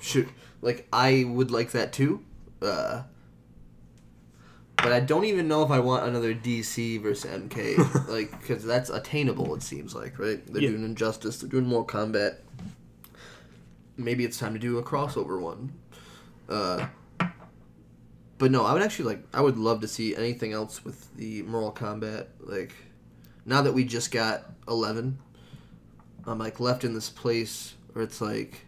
Should 0.01 0.29
like 0.61 0.87
I 0.91 1.25
would 1.27 1.51
like 1.51 1.71
that 1.71 1.93
too, 1.93 2.23
uh, 2.61 3.03
but 4.85 4.93
I 4.93 4.99
don't 4.99 5.25
even 5.25 5.47
know 5.47 5.63
if 5.63 5.71
I 5.71 5.79
want 5.79 6.05
another 6.07 6.33
DC 6.33 7.01
versus 7.01 7.29
MK, 7.29 8.07
like 8.09 8.31
because 8.39 8.63
that's 8.63 8.89
attainable. 8.89 9.53
It 9.55 9.63
seems 9.63 9.93
like 9.95 10.17
right. 10.19 10.45
They're 10.47 10.61
Yeah. 10.61 10.69
doing 10.69 10.83
Injustice. 10.85 11.37
They're 11.39 11.49
doing 11.49 11.65
Mortal 11.65 12.01
Kombat. 12.01 12.35
maybe 13.97 14.25
it's 14.25 14.37
time 14.37 14.53
to 14.53 14.59
do 14.59 14.77
a 14.77 14.83
crossover 14.83 15.39
one. 15.39 15.73
Uh, 16.49 16.87
but 18.37 18.51
no, 18.51 18.65
I 18.65 18.73
would 18.73 18.81
actually 18.81 19.05
like. 19.05 19.23
I 19.33 19.41
would 19.41 19.57
love 19.57 19.81
to 19.81 19.87
see 19.87 20.15
anything 20.15 20.53
else 20.53 20.83
with 20.83 21.13
the 21.15 21.41
Mortal 21.43 21.71
Kombat. 21.71 22.27
Like, 22.41 22.73
now 23.45 23.61
that 23.61 23.73
we 23.73 23.83
just 23.85 24.11
got 24.11 24.43
eleven, 24.67 25.17
I'm 26.25 26.37
like 26.39 26.59
left 26.59 26.83
in 26.83 26.93
this 26.93 27.09
place 27.09 27.73
where 27.93 28.03
it's 28.03 28.19
like, 28.21 28.65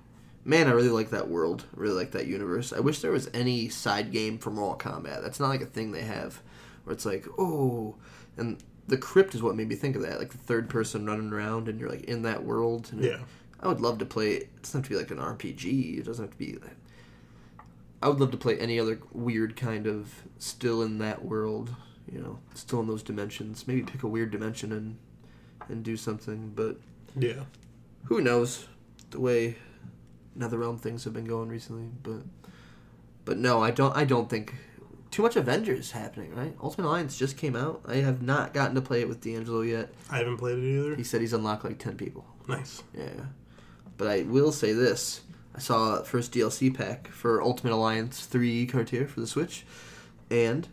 man, 0.48 0.68
I 0.68 0.72
really 0.72 0.89
like 0.89 1.10
that 1.10 1.28
world. 1.28 1.66
I 1.76 1.80
really 1.80 1.95
like 1.95 2.12
that 2.12 2.26
universe. 2.26 2.72
I 2.72 2.80
wish 2.80 3.02
there 3.02 3.12
was 3.12 3.30
any 3.34 3.68
side 3.70 4.12
game 4.12 4.38
for 4.39 4.50
Mortal 4.50 4.91
Kombat. 4.91 5.22
That's 5.22 5.39
not 5.39 5.50
like 5.50 5.62
a 5.62 5.66
thing 5.66 5.91
they 5.91 6.04
have, 6.04 6.41
where 6.86 6.93
it's 6.93 7.06
like, 7.06 7.26
oh, 7.38 7.95
and 8.38 8.58
the 8.88 8.98
crypt 8.98 9.36
is 9.36 9.43
what 9.43 9.56
made 9.58 9.68
me 9.68 9.76
think 9.76 9.98
of 9.98 10.02
that. 10.04 10.20
Like 10.20 10.32
the 10.32 10.38
third 10.38 10.70
person 10.70 11.06
running 11.06 11.34
around 11.34 11.68
and 11.68 11.80
you're 11.80 11.89
like 11.89 12.06
in 12.06 12.22
that 12.22 12.43
world. 12.45 12.89
Yeah. 12.98 13.20
I 13.60 13.68
would 13.68 13.82
love 13.82 13.98
to 13.98 14.06
play. 14.06 14.32
It 14.36 14.62
doesn't 14.62 14.80
have 14.82 14.84
to 14.86 14.89
be 14.89 14.95
like 14.95 15.12
an 15.12 15.18
RPG. 15.18 16.00
It 16.00 16.06
doesn't 16.06 16.24
have 16.24 16.32
to 16.32 16.38
be. 16.38 16.58
I 18.02 18.08
would 18.08 18.20
love 18.20 18.32
to 18.32 18.38
play 18.38 18.58
any 18.58 18.80
other 18.80 19.00
weird 19.12 19.56
kind 19.58 19.88
of 19.88 20.24
still 20.38 20.82
in 20.82 21.00
that 21.00 21.26
world. 21.26 21.76
You 22.10 22.20
know, 22.20 22.39
still 22.54 22.80
in 22.80 22.88
those 22.88 23.04
dimensions. 23.04 23.68
Maybe 23.68 23.82
pick 23.82 24.04
a 24.04 24.08
weird 24.08 24.32
dimension 24.32 24.72
and 24.72 24.98
and 25.68 25.84
do 25.84 25.98
something. 25.98 26.54
But 26.56 26.78
Yeah. 27.18 27.43
who 28.06 28.22
knows 28.22 28.68
the 29.10 29.20
way 29.20 29.58
NetherRealm 30.38 30.80
things 30.80 31.04
have 31.04 31.14
been 31.14 31.26
going 31.26 31.50
recently. 31.50 31.90
But 32.04 32.24
but 33.26 33.38
no, 33.38 33.62
I 33.62 33.72
don't. 33.72 33.96
I 33.96 34.06
don't 34.06 34.30
think 34.30 34.54
too 35.12 35.22
much 35.22 35.36
Avengers 35.36 35.92
happening. 35.92 36.34
Right? 36.36 36.56
Ultimate 36.62 36.88
Alliance 36.88 37.18
just 37.18 37.38
came 37.38 37.56
out. 37.56 37.82
I 37.86 37.96
have 37.98 38.22
not 38.22 38.54
gotten 38.54 38.76
to 38.76 38.82
play 38.82 39.02
it 39.02 39.10
with 39.10 39.22
D'Angelo 39.22 39.62
yet. 39.62 39.94
I 40.10 40.18
haven't 40.20 40.38
played 40.38 40.58
it 40.58 40.64
either. 40.64 40.96
He 40.96 41.04
said 41.04 41.22
he's 41.22 41.34
unlocked 41.34 41.64
like 41.64 41.80
ten 41.80 41.98
people. 41.98 42.26
Nice. 42.48 42.84
Yeah. 42.94 43.26
But 43.98 44.08
I 44.08 44.22
will 44.24 44.52
say 44.52 44.74
this. 44.74 45.22
I 45.56 45.60
saw 45.60 46.04
first 46.04 46.32
DLC 46.32 46.74
pack 46.74 47.08
for 47.08 47.42
Ultimate 47.42 47.74
Alliance 47.74 48.28
3 48.28 48.68
Cartier 48.68 49.08
for 49.08 49.20
the 49.20 49.28
Switch. 49.28 49.66
And 50.30 50.68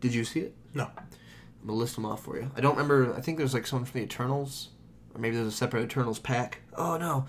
did 0.00 0.12
you 0.12 0.24
see 0.24 0.40
it? 0.40 0.54
No. 0.74 0.90
I'm 0.96 1.66
gonna 1.66 1.78
list 1.78 1.94
them 1.94 2.04
off 2.04 2.24
for 2.24 2.36
you. 2.36 2.50
I 2.56 2.60
don't 2.60 2.76
remember 2.76 3.14
I 3.14 3.20
think 3.20 3.38
there's 3.38 3.54
like 3.54 3.66
someone 3.66 3.86
from 3.86 4.00
the 4.00 4.04
Eternals. 4.04 4.70
Or 5.14 5.20
maybe 5.20 5.36
there's 5.36 5.48
a 5.48 5.52
separate 5.52 5.84
Eternals 5.84 6.18
pack. 6.18 6.62
Oh 6.76 6.96
no. 6.96 7.26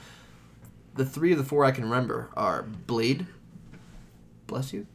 The 0.96 1.06
three 1.06 1.32
of 1.32 1.38
the 1.38 1.44
four 1.44 1.64
I 1.66 1.72
can 1.72 1.84
remember 1.86 2.30
are 2.36 2.64
Blade. 2.64 3.26
Bless 4.48 4.74
you. 4.74 4.86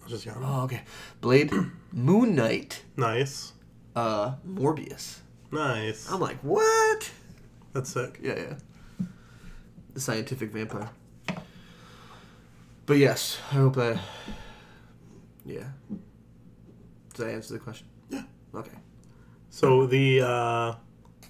I 0.00 0.04
was 0.04 0.12
just 0.12 0.26
young. 0.26 0.42
Oh, 0.44 0.62
okay. 0.64 0.82
Blade, 1.20 1.50
Moon 1.92 2.34
Knight, 2.34 2.82
Nice. 2.96 3.52
uh, 3.96 4.34
Morbius. 4.46 5.18
Nice. 5.50 6.10
I'm 6.10 6.20
like, 6.20 6.38
what? 6.42 7.10
That's 7.72 7.90
sick. 7.90 8.20
Yeah, 8.22 8.34
yeah. 8.38 9.06
The 9.94 10.00
scientific 10.00 10.52
vampire. 10.52 10.90
But 12.84 12.98
yes, 12.98 13.38
I 13.50 13.54
hope 13.54 13.78
I. 13.78 13.98
Yeah. 15.44 15.64
Did 17.14 17.26
I 17.26 17.30
answer 17.30 17.54
the 17.54 17.58
question? 17.60 17.86
Yeah. 18.10 18.22
Okay. 18.54 18.76
So 19.50 19.86
the 19.86 20.20
uh, 20.20 20.74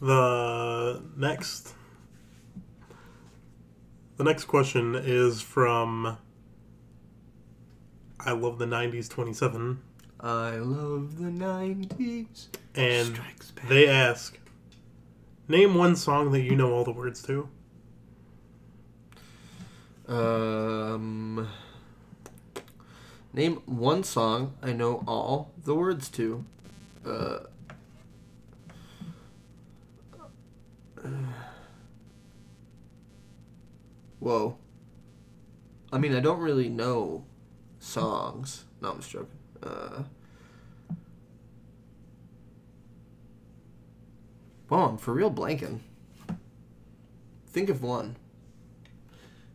the 0.01 1.03
next 1.17 1.73
the 4.17 4.25
next 4.25 4.45
question 4.45 4.95
is 4.95 5.41
from 5.43 6.17
I 8.21 8.33
love 8.33 8.59
the 8.59 8.65
'90s 8.67 9.09
27, 9.09 9.81
I 10.21 10.57
love 10.57 11.19
the 11.19 11.25
90s. 11.31 12.47
and 12.75 13.09
Strikes 13.15 13.51
back. 13.53 13.69
they 13.69 13.87
ask, 13.89 14.39
name 15.49 15.75
one 15.75 15.95
song 15.97 16.33
that 16.33 16.41
you 16.41 16.57
know 16.57 16.73
all 16.73 16.85
the 16.85 16.93
words 16.93 17.23
to. 17.25 17.49
Um. 20.09 21.49
Name 23.33 23.57
one 23.67 24.03
song 24.03 24.55
I 24.63 24.73
know 24.73 25.05
all 25.07 25.53
the 25.65 25.75
words 25.75 26.09
to. 26.11 26.45
Uh. 27.05 27.39
Whoa. 34.27 34.59
I 35.93 35.99
mean, 35.99 36.13
I 36.13 36.19
don't 36.19 36.41
really 36.41 36.69
know 36.69 37.25
songs. 37.79 38.65
No, 38.81 38.91
I'm 38.91 38.97
just 38.99 39.13
joking. 39.13 39.39
Uh. 39.63 40.03
Wow, 44.69 44.89
I'm 44.89 44.99
for 44.99 45.15
real 45.15 45.31
blanking. 45.31 45.79
Think 47.47 47.69
of 47.69 47.85
one. 47.85 48.17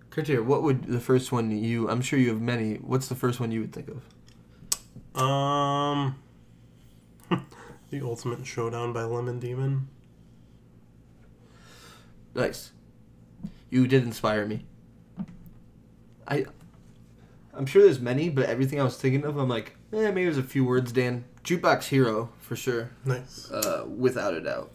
Cartier, 0.09 0.41
what 0.41 0.63
would 0.63 0.86
the 0.86 1.01
first 1.01 1.34
one 1.34 1.51
you? 1.51 1.89
I'm 1.89 1.99
sure 1.99 2.17
you 2.17 2.30
have 2.30 2.39
many. 2.39 2.76
What's 2.76 3.09
the 3.09 3.15
first 3.15 3.41
one 3.41 3.51
you 3.51 3.59
would 3.59 3.74
think 3.74 3.89
of? 3.89 5.22
Um, 5.22 6.15
the 7.89 7.99
Ultimate 8.01 8.47
Showdown 8.47 8.93
by 8.93 9.03
Lemon 9.03 9.38
Demon. 9.38 9.89
Nice. 12.34 12.72
You 13.72 13.88
did 13.88 14.03
inspire 14.03 14.45
me. 14.45 14.65
I. 16.28 16.45
I'm 17.53 17.65
sure 17.65 17.82
there's 17.82 17.99
many, 17.99 18.30
but 18.30 18.45
everything 18.45 18.80
I 18.80 18.84
was 18.84 18.95
thinking 18.95 19.26
of, 19.26 19.38
I'm 19.38 19.49
like, 19.49 19.76
eh, 19.91 19.97
maybe 20.11 20.24
there's 20.24 20.38
a 20.38 20.43
few 20.43 20.63
words. 20.63 20.91
Dan, 20.91 21.26
Jukebox 21.43 21.86
Hero 21.86 22.30
for 22.39 22.55
sure, 22.55 22.91
Nice. 23.03 23.49
uh, 23.51 23.86
without 23.88 24.34
a 24.36 24.41
doubt. 24.41 24.72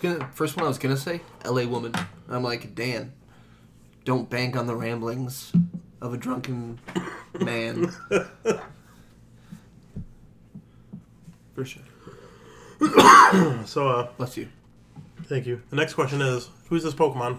Gonna 0.00 0.28
first 0.34 0.54
one 0.54 0.66
I 0.66 0.68
was 0.68 0.76
gonna 0.76 0.98
say 0.98 1.22
L.A. 1.46 1.64
Woman. 1.64 1.94
I'm 2.28 2.42
like, 2.42 2.74
Dan, 2.74 3.14
don't 4.04 4.28
bank 4.28 4.54
on 4.54 4.66
the 4.66 4.76
ramblings 4.76 5.50
of 6.02 6.12
a 6.12 6.18
drunken 6.18 6.78
man. 7.40 7.90
for 11.54 11.64
sure. 11.64 11.82
So, 13.66 13.88
uh, 13.88 14.08
Bless 14.16 14.36
you. 14.36 14.48
thank 15.24 15.46
you. 15.46 15.60
The 15.70 15.76
next 15.76 15.94
question 15.94 16.20
is, 16.20 16.48
who's 16.68 16.82
this 16.82 16.94
Pokemon? 16.94 17.38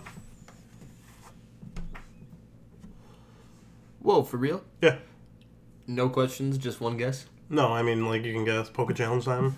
Whoa, 4.02 4.24
for 4.24 4.38
real? 4.38 4.64
Yeah. 4.82 4.98
No 5.88 6.10
questions, 6.10 6.58
just 6.58 6.82
one 6.82 6.98
guess. 6.98 7.26
No, 7.50 7.68
I 7.72 7.82
mean 7.84 8.06
like 8.06 8.24
you 8.24 8.34
can 8.34 8.44
guess. 8.46 8.70
Poke 8.70 8.94
Challenge 8.96 9.24
time. 9.24 9.58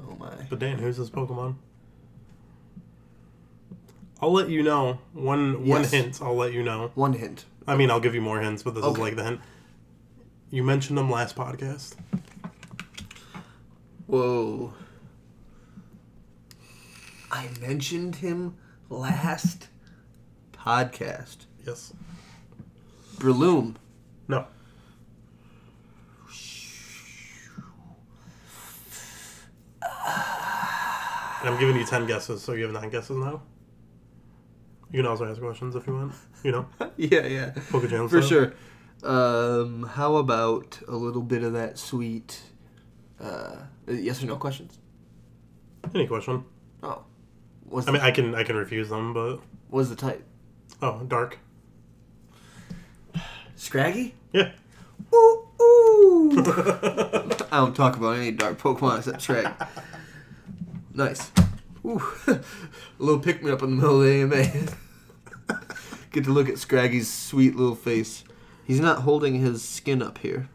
Oh 0.00 0.14
my. 0.16 0.32
But 0.48 0.58
Dan, 0.60 0.78
who's 0.78 0.96
this 0.96 1.10
Pokemon? 1.10 1.56
I'll 4.20 4.32
let 4.32 4.48
you 4.48 4.62
know. 4.62 4.98
One 5.12 5.66
one 5.66 5.82
Yes. 5.82 5.90
hint. 5.90 6.22
I'll 6.22 6.36
let 6.36 6.52
you 6.52 6.62
know. 6.62 6.92
One 6.94 7.14
hint. 7.14 7.44
I 7.66 7.76
mean, 7.76 7.90
I'll 7.90 8.00
give 8.00 8.14
you 8.14 8.20
more 8.20 8.40
hints, 8.40 8.62
but 8.62 8.74
this 8.74 8.84
is 8.84 8.98
like 8.98 9.16
the 9.16 9.24
hint. 9.24 9.40
You 10.50 10.62
mentioned 10.62 10.96
them 10.98 11.10
last 11.10 11.34
podcast. 11.34 11.94
Whoa. 14.12 14.74
I 17.30 17.48
mentioned 17.62 18.16
him 18.16 18.56
last 18.90 19.68
podcast. 20.52 21.46
Yes. 21.66 21.94
Breloom. 23.16 23.76
No. 24.28 24.44
And 31.40 31.48
I'm 31.48 31.58
giving 31.58 31.76
you 31.76 31.84
ten 31.86 32.06
guesses, 32.06 32.42
so 32.42 32.52
you 32.52 32.64
have 32.64 32.72
nine 32.72 32.90
guesses 32.90 33.16
now. 33.16 33.42
You 34.90 34.98
can 34.98 35.06
also 35.06 35.24
ask 35.24 35.40
questions 35.40 35.74
if 35.74 35.86
you 35.86 35.94
want. 35.94 36.12
You 36.44 36.52
know, 36.52 36.66
yeah, 36.98 37.26
yeah. 37.26 37.52
Poke 37.70 37.88
Challenge 37.88 38.10
For 38.10 38.20
style. 38.20 38.52
sure. 39.02 39.62
Um, 39.62 39.84
how 39.84 40.16
about 40.16 40.80
a 40.86 40.96
little 40.96 41.22
bit 41.22 41.42
of 41.42 41.54
that 41.54 41.78
sweet 41.78 42.42
uh, 43.20 43.56
Uh, 43.92 43.96
yes 43.96 44.22
or 44.22 44.26
no 44.26 44.36
questions? 44.36 44.78
Any 45.94 46.06
question? 46.06 46.44
Oh. 46.82 47.04
was 47.66 47.88
I 47.88 47.92
mean, 47.92 48.00
I 48.00 48.10
can 48.10 48.34
I 48.34 48.44
can 48.44 48.56
refuse 48.56 48.88
them, 48.88 49.12
but 49.12 49.40
was 49.70 49.90
the 49.90 49.96
type? 49.96 50.24
oh, 50.80 51.02
dark. 51.06 51.38
Scraggy? 53.54 54.14
Yeah. 54.32 54.52
Ooh, 55.14 55.46
ooh. 55.60 56.30
I 57.52 57.58
don't 57.58 57.76
talk 57.76 57.96
about 57.96 58.16
any 58.16 58.32
dark 58.32 58.58
Pokemon 58.58 58.98
except 58.98 59.20
Shrek. 59.20 59.68
Nice. 60.94 61.30
Ooh. 61.84 62.02
a 62.26 62.40
little 62.98 63.20
pick 63.20 63.42
me 63.42 63.50
up 63.50 63.62
in 63.62 63.70
the 63.70 63.76
middle 63.76 64.00
of 64.00 64.06
the 64.06 64.22
AMA. 64.22 65.60
Get 66.12 66.24
to 66.24 66.30
look 66.30 66.48
at 66.48 66.56
Scraggy's 66.56 67.08
sweet 67.12 67.54
little 67.54 67.74
face. 67.74 68.24
He's 68.64 68.80
not 68.80 69.02
holding 69.02 69.36
his 69.36 69.62
skin 69.62 70.02
up 70.02 70.18
here. 70.18 70.48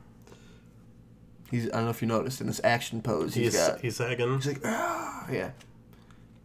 He's 1.50 1.68
I 1.68 1.78
don't 1.78 1.86
know 1.86 1.90
if 1.90 2.02
you 2.02 2.08
noticed 2.08 2.42
in 2.42 2.48
this 2.48 2.62
action 2.64 3.02
pose 3.02 3.34
he's, 3.34 3.54
he's 3.54 3.68
got. 3.68 3.80
he's 3.80 3.96
sagging. 3.96 4.34
He's 4.36 4.48
like, 4.48 4.62
ah, 4.66 5.28
yeah. 5.32 5.52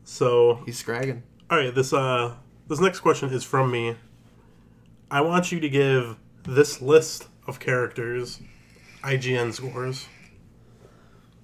So 0.05 0.63
He's 0.67 0.79
scragging. 0.79 1.23
All 1.51 1.59
right, 1.59 1.75
this 1.75 1.93
uh 1.93 2.35
this 2.69 2.81
next 2.81 3.01
question 3.01 3.29
is 3.31 3.45
from 3.45 3.71
me. 3.71 3.97
I 5.11 5.21
want 5.21 5.53
you 5.53 5.61
to 5.61 5.69
give 5.69 6.17
this 6.45 6.81
list 6.81 7.29
of 7.47 7.61
characters 7.61 8.41
IGN 9.03 9.53
scores, 9.53 10.07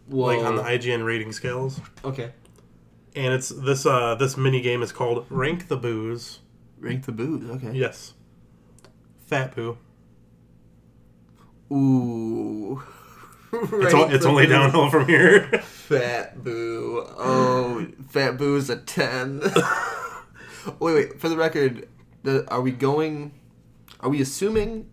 Whoa. 0.06 0.26
like 0.26 0.38
on 0.38 0.56
the 0.56 0.62
IGN 0.62 1.04
rating 1.04 1.32
scales, 1.32 1.80
okay. 2.04 2.30
and 3.16 3.34
it's 3.34 3.48
this 3.48 3.84
uh 3.84 4.14
this 4.14 4.36
mini 4.36 4.60
game 4.60 4.82
is 4.82 4.92
called 4.92 5.26
Rank 5.28 5.68
the 5.68 5.76
Booze. 5.76 6.38
Rank 6.78 7.04
the 7.06 7.12
booze. 7.12 7.50
Okay. 7.50 7.72
Yes. 7.72 8.14
Fat 9.26 9.54
Boo. 9.56 9.76
Ooh. 11.72 12.82
It's, 13.52 13.94
o- 13.94 14.08
it's 14.10 14.26
only 14.26 14.46
downhill 14.46 14.90
from 14.90 15.06
here. 15.06 15.44
Fat 15.62 16.42
Boo. 16.44 17.04
Oh, 17.16 17.86
Fat 18.08 18.36
Boo 18.36 18.56
is 18.56 18.68
a 18.68 18.76
10. 18.76 19.40
wait, 20.80 20.94
wait. 20.94 21.20
For 21.20 21.28
the 21.28 21.36
record, 21.36 21.88
the, 22.24 22.46
are 22.50 22.60
we 22.60 22.72
going. 22.72 23.32
Are 24.00 24.10
we 24.10 24.20
assuming 24.20 24.88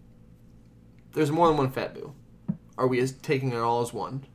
there's 1.14 1.32
more 1.32 1.48
than 1.48 1.58
one 1.58 1.70
Fat 1.70 1.94
Boo? 1.94 2.14
Are 2.78 2.88
we 2.88 3.00
as, 3.00 3.12
taking 3.12 3.52
it 3.52 3.58
all 3.58 3.82
as 3.82 3.94
one? 3.94 4.26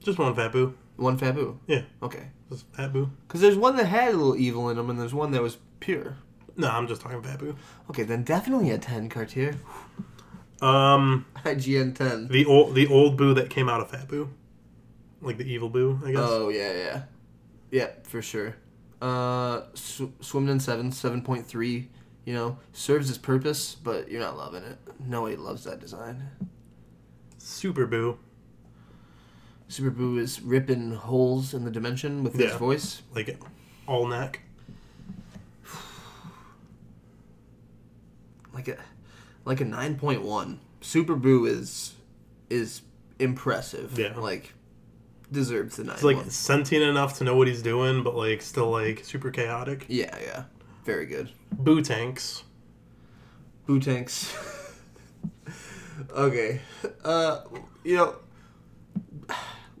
Just 0.00 0.18
one 0.18 0.34
Fat 0.34 0.52
Boo. 0.52 0.74
One 0.96 1.16
Fat 1.16 1.34
Boo? 1.34 1.58
Yeah, 1.66 1.82
Okay. 2.02 2.28
just 2.50 2.66
Fat 2.72 2.92
Boo. 2.92 3.10
Because 3.26 3.40
there's 3.40 3.56
one 3.56 3.76
that 3.76 3.86
had 3.86 4.08
a 4.14 4.16
little 4.16 4.36
evil 4.36 4.68
in 4.68 4.78
him, 4.78 4.90
and 4.90 5.00
there's 5.00 5.14
one 5.14 5.30
that 5.32 5.42
was 5.42 5.56
pure. 5.80 6.16
No, 6.56 6.68
I'm 6.68 6.86
just 6.86 7.00
talking 7.00 7.22
Fat 7.22 7.38
Boo. 7.38 7.56
Okay, 7.90 8.02
then 8.04 8.22
definitely 8.22 8.70
a 8.70 8.78
10, 8.78 9.08
Cartier. 9.08 9.56
Um, 10.62 11.26
IGN 11.44 11.94
10. 11.94 12.28
the 12.28 12.44
old 12.46 12.74
the 12.74 12.86
old 12.86 13.16
Boo 13.16 13.34
that 13.34 13.50
came 13.50 13.68
out 13.68 13.80
of 13.80 13.90
Fat 13.90 14.08
Boo, 14.08 14.30
like 15.20 15.36
the 15.38 15.44
evil 15.44 15.68
Boo, 15.68 16.00
I 16.04 16.12
guess. 16.12 16.20
Oh, 16.22 16.48
yeah, 16.48 16.72
yeah. 16.72 17.02
Yeah, 17.70 17.88
for 18.04 18.22
sure. 18.22 18.56
Uh, 19.02 19.62
sw- 19.74 20.12
swimming 20.20 20.50
in 20.50 20.60
7, 20.60 20.90
7.3. 20.90 21.86
You 22.24 22.32
know, 22.32 22.58
serves 22.72 23.10
its 23.10 23.18
purpose, 23.18 23.74
but 23.74 24.10
you're 24.10 24.20
not 24.20 24.36
loving 24.38 24.62
it. 24.62 24.78
Nobody 24.98 25.36
loves 25.36 25.64
that 25.64 25.80
design. 25.80 26.30
Super 27.36 27.84
Boo, 27.84 28.18
Super 29.68 29.90
Boo 29.90 30.16
is 30.18 30.40
ripping 30.40 30.92
holes 30.92 31.52
in 31.52 31.64
the 31.64 31.70
dimension 31.70 32.24
with 32.24 32.34
his 32.34 32.54
voice. 32.54 33.02
like 33.14 33.38
all 33.86 34.06
neck. 34.06 34.40
Like 38.54 38.68
a 38.68 38.76
like 39.44 39.60
a 39.60 39.64
9.1. 39.64 40.58
Super 40.80 41.16
Boo 41.16 41.44
is 41.46 41.94
is 42.50 42.82
impressive. 43.18 43.98
Yeah. 43.98 44.16
Like 44.16 44.54
deserves 45.32 45.76
the 45.76 45.84
9. 45.84 45.94
It's 45.94 46.04
like 46.04 46.30
sentient 46.30 46.84
enough 46.84 47.18
to 47.18 47.24
know 47.24 47.36
what 47.36 47.48
he's 47.48 47.62
doing, 47.62 48.02
but 48.02 48.14
like 48.14 48.42
still 48.42 48.70
like 48.70 49.04
super 49.04 49.30
chaotic. 49.30 49.86
yeah, 49.88 50.16
yeah. 50.22 50.44
Very 50.84 51.06
good. 51.06 51.30
Boo 51.52 51.82
tanks. 51.82 52.44
Boo 53.66 53.80
tanks. 53.80 54.34
okay. 56.14 56.60
Uh 57.04 57.40
you 57.82 57.96
know 57.96 58.16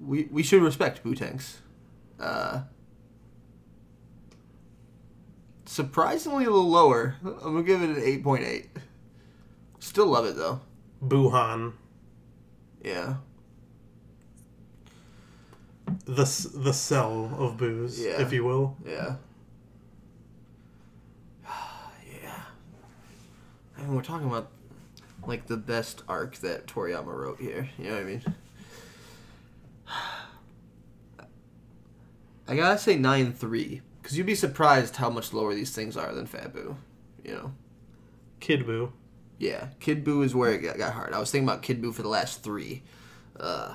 we 0.00 0.24
we 0.30 0.42
should 0.42 0.62
respect 0.62 1.02
Boo 1.02 1.14
tanks. 1.14 1.60
Uh 2.18 2.62
surprisingly 5.66 6.44
a 6.44 6.50
little 6.50 6.70
lower. 6.70 7.16
I'm 7.24 7.40
gonna 7.40 7.62
give 7.62 7.82
it 7.82 7.90
an 7.90 7.96
8.8. 7.96 8.66
Still 9.84 10.06
love 10.06 10.24
it 10.24 10.34
though. 10.36 10.60
Boohan. 11.04 11.74
Yeah. 12.82 13.16
The 16.06 16.24
the 16.54 16.72
cell 16.72 17.34
of 17.38 17.58
booze, 17.58 18.00
Yeah. 18.02 18.22
if 18.22 18.32
you 18.32 18.44
will. 18.44 18.78
Yeah. 18.84 19.16
yeah. 22.22 22.40
I 23.76 23.82
mean, 23.82 23.94
we're 23.94 24.00
talking 24.02 24.26
about 24.26 24.50
like 25.26 25.48
the 25.48 25.58
best 25.58 26.02
arc 26.08 26.36
that 26.38 26.66
Toriyama 26.66 27.14
wrote 27.14 27.38
here. 27.38 27.68
You 27.78 27.84
know 27.84 27.92
what 27.96 28.00
I 28.00 28.04
mean? 28.04 28.24
I 32.48 32.56
gotta 32.56 32.78
say 32.78 32.96
nine 32.96 33.34
three 33.34 33.82
because 34.00 34.16
you'd 34.16 34.26
be 34.26 34.34
surprised 34.34 34.96
how 34.96 35.10
much 35.10 35.34
lower 35.34 35.54
these 35.54 35.74
things 35.74 35.94
are 35.94 36.14
than 36.14 36.24
Fat 36.24 36.54
Boo. 36.54 36.78
You 37.22 37.34
know? 37.34 37.52
Kid 38.40 38.64
Boo. 38.64 38.90
Yeah, 39.44 39.66
Kid 39.78 40.04
Boo 40.04 40.22
is 40.22 40.34
where 40.34 40.52
it 40.52 40.62
got, 40.62 40.78
got 40.78 40.94
hard. 40.94 41.12
I 41.12 41.18
was 41.18 41.30
thinking 41.30 41.46
about 41.46 41.60
Kid 41.60 41.82
Boo 41.82 41.92
for 41.92 42.00
the 42.00 42.08
last 42.08 42.42
three. 42.42 42.82
Uh, 43.38 43.74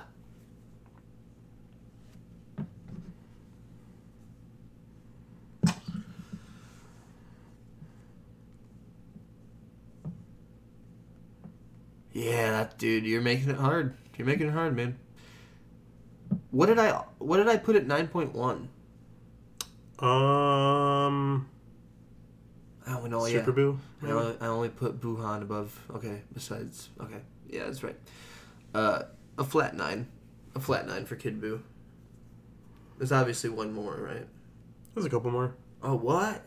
yeah, 12.13 12.49
that 12.49 12.79
dude, 12.79 13.05
you're 13.05 13.21
making 13.21 13.51
it 13.51 13.57
hard. 13.57 13.95
You're 14.17 14.25
making 14.25 14.47
it 14.47 14.53
hard, 14.53 14.75
man. 14.75 14.97
What 16.49 16.65
did 16.65 16.79
I 16.79 17.03
what 17.19 17.37
did 17.37 17.47
I 17.47 17.57
put 17.57 17.75
at 17.75 17.85
nine 17.85 18.07
point 18.07 18.33
one? 18.33 18.69
Um, 19.99 21.47
I 22.87 22.93
don't 22.93 23.09
know. 23.09 23.25
Super 23.25 23.51
yeah. 23.51 23.55
Boo. 23.55 23.79
I 24.03 24.11
only, 24.11 24.35
I 24.41 24.47
only 24.47 24.69
put 24.69 24.99
Buhan 24.99 25.41
above. 25.41 25.77
Okay, 25.95 26.21
besides. 26.33 26.89
Okay, 26.99 27.19
yeah, 27.49 27.65
that's 27.65 27.83
right. 27.83 27.95
Uh, 28.73 29.03
a 29.37 29.43
flat 29.43 29.75
nine, 29.75 30.07
a 30.55 30.59
flat 30.59 30.87
nine 30.87 31.05
for 31.05 31.15
Kid 31.15 31.39
Boo. 31.39 31.61
There's 32.97 33.11
obviously 33.11 33.49
one 33.49 33.73
more, 33.73 33.95
right? 33.95 34.27
There's 34.93 35.05
a 35.05 35.09
couple 35.09 35.31
more. 35.31 35.55
Oh, 35.81 35.95
what? 35.95 36.43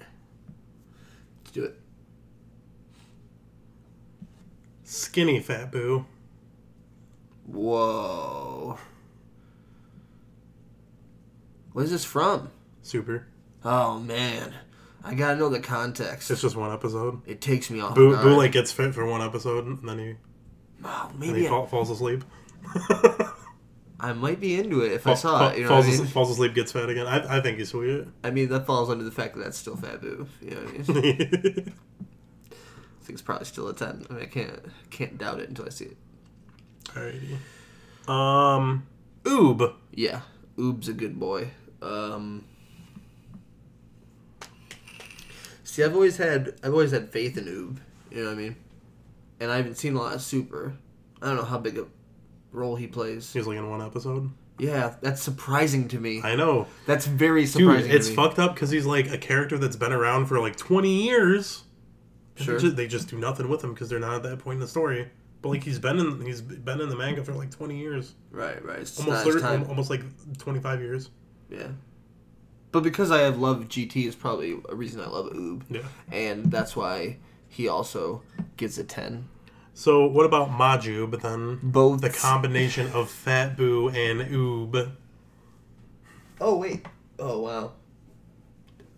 Let's 1.38 1.50
do 1.52 1.64
it. 1.64 1.78
Skinny 4.84 5.40
Fat 5.40 5.72
Boo. 5.72 6.04
Whoa. 7.46 8.78
What 11.72 11.84
is 11.84 11.90
this 11.90 12.04
from? 12.04 12.50
Super. 12.82 13.26
Oh 13.64 13.98
man, 13.98 14.52
I 15.04 15.14
gotta 15.14 15.36
know 15.36 15.48
the 15.48 15.60
context. 15.60 16.30
It's 16.30 16.42
just 16.42 16.56
one 16.56 16.72
episode. 16.72 17.22
It 17.26 17.40
takes 17.40 17.70
me 17.70 17.80
off. 17.80 17.94
Boo. 17.94 18.16
Boo 18.16 18.36
like 18.36 18.52
gets 18.52 18.70
fit 18.72 18.94
for 18.94 19.04
one 19.04 19.20
episode, 19.20 19.66
and 19.66 19.88
then 19.88 19.98
he, 19.98 20.14
oh, 20.84 21.10
maybe 21.18 21.40
he 21.40 21.46
I, 21.46 21.50
fall, 21.50 21.66
falls 21.66 21.90
asleep. 21.90 22.24
I 24.00 24.12
might 24.12 24.40
be 24.40 24.58
into 24.58 24.80
it 24.80 24.92
if 24.92 25.06
I 25.06 25.14
saw 25.14 25.38
fall- 25.38 25.48
it. 25.50 25.56
You 25.58 25.62
know 25.64 25.68
falls, 25.68 25.86
what 25.86 25.94
I 25.94 25.98
mean? 25.98 26.06
falls 26.08 26.30
asleep, 26.30 26.54
gets 26.54 26.72
fat 26.72 26.88
again. 26.88 27.06
I, 27.06 27.38
I 27.38 27.40
think 27.40 27.58
he's 27.58 27.70
sweet. 27.70 28.04
I 28.24 28.30
mean, 28.30 28.48
that 28.48 28.66
falls 28.66 28.90
under 28.90 29.04
the 29.04 29.10
fact 29.10 29.34
that 29.36 29.44
that's 29.44 29.58
still 29.58 29.76
Fat 29.76 30.00
Boo. 30.00 30.26
You 30.40 30.50
know 30.50 30.60
what 30.60 30.88
I 30.88 30.92
mean? 31.00 31.72
I 32.50 33.04
think 33.04 33.14
it's 33.14 33.22
probably 33.22 33.46
still 33.46 33.68
a 33.68 33.74
ten. 33.74 34.06
I 34.08 34.12
mean, 34.12 34.22
I 34.22 34.26
can't 34.26 34.60
can't 34.90 35.18
doubt 35.18 35.40
it 35.40 35.48
until 35.48 35.66
I 35.66 35.70
see 35.70 35.86
it. 35.86 35.96
Alrighty. 36.84 37.38
Um, 38.08 38.86
Oob. 39.24 39.74
Yeah, 39.92 40.20
Oob's 40.58 40.88
a 40.88 40.92
good 40.92 41.18
boy. 41.18 41.50
Um, 41.80 42.44
see, 45.72 45.82
I've 45.84 45.94
always 45.94 46.16
had 46.18 46.54
I've 46.62 46.72
always 46.72 46.90
had 46.90 47.10
faith 47.10 47.36
in 47.38 47.44
Oob. 47.44 47.78
You 48.10 48.22
know 48.24 48.30
what 48.30 48.38
I 48.38 48.42
mean? 48.42 48.56
And 49.40 49.50
I 49.50 49.56
haven't 49.56 49.76
seen 49.76 49.94
a 49.94 49.98
lot 50.00 50.14
of 50.14 50.20
Super. 50.22 50.74
I 51.20 51.26
don't 51.26 51.36
know 51.36 51.44
how 51.44 51.58
big 51.58 51.78
a 51.78 51.86
role 52.52 52.76
he 52.76 52.86
plays. 52.86 53.32
He 53.32 53.38
was 53.38 53.46
like 53.48 53.56
in 53.56 53.68
one 53.70 53.80
episode. 53.82 54.30
Yeah, 54.58 54.94
that's 55.00 55.22
surprising 55.22 55.88
to 55.88 55.98
me. 55.98 56.20
I 56.22 56.36
know. 56.36 56.66
That's 56.86 57.06
very 57.06 57.42
Dude, 57.42 57.50
surprising. 57.52 57.90
it's 57.90 58.06
to 58.06 58.12
me. 58.12 58.16
fucked 58.16 58.38
up 58.38 58.54
because 58.54 58.70
he's 58.70 58.86
like 58.86 59.10
a 59.10 59.18
character 59.18 59.56
that's 59.58 59.76
been 59.76 59.92
around 59.92 60.26
for 60.26 60.38
like 60.40 60.56
20 60.56 61.02
years. 61.04 61.64
Sure. 62.36 62.56
They 62.56 62.62
just, 62.62 62.76
they 62.76 62.86
just 62.86 63.08
do 63.08 63.18
nothing 63.18 63.48
with 63.48 63.64
him 63.64 63.72
because 63.72 63.88
they're 63.88 63.98
not 63.98 64.14
at 64.16 64.22
that 64.24 64.38
point 64.40 64.56
in 64.56 64.60
the 64.60 64.68
story. 64.68 65.08
But 65.40 65.48
like 65.48 65.64
he's 65.64 65.78
been 65.78 65.98
in 65.98 66.20
he's 66.24 66.40
been 66.42 66.80
in 66.80 66.88
the 66.88 66.96
manga 66.96 67.24
for 67.24 67.32
like 67.32 67.50
20 67.50 67.76
years, 67.76 68.14
Right, 68.30 68.64
right. 68.64 68.78
It's 68.80 69.00
almost 69.00 69.24
not 69.24 69.32
30, 69.32 69.40
time. 69.42 69.64
almost 69.68 69.90
like 69.90 70.02
25 70.38 70.80
years. 70.80 71.10
Yeah. 71.50 71.68
But 72.72 72.82
because 72.82 73.10
I 73.10 73.20
have 73.20 73.38
loved 73.38 73.70
GT 73.70 74.06
is 74.06 74.14
probably 74.14 74.58
a 74.68 74.74
reason 74.74 75.00
I 75.00 75.06
love 75.06 75.26
Oob. 75.32 75.62
Yeah. 75.70 75.82
And 76.10 76.50
that's 76.50 76.74
why 76.74 77.18
he 77.48 77.68
also 77.68 78.22
gets 78.56 78.78
a 78.78 78.84
10. 78.84 79.28
So 79.74 80.06
what 80.06 80.24
about 80.26 80.50
Majuub? 80.50 81.10
But 81.10 81.20
then 81.22 81.60
Both. 81.62 82.00
the 82.00 82.10
combination 82.10 82.90
of 82.92 83.10
Fat 83.10 83.56
Boo 83.56 83.88
and 83.90 84.20
Oob. 84.22 84.92
Oh, 86.40 86.56
wait. 86.56 86.86
Oh, 87.18 87.40
wow. 87.42 87.72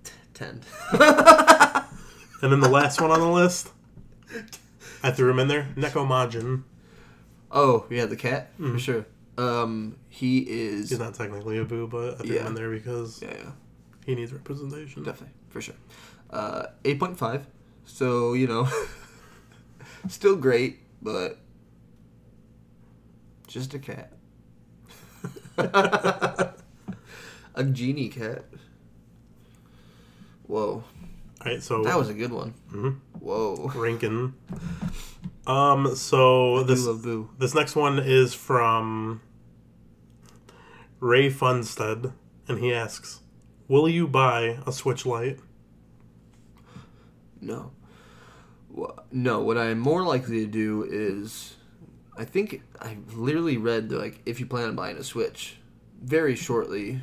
T- 0.05 0.13
10. 0.35 0.61
And 2.43 2.53
then 2.53 2.61
the 2.61 2.69
last 2.69 3.01
one 3.01 3.11
on 3.11 3.21
the 3.21 3.27
list, 3.29 3.71
I 5.03 5.11
threw 5.13 5.31
him 5.31 5.39
in 5.39 5.49
there. 5.49 5.67
Nekomajin. 5.77 6.63
oh, 7.51 7.87
yeah, 7.89 8.05
the 8.05 8.17
cat? 8.17 8.51
For 8.59 8.79
sure. 8.79 9.07
Um, 9.39 9.97
he 10.11 10.41
is. 10.41 10.91
He's 10.91 10.99
not 10.99 11.15
technically 11.15 11.57
a 11.57 11.65
boo, 11.65 11.87
but 11.87 12.21
I 12.21 12.25
threw 12.27 12.37
him 12.37 12.49
in 12.49 12.55
there 12.55 12.71
because 12.71 13.23
Yeah, 13.23 13.33
yeah. 13.35 13.51
He 14.05 14.15
needs 14.15 14.33
representation. 14.33 15.03
Definitely. 15.03 15.35
For 15.49 15.61
sure. 15.61 15.75
Uh, 16.31 16.67
8.5. 16.85 17.45
So, 17.85 18.35
you 18.35 18.47
know. 18.47 18.69
still 20.09 20.37
great, 20.37 20.79
but. 21.03 21.39
Just 23.47 23.75
a 23.75 23.79
cat. 23.79 24.13
a 25.59 26.55
genie 27.71 28.09
cat. 28.09 28.45
Whoa. 30.47 30.83
All 31.41 31.45
right, 31.45 31.63
so 31.63 31.83
That 31.85 31.99
was 31.99 32.09
a 32.09 32.15
good 32.15 32.33
one. 32.33 32.55
Mhm. 32.73 32.97
Whoa. 33.21 33.71
Rankin. 33.75 34.35
Um, 35.47 35.95
so 35.95 36.65
This 36.65 36.87
this 36.87 37.25
this 37.39 37.55
next 37.55 37.77
one 37.77 37.99
is 37.99 38.33
from 38.35 39.21
Ray 41.01 41.31
Funstead, 41.31 42.13
and 42.49 42.59
he 42.59 42.73
asks, 42.73 43.21
Will 43.69 43.89
you 43.89 44.07
buy 44.07 44.59
a 44.67 44.73
Switch 44.73 45.07
Lite? 45.07 45.39
No. 47.41 47.73
No, 49.13 49.41
what 49.41 49.57
I'm 49.57 49.79
more 49.79 50.03
likely 50.03 50.41
to 50.41 50.47
do 50.51 50.87
is, 50.91 51.55
I 52.17 52.25
think 52.25 52.63
I 52.81 52.97
literally 53.15 53.57
read 53.57 53.89
that, 53.91 53.99
like 53.99 54.21
if 54.27 54.41
you 54.41 54.47
plan 54.47 54.69
on 54.69 54.75
buying 54.75 54.97
a 54.97 55.05
Switch, 55.05 55.57
very 56.03 56.35
shortly, 56.35 57.01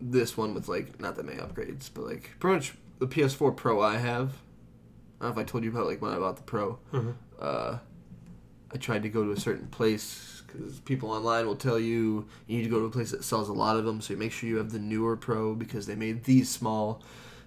this 0.00 0.36
one 0.36 0.52
with 0.54 0.68
like 0.68 1.00
not 1.00 1.14
that 1.16 1.24
many 1.24 1.38
upgrades, 1.38 1.88
but 1.92 2.04
like 2.04 2.30
pretty 2.40 2.56
much 2.56 2.74
the 2.98 3.06
PS4 3.06 3.56
Pro 3.56 3.80
I 3.80 3.96
have. 3.96 4.34
I 5.20 5.26
don't 5.26 5.36
know 5.36 5.40
if 5.42 5.46
I 5.46 5.48
told 5.48 5.64
you 5.64 5.70
about 5.70 5.86
like 5.86 6.02
when 6.02 6.12
I 6.12 6.18
bought 6.18 6.36
the 6.36 6.42
Pro. 6.42 6.78
Mhm. 6.92 7.14
Uh, 7.40 7.78
I 8.72 8.76
tried 8.76 9.04
to 9.04 9.08
go 9.08 9.22
to 9.24 9.30
a 9.30 9.38
certain 9.40 9.68
place 9.68 10.33
because 10.56 10.80
people 10.80 11.10
online 11.10 11.46
will 11.46 11.56
tell 11.56 11.78
you 11.78 12.26
you 12.46 12.58
need 12.58 12.64
to 12.64 12.70
go 12.70 12.78
to 12.80 12.86
a 12.86 12.90
place 12.90 13.10
that 13.10 13.24
sells 13.24 13.48
a 13.48 13.52
lot 13.52 13.76
of 13.76 13.84
them. 13.84 14.00
So 14.00 14.14
you 14.14 14.18
make 14.18 14.32
sure 14.32 14.48
you 14.48 14.56
have 14.56 14.72
the 14.72 14.78
newer 14.78 15.16
Pro 15.16 15.54
because 15.54 15.86
they 15.86 15.94
made 15.94 16.24
these 16.24 16.48
small 16.48 17.02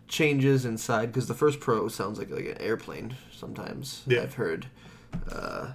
changes 0.08 0.66
inside. 0.66 1.08
Because 1.08 1.28
the 1.28 1.34
first 1.34 1.60
Pro 1.60 1.88
sounds 1.88 2.20
like 2.20 2.30
like 2.30 2.46
an 2.46 2.62
airplane 2.62 3.16
sometimes. 3.32 4.04
Yeah. 4.08 4.24
I've 4.24 4.36
heard. 4.36 4.68
Uh, 5.32 5.74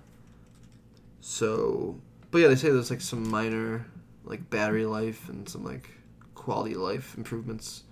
so, 1.21 2.01
but 2.31 2.39
yeah, 2.39 2.49
they 2.49 2.57
say 2.57 2.71
there's 2.71 2.91
like 2.91 3.01
some 3.01 3.29
minor 3.29 3.87
like 4.25 4.49
battery 4.51 4.87
life 4.87 5.29
and 5.29 5.49
some 5.49 5.65
like 5.65 5.89
quality 6.35 6.75
life 6.75 7.17
improvements. 7.17 7.85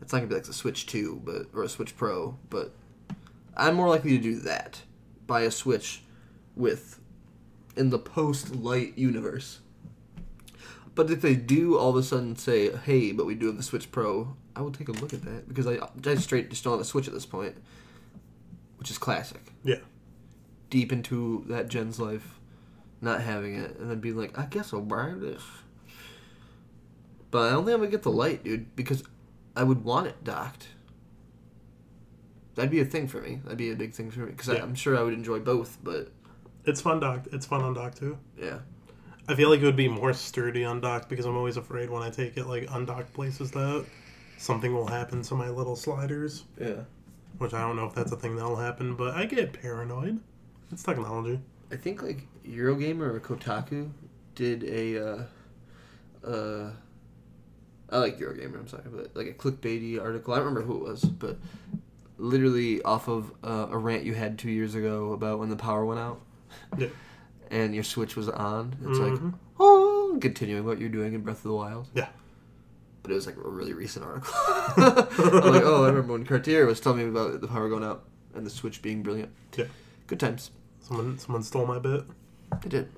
It's 0.00 0.12
not 0.12 0.20
gonna 0.20 0.28
be 0.28 0.34
like 0.34 0.44
the 0.44 0.52
Switch 0.52 0.86
Two, 0.86 1.20
but 1.24 1.46
or 1.52 1.64
a 1.64 1.68
Switch 1.68 1.96
Pro, 1.96 2.38
but 2.50 2.72
I'm 3.56 3.74
more 3.74 3.88
likely 3.88 4.10
to 4.16 4.22
do 4.22 4.36
that. 4.40 4.82
Buy 5.26 5.42
a 5.42 5.50
Switch 5.50 6.02
with 6.54 7.00
in 7.78 7.90
the 7.90 7.98
post 7.98 8.54
Lite 8.54 8.98
universe. 8.98 9.60
But 10.94 11.10
if 11.10 11.20
they 11.22 11.36
do 11.36 11.78
all 11.78 11.90
of 11.90 11.96
a 11.96 12.02
sudden 12.02 12.34
say, 12.36 12.74
"Hey, 12.76 13.12
but 13.12 13.24
we 13.24 13.34
do 13.36 13.46
have 13.46 13.56
the 13.56 13.62
Switch 13.62 13.90
Pro," 13.92 14.36
I 14.56 14.62
will 14.62 14.72
take 14.72 14.88
a 14.88 14.92
look 14.92 15.14
at 15.14 15.22
that 15.22 15.48
because 15.48 15.66
I 15.66 15.78
I 16.04 16.14
straight 16.16 16.50
just 16.50 16.64
don't 16.64 16.72
have 16.72 16.80
a 16.80 16.84
Switch 16.84 17.06
at 17.06 17.14
this 17.14 17.26
point, 17.26 17.56
which 18.78 18.90
is 18.90 18.98
classic. 18.98 19.52
Yeah. 19.62 19.78
Deep 20.70 20.92
into 20.92 21.44
that 21.48 21.68
gen's 21.68 22.00
life, 22.00 22.38
not 23.00 23.20
having 23.22 23.54
it, 23.54 23.78
and 23.78 23.88
then 23.90 24.00
being 24.00 24.16
like, 24.16 24.36
"I 24.36 24.46
guess 24.46 24.74
I'll 24.74 24.80
buy 24.80 25.14
this." 25.14 25.42
But 27.30 27.46
I 27.46 27.50
don't 27.50 27.64
think 27.64 27.74
I'm 27.74 27.80
gonna 27.80 27.90
get 27.90 28.02
the 28.02 28.10
Lite, 28.10 28.42
dude, 28.42 28.74
because 28.74 29.04
I 29.54 29.62
would 29.62 29.84
want 29.84 30.08
it 30.08 30.24
docked. 30.24 30.68
That'd 32.56 32.72
be 32.72 32.80
a 32.80 32.84
thing 32.84 33.06
for 33.06 33.20
me. 33.20 33.40
That'd 33.44 33.56
be 33.58 33.70
a 33.70 33.76
big 33.76 33.92
thing 33.92 34.10
for 34.10 34.20
me 34.20 34.32
because 34.32 34.48
Yeah. 34.48 34.62
I'm 34.64 34.74
sure 34.74 34.98
I 34.98 35.02
would 35.02 35.14
enjoy 35.14 35.38
both. 35.38 35.78
But 35.84 36.10
It's 36.68 36.80
fun 36.80 37.00
docked. 37.00 37.28
It's 37.32 37.46
fun 37.46 37.62
on 37.62 37.74
dock 37.74 37.94
too. 37.94 38.18
yeah, 38.40 38.58
I 39.26 39.34
feel 39.34 39.48
like 39.50 39.60
it 39.60 39.64
would 39.64 39.76
be 39.76 39.88
more 39.88 40.12
sturdy 40.12 40.62
undocked 40.62 41.08
because 41.08 41.24
I'm 41.24 41.36
always 41.36 41.56
afraid 41.56 41.90
when 41.90 42.02
I 42.02 42.10
take 42.10 42.36
it 42.36 42.46
like 42.46 42.68
undocked 42.70 43.12
places 43.14 43.50
that 43.52 43.86
something 44.36 44.72
will 44.72 44.86
happen 44.86 45.22
to 45.22 45.34
my 45.34 45.48
little 45.48 45.76
sliders, 45.76 46.44
yeah. 46.60 46.82
which 47.38 47.52
I 47.52 47.60
don't 47.60 47.76
know 47.76 47.86
if 47.86 47.94
that's 47.94 48.12
a 48.12 48.16
thing 48.16 48.36
that'll 48.36 48.56
happen, 48.56 48.94
but 48.96 49.14
I 49.14 49.26
get 49.26 49.52
paranoid. 49.52 50.20
It's 50.70 50.82
technology. 50.82 51.40
I 51.72 51.76
think 51.76 52.02
like 52.02 52.26
Eurogamer 52.46 53.14
or 53.14 53.20
Kotaku 53.20 53.90
did 54.34 54.64
a. 54.64 55.06
Uh, 55.06 55.22
uh, 56.26 56.70
I 57.90 57.98
like 57.98 58.18
Eurogamer. 58.18 58.60
I'm 58.60 58.68
sorry, 58.68 58.84
but 58.86 59.16
like 59.16 59.26
a 59.26 59.32
clickbaity 59.32 60.00
article. 60.00 60.34
I 60.34 60.36
don't 60.36 60.46
remember 60.46 60.66
who 60.66 60.86
it 60.86 60.90
was, 60.90 61.02
but 61.02 61.38
literally 62.18 62.82
off 62.82 63.08
of 63.08 63.32
uh, 63.42 63.68
a 63.70 63.78
rant 63.78 64.04
you 64.04 64.14
had 64.14 64.38
two 64.38 64.50
years 64.50 64.74
ago 64.74 65.12
about 65.12 65.38
when 65.38 65.48
the 65.48 65.56
power 65.56 65.84
went 65.84 66.00
out. 66.00 66.20
Yeah. 66.76 66.88
And 67.50 67.74
your 67.74 67.84
Switch 67.84 68.14
was 68.16 68.28
on. 68.28 68.74
It's 68.84 68.98
like, 68.98 69.12
Mhm. 69.14 69.34
oh, 69.58 70.18
continuing 70.20 70.64
what 70.66 70.78
you're 70.78 70.88
doing 70.90 71.14
in 71.14 71.22
Breath 71.22 71.38
of 71.38 71.42
the 71.44 71.54
Wild. 71.54 71.88
Yeah. 71.94 72.08
But 73.02 73.12
it 73.12 73.14
was 73.14 73.26
like 73.26 73.36
a 73.36 73.48
really 73.48 73.72
recent 73.72 74.04
article. 74.04 74.32
I'm 74.76 75.52
like, 75.52 75.62
oh, 75.64 75.84
I 75.84 75.88
remember 75.88 76.12
when 76.12 76.24
Cartier 76.26 76.66
was 76.66 76.80
telling 76.80 76.98
me 76.98 77.04
about 77.08 77.40
the 77.40 77.48
power 77.48 77.68
going 77.68 77.84
out 77.84 78.04
and 78.34 78.44
the 78.44 78.50
Switch 78.50 78.82
being 78.82 79.02
brilliant. 79.02 79.30
Yeah. 79.56 79.64
Good 80.06 80.20
times. 80.20 80.50
Someone 80.80 81.18
someone 81.18 81.42
stole 81.42 81.66
my 81.66 81.78
bit. 81.78 82.04
They 82.62 82.68
did. 82.68 82.88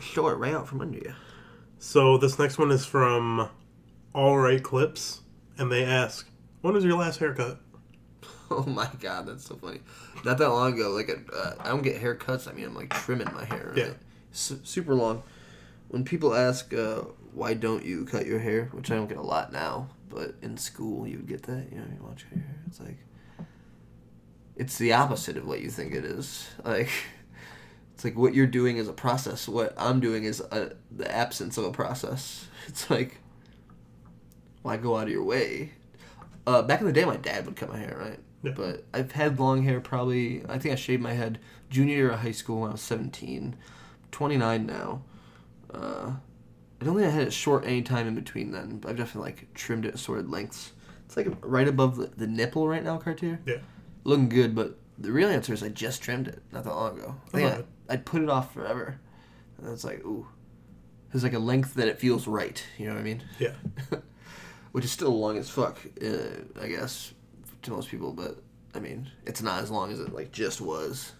Show 0.00 0.28
it 0.28 0.34
right 0.34 0.54
out 0.54 0.66
from 0.68 0.80
under 0.80 0.98
you. 0.98 1.14
So 1.78 2.18
this 2.18 2.38
next 2.38 2.58
one 2.58 2.70
is 2.70 2.84
from 2.86 3.48
All 4.14 4.38
Right 4.38 4.62
Clips, 4.62 5.20
and 5.58 5.70
they 5.70 5.84
ask, 5.84 6.28
"When 6.62 6.74
was 6.74 6.84
your 6.84 6.96
last 6.96 7.18
haircut?" 7.18 7.60
Oh 8.50 8.64
my 8.64 8.88
god, 9.00 9.26
that's 9.26 9.44
so 9.44 9.56
funny. 9.56 9.80
Not 10.24 10.38
that 10.38 10.48
long 10.50 10.74
ago, 10.74 10.90
like 10.90 11.10
uh, 11.10 11.54
I 11.58 11.68
don't 11.68 11.82
get 11.82 12.00
haircuts. 12.00 12.48
I 12.48 12.52
mean, 12.52 12.66
I'm 12.66 12.74
like 12.74 12.90
trimming 12.90 13.32
my 13.34 13.44
hair. 13.44 13.72
Yeah. 13.74 13.90
Su- 14.30 14.60
super 14.62 14.94
long. 14.94 15.24
When 15.88 16.04
people 16.04 16.32
ask, 16.34 16.72
uh, 16.72 17.02
"Why 17.34 17.54
don't 17.54 17.84
you 17.84 18.04
cut 18.04 18.24
your 18.24 18.38
hair?" 18.38 18.68
Which 18.72 18.90
I 18.90 18.94
don't 18.94 19.08
get 19.08 19.18
a 19.18 19.22
lot 19.22 19.52
now, 19.52 19.88
but 20.08 20.36
in 20.42 20.56
school 20.56 21.08
you 21.08 21.16
would 21.16 21.26
get 21.26 21.42
that. 21.44 21.66
You 21.72 21.78
know, 21.78 21.86
you 21.92 22.02
watch 22.06 22.24
your 22.30 22.40
hair. 22.40 22.56
It's 22.68 22.78
like 22.78 22.98
it's 24.56 24.78
the 24.78 24.92
opposite 24.92 25.36
of 25.36 25.46
what 25.46 25.60
you 25.60 25.70
think 25.70 25.94
it 25.94 26.04
is. 26.04 26.48
Like 26.64 26.90
it's 27.94 28.04
like 28.04 28.16
what 28.16 28.34
you're 28.34 28.46
doing 28.46 28.76
is 28.76 28.88
a 28.88 28.92
process. 28.92 29.48
What 29.48 29.74
I'm 29.78 30.00
doing 30.00 30.24
is 30.24 30.40
a, 30.40 30.76
the 30.90 31.10
absence 31.10 31.56
of 31.58 31.64
a 31.64 31.72
process. 31.72 32.46
It's 32.68 32.90
like 32.90 33.18
why 34.62 34.76
go 34.76 34.96
out 34.96 35.04
of 35.04 35.10
your 35.12 35.22
way? 35.22 35.72
Uh, 36.46 36.62
back 36.62 36.80
in 36.80 36.86
the 36.86 36.92
day, 36.92 37.04
my 37.04 37.16
dad 37.16 37.46
would 37.46 37.54
cut 37.54 37.68
my 37.68 37.78
hair, 37.78 37.96
right? 37.98 38.18
Yeah. 38.42 38.52
But 38.52 38.84
I've 38.92 39.12
had 39.12 39.40
long 39.40 39.62
hair 39.62 39.80
probably. 39.80 40.44
I 40.48 40.58
think 40.58 40.72
I 40.72 40.76
shaved 40.76 41.02
my 41.02 41.14
head 41.14 41.38
junior 41.70 41.96
year 41.96 42.10
of 42.10 42.20
high 42.20 42.32
school 42.32 42.60
when 42.60 42.70
I 42.70 42.72
was 42.72 42.82
17. 42.82 43.56
29 44.12 44.66
now. 44.66 45.02
Uh, 45.72 46.12
I 46.80 46.84
don't 46.84 46.96
think 46.96 47.06
I 47.06 47.10
had 47.10 47.26
it 47.26 47.32
short 47.32 47.64
any 47.64 47.82
time 47.82 48.06
in 48.06 48.14
between 48.14 48.52
then. 48.52 48.78
But 48.78 48.90
I've 48.90 48.96
definitely 48.96 49.30
like 49.30 49.54
trimmed 49.54 49.84
it 49.86 49.94
assorted 49.94 50.30
lengths. 50.30 50.72
It's 51.06 51.16
like 51.16 51.28
right 51.40 51.68
above 51.68 51.96
the, 51.96 52.06
the 52.06 52.26
nipple 52.26 52.68
right 52.68 52.84
now, 52.84 52.98
Cartier. 52.98 53.40
Yeah. 53.46 53.58
Looking 54.04 54.28
good, 54.28 54.54
but 54.54 54.78
the 54.98 55.12
real 55.12 55.28
answer 55.28 55.52
is 55.52 55.62
I 55.62 55.68
just 55.68 56.02
trimmed 56.02 56.28
it 56.28 56.42
not 56.52 56.64
that 56.64 56.74
long 56.74 56.98
ago. 56.98 57.14
I 57.28 57.30
think. 57.30 57.52
I, 57.88 57.92
I'd 57.94 58.06
put 58.06 58.22
it 58.22 58.28
off 58.28 58.52
forever. 58.52 59.00
And 59.58 59.68
it's 59.68 59.84
like, 59.84 60.04
ooh. 60.04 60.26
There's 61.12 61.22
like 61.22 61.34
a 61.34 61.38
length 61.38 61.74
that 61.74 61.88
it 61.88 61.98
feels 61.98 62.26
right. 62.26 62.62
You 62.78 62.86
know 62.86 62.94
what 62.94 63.00
I 63.00 63.04
mean? 63.04 63.24
Yeah. 63.38 63.52
Which 64.72 64.84
is 64.84 64.90
still 64.90 65.18
long 65.18 65.38
as 65.38 65.48
fuck, 65.48 65.78
uh, 66.04 66.60
I 66.60 66.68
guess, 66.68 67.14
to 67.66 67.72
most 67.72 67.90
people. 67.90 68.12
But 68.12 68.38
I 68.74 68.80
mean, 68.80 69.10
it's 69.24 69.42
not 69.42 69.62
as 69.62 69.70
long 69.70 69.92
as 69.92 70.00
it 70.00 70.12
like 70.12 70.32
just 70.32 70.60
was. 70.60 71.12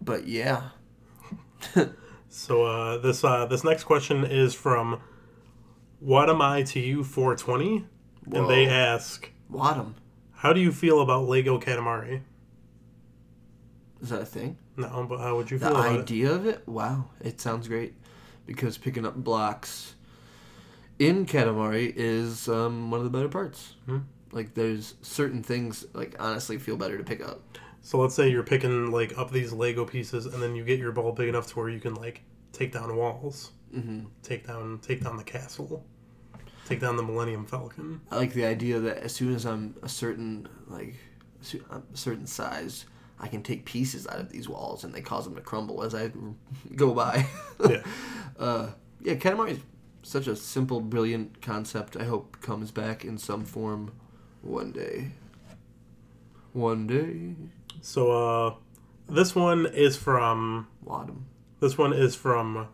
But 0.00 0.26
yeah, 0.26 0.70
So 2.28 2.64
uh, 2.64 2.98
this 2.98 3.24
uh, 3.24 3.46
this 3.46 3.64
next 3.64 3.84
question 3.84 4.24
is 4.24 4.54
from 4.54 5.00
What 6.00 6.28
am 6.30 6.42
I 6.42 6.62
to 6.62 6.80
you 6.80 7.02
420? 7.02 7.86
And 8.32 8.48
they 8.48 8.66
Whoa. 8.66 8.72
ask, 8.72 9.30
Wadham. 9.48 9.94
"How 10.32 10.52
do 10.52 10.60
you 10.60 10.70
feel 10.70 11.00
about 11.00 11.26
Lego 11.26 11.58
Katamari?" 11.58 12.20
Is 14.00 14.10
that 14.10 14.22
a 14.22 14.26
thing? 14.26 14.58
No, 14.76 15.06
but 15.08 15.18
how 15.18 15.36
would 15.36 15.50
you 15.50 15.58
feel 15.58 15.70
about 15.70 15.86
it? 15.86 15.92
The 15.94 15.98
idea 16.02 16.30
of 16.32 16.46
it, 16.46 16.68
wow, 16.68 17.06
it 17.20 17.40
sounds 17.40 17.66
great. 17.66 17.94
Because 18.46 18.78
picking 18.78 19.04
up 19.04 19.16
blocks 19.16 19.94
in 20.98 21.26
Katamari 21.26 21.92
is 21.96 22.48
um, 22.48 22.90
one 22.90 23.00
of 23.00 23.04
the 23.04 23.10
better 23.10 23.28
parts. 23.28 23.74
Hmm. 23.86 23.98
Like, 24.32 24.54
there's 24.54 24.94
certain 25.02 25.42
things, 25.42 25.86
like, 25.94 26.14
honestly 26.18 26.58
feel 26.58 26.76
better 26.76 26.98
to 26.98 27.04
pick 27.04 27.22
up. 27.22 27.40
So 27.80 27.98
let's 27.98 28.14
say 28.14 28.28
you're 28.28 28.42
picking 28.42 28.90
like 28.90 29.16
up 29.16 29.30
these 29.30 29.52
Lego 29.52 29.84
pieces, 29.84 30.26
and 30.26 30.42
then 30.42 30.54
you 30.54 30.64
get 30.64 30.78
your 30.78 30.92
ball 30.92 31.12
big 31.12 31.28
enough 31.28 31.46
to 31.48 31.58
where 31.58 31.70
you 31.70 31.80
can 31.80 31.94
like 31.94 32.22
take 32.52 32.72
down 32.72 32.94
walls, 32.96 33.52
hmm 33.72 34.00
take 34.22 34.46
down 34.46 34.80
take 34.82 35.02
down 35.02 35.16
the 35.16 35.24
castle, 35.24 35.86
take 36.66 36.80
down 36.80 36.96
the 36.96 37.02
Millennium 37.02 37.46
Falcon. 37.46 38.02
I 38.10 38.16
like 38.16 38.34
the 38.34 38.44
idea 38.44 38.78
that 38.80 38.98
as 38.98 39.14
soon 39.14 39.34
as 39.34 39.46
I'm 39.46 39.74
a 39.82 39.88
certain, 39.88 40.48
like, 40.66 40.96
a 41.70 41.80
certain 41.94 42.26
size, 42.26 42.84
I 43.18 43.28
can 43.28 43.42
take 43.42 43.64
pieces 43.64 44.06
out 44.06 44.18
of 44.18 44.28
these 44.30 44.48
walls 44.48 44.84
and 44.84 44.94
they 44.94 45.00
cause 45.00 45.24
them 45.24 45.34
to 45.36 45.40
crumble 45.40 45.82
as 45.82 45.94
I 45.94 46.10
go 46.76 46.92
by. 46.92 47.26
Yeah. 47.66 47.82
Uh, 48.38 48.70
yeah, 49.00 49.14
Katamari 49.14 49.50
is 49.50 49.58
such 50.08 50.26
a 50.26 50.34
simple, 50.34 50.80
brilliant 50.80 51.42
concept. 51.42 51.96
I 51.96 52.04
hope 52.04 52.40
comes 52.40 52.70
back 52.70 53.04
in 53.04 53.18
some 53.18 53.44
form 53.44 53.92
one 54.40 54.72
day. 54.72 55.12
One 56.52 56.86
day. 56.86 57.34
So 57.82 58.10
uh, 58.10 58.54
this 59.08 59.34
one 59.34 59.66
is 59.66 59.96
from 59.96 60.66
Wadham. 60.82 61.26
this 61.60 61.76
one 61.76 61.92
is 61.92 62.16
from 62.16 62.68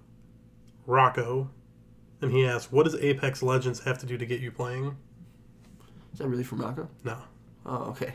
Rocco, 0.87 1.51
and 2.21 2.31
he 2.31 2.47
asks, 2.47 2.71
"What 2.71 2.85
does 2.85 2.95
Apex 2.95 3.43
Legends 3.43 3.81
have 3.81 3.99
to 3.99 4.07
do 4.07 4.17
to 4.17 4.25
get 4.25 4.41
you 4.41 4.53
playing?" 4.53 4.97
Is 6.13 6.21
that 6.21 6.29
really 6.29 6.45
from 6.45 6.61
Rocco? 6.61 6.89
No. 7.03 7.19
Oh, 7.67 7.85
okay. 7.91 8.15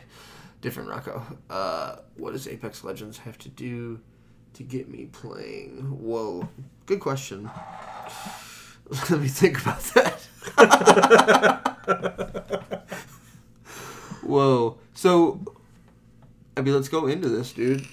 Different 0.62 0.88
Rocco. 0.88 1.22
Uh, 1.50 1.96
what 2.16 2.32
does 2.32 2.48
Apex 2.48 2.84
Legends 2.84 3.18
have 3.18 3.36
to 3.38 3.50
do 3.50 4.00
to 4.54 4.62
get 4.62 4.88
me 4.88 5.06
playing? 5.06 5.82
Whoa. 5.90 6.48
Good 6.86 7.00
question. 7.00 7.50
Let 8.90 9.20
me 9.20 9.28
think 9.28 9.60
about 9.60 9.80
that. 9.94 10.26
Whoa. 14.22 14.78
So, 14.94 15.40
I 16.56 16.62
mean, 16.62 16.74
let's 16.74 16.88
go 16.88 17.06
into 17.06 17.28
this, 17.28 17.52
dude. 17.52 17.86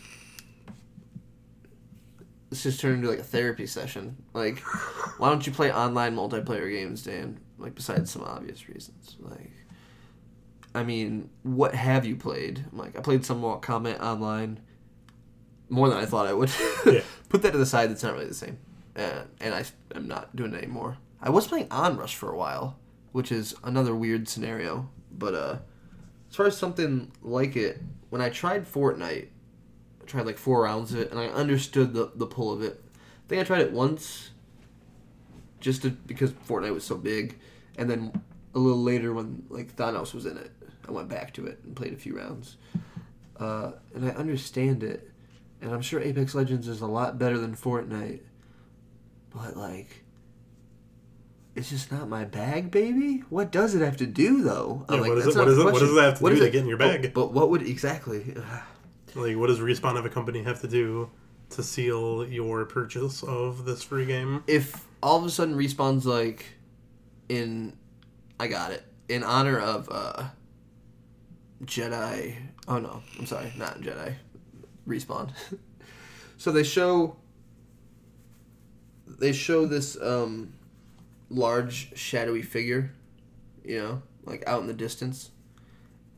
Let's 2.50 2.64
just 2.64 2.80
turn 2.80 2.96
into 2.96 3.10
like 3.10 3.20
a 3.20 3.24
therapy 3.24 3.68
session. 3.68 4.18
Like, 4.34 4.60
why 5.18 5.30
don't 5.30 5.46
you 5.46 5.54
play 5.54 5.72
online 5.72 6.16
multiplayer 6.16 6.72
games, 6.72 7.04
Dan? 7.04 7.40
Like 7.58 7.76
besides 7.76 8.12
some 8.12 8.24
obvious 8.24 8.68
reasons, 8.70 9.18
like. 9.20 9.52
I 10.76 10.84
mean, 10.84 11.30
what 11.42 11.74
have 11.74 12.06
you 12.06 12.16
played? 12.16 12.64
I'm 12.72 12.78
like, 12.78 12.98
I 12.98 13.02
played 13.02 13.26
some 13.26 13.40
Mortal 13.40 13.62
Kombat 13.62 14.00
online, 14.00 14.60
more 15.70 15.90
than 15.90 15.98
I 15.98 16.06
thought 16.06 16.28
I 16.28 16.34
would. 16.34 16.52
Yeah. 16.86 17.02
Put 17.30 17.42
that 17.42 17.52
to 17.52 17.58
the 17.58 17.66
side. 17.66 17.90
That's 17.90 18.04
not 18.04 18.14
really 18.14 18.28
the 18.28 18.36
same, 18.36 18.60
uh, 18.98 19.24
and 19.40 19.54
I 19.54 19.64
am 19.96 20.08
not 20.08 20.36
doing 20.36 20.54
it 20.54 20.58
anymore. 20.58 20.98
I 21.22 21.30
was 21.30 21.48
playing 21.48 21.68
Onrush 21.68 22.16
for 22.16 22.32
a 22.32 22.38
while, 22.38 22.78
which 23.12 23.32
is 23.32 23.56
another 23.64 23.96
weird 23.96 24.28
scenario. 24.28 24.90
But 25.12 25.34
uh, 25.34 25.58
as 26.30 26.36
far 26.36 26.48
as 26.48 26.58
something 26.58 27.12
like 27.22 27.56
it, 27.56 27.82
when 28.10 28.22
I 28.22 28.30
tried 28.30 28.66
Fortnite, 28.66 29.28
I 30.02 30.06
tried 30.06 30.26
like 30.26 30.38
four 30.38 30.64
rounds 30.64 30.94
of 30.94 31.00
it, 31.00 31.12
and 31.12 31.20
I 31.20 31.28
understood 31.28 31.94
the 31.94 32.12
the 32.16 32.28
pull 32.28 32.52
of 32.52 32.62
it. 32.62 32.84
I 32.96 33.30
think 33.30 33.42
I 33.42 33.46
tried 33.46 33.62
it 33.62 33.72
once, 33.72 34.32
just 35.60 35.82
to, 35.82 35.90
because 35.90 36.32
Fortnite 36.32 36.74
was 36.74 36.86
so 36.86 36.96
big, 36.96 37.38
and 37.78 37.90
then 37.90 38.22
a 38.56 38.60
little 38.60 38.82
later 38.82 39.14
when 39.14 39.44
like 39.50 39.76
Thanos 39.76 40.14
was 40.14 40.26
in 40.26 40.38
it, 40.38 40.52
I 40.88 40.92
went 40.92 41.10
back 41.10 41.34
to 41.34 41.46
it 41.46 41.60
and 41.64 41.76
played 41.76 41.94
a 41.94 41.98
few 41.98 42.18
rounds. 42.18 42.58
Uh, 43.40 43.74
and 43.94 44.06
I 44.06 44.10
understand 44.14 44.82
it, 44.82 45.12
and 45.62 45.72
I'm 45.72 45.82
sure 45.82 46.00
Apex 46.00 46.34
Legends 46.34 46.68
is 46.68 46.82
a 46.82 46.88
lot 46.88 47.20
better 47.20 47.38
than 47.38 47.56
Fortnite, 47.56 48.22
but 49.34 49.56
like. 49.58 50.04
It's 51.56 51.72
just 51.72 51.92
not 51.92 52.08
my 52.08 52.24
bag, 52.24 52.70
baby. 52.70 53.24
What 53.32 53.52
does 53.52 53.74
it 53.74 53.82
have 53.82 53.98
to 53.98 54.06
do, 54.06 54.44
though? 54.44 54.86
Yeah, 54.92 54.98
like, 55.00 55.10
what 55.10 55.18
is 55.18 55.26
it- 55.26 55.36
what 55.40 55.48
it- 55.48 55.58
what 55.58 55.80
does 55.80 55.92
it 55.92 56.00
have 56.02 56.18
to 56.18 56.24
What 56.24 56.30
do 56.30 56.36
is 56.36 56.42
to 56.42 56.50
get 56.52 56.62
in 56.62 56.68
your 56.68 56.78
But- 56.78 57.02
bag? 57.02 57.14
But, 57.16 57.34
what 57.34 57.50
would 57.50 57.64
exactly? 57.64 58.36
Like, 59.16 59.36
what 59.38 59.48
does 59.48 59.58
Respawn 59.60 59.98
of 59.98 60.06
a 60.06 60.10
company 60.10 60.44
have 60.44 60.62
to 60.62 60.68
do 60.68 61.10
to 61.50 61.64
seal 61.64 62.28
your 62.28 62.64
purchase 62.66 63.24
of 63.24 63.66
this 63.66 63.82
free 63.82 64.06
game? 64.06 64.44
if 64.46 64.86
all 65.02 65.18
of 65.18 65.26
a 65.26 65.30
sudden 65.32 65.56
respawns 65.56 66.06
like 66.06 66.46
in 67.30 67.74
I 68.40 68.48
got 68.48 68.72
it 68.72 68.84
in 69.10 69.24
honor 69.24 69.58
of 69.60 69.88
uh 69.92 70.26
Jedi 71.66 72.36
oh 72.68 72.80
no 72.80 73.02
I'm 73.18 73.26
sorry 73.26 73.52
not 73.58 73.82
Jedi 73.82 74.16
respawn 74.88 75.30
so 76.38 76.52
they 76.52 76.64
show 76.64 77.16
they 79.18 79.34
show 79.34 79.66
this 79.66 80.00
um 80.02 80.54
large 81.30 81.98
shadowy 81.98 82.42
figure 82.42 82.94
you 83.64 83.78
know 83.78 84.02
like 84.26 84.44
out 84.48 84.62
in 84.62 84.68
the 84.68 84.74
distance. 84.74 85.32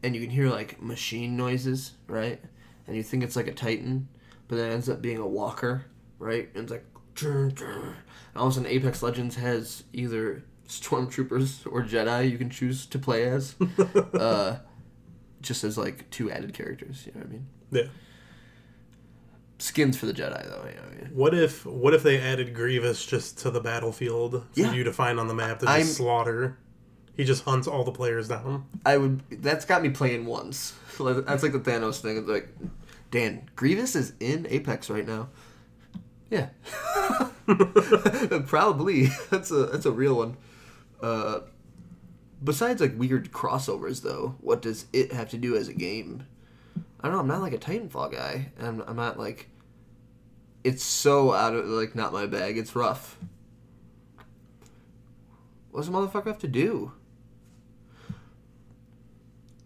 And 0.01 0.15
you 0.15 0.21
can 0.21 0.29
hear 0.29 0.49
like 0.49 0.81
machine 0.81 1.35
noises 1.35 1.93
right? 2.07 2.41
And 2.87 2.95
you 2.95 3.03
think 3.03 3.23
it's 3.23 3.35
like 3.35 3.47
a 3.47 3.53
titan 3.53 4.07
but 4.47 4.55
then 4.55 4.71
it 4.71 4.73
ends 4.73 4.89
up 4.89 5.01
being 5.01 5.17
a 5.17 5.27
walker 5.27 5.85
right? 6.17 6.49
And 6.53 6.63
it's 6.63 6.71
like 6.71 6.85
and 7.21 7.95
all 8.35 8.47
of 8.47 8.51
a 8.51 8.55
sudden 8.55 8.69
apex 8.69 9.03
legends 9.03 9.35
has 9.35 9.83
either 9.91 10.43
stormtroopers 10.67 11.65
or 11.69 11.83
jedi 11.83 12.29
you 12.29 12.37
can 12.37 12.49
choose 12.49 12.85
to 12.85 12.99
play 12.99 13.23
as 13.23 13.55
uh, 14.13 14.57
just 15.41 15.63
as 15.63 15.77
like 15.77 16.09
two 16.11 16.31
added 16.31 16.53
characters 16.53 17.05
you 17.05 17.11
know 17.13 17.19
what 17.19 17.27
i 17.27 17.31
mean? 17.31 17.47
Yeah. 17.71 17.83
Skins 19.59 19.97
for 19.97 20.05
the 20.05 20.13
jedi 20.13 20.43
though 20.49 20.65
you 20.67 20.75
know 20.75 21.09
what 21.13 21.33
if 21.33 21.65
what 21.65 21.93
if 21.93 22.01
they 22.03 22.19
added 22.19 22.53
Grievous 22.53 23.05
just 23.05 23.37
to 23.39 23.49
the 23.51 23.59
battlefield 23.61 24.31
for 24.53 24.59
Yeah. 24.59 24.71
you 24.73 24.83
to 24.85 24.93
find 24.93 25.19
on 25.19 25.27
the 25.27 25.33
map 25.33 25.59
to 25.59 25.65
just 25.65 25.75
I'm- 25.77 25.85
slaughter? 25.85 26.57
He 27.15 27.25
just 27.25 27.43
hunts 27.43 27.67
all 27.67 27.83
the 27.83 27.91
players 27.91 28.29
down. 28.29 28.63
I 28.85 28.95
would. 28.95 29.21
That's 29.43 29.65
got 29.65 29.81
me 29.81 29.89
playing 29.89 30.25
once. 30.25 30.73
That's 30.97 31.43
like 31.43 31.51
the 31.51 31.59
Thanos 31.59 31.99
thing. 31.99 32.15
It's 32.15 32.29
like, 32.29 32.47
Dan 33.11 33.49
Grievous 33.57 33.93
is 33.95 34.13
in 34.21 34.47
Apex 34.49 34.89
right 34.89 35.05
now. 35.05 35.27
Yeah, 36.29 36.47
probably. 38.45 39.07
That's 39.29 39.51
a 39.51 39.65
that's 39.65 39.85
a 39.85 39.91
real 39.91 40.15
one. 40.15 40.37
Uh, 41.01 41.41
besides 42.43 42.81
like 42.81 42.97
weird 42.97 43.31
crossovers, 43.31 44.01
though, 44.01 44.35
what 44.39 44.61
does 44.61 44.85
it 44.93 45.11
have 45.11 45.29
to 45.31 45.37
do 45.37 45.55
as 45.55 45.67
a 45.67 45.73
game? 45.73 46.25
I 47.01 47.07
don't 47.07 47.13
know. 47.13 47.19
I'm 47.19 47.27
not 47.27 47.41
like 47.41 47.53
a 47.53 47.57
Titanfall 47.57 48.11
guy. 48.11 48.51
and 48.57 48.67
I'm, 48.67 48.81
I'm 48.87 48.95
not 48.95 49.19
like. 49.19 49.48
It's 50.63 50.83
so 50.83 51.33
out 51.33 51.53
of 51.53 51.65
like 51.67 51.95
not 51.95 52.13
my 52.13 52.25
bag. 52.25 52.57
It's 52.57 52.75
rough. 52.75 53.17
What 55.71 55.81
does 55.81 55.89
a 55.89 55.91
motherfucker 55.91 56.27
have 56.27 56.39
to 56.39 56.47
do? 56.47 56.93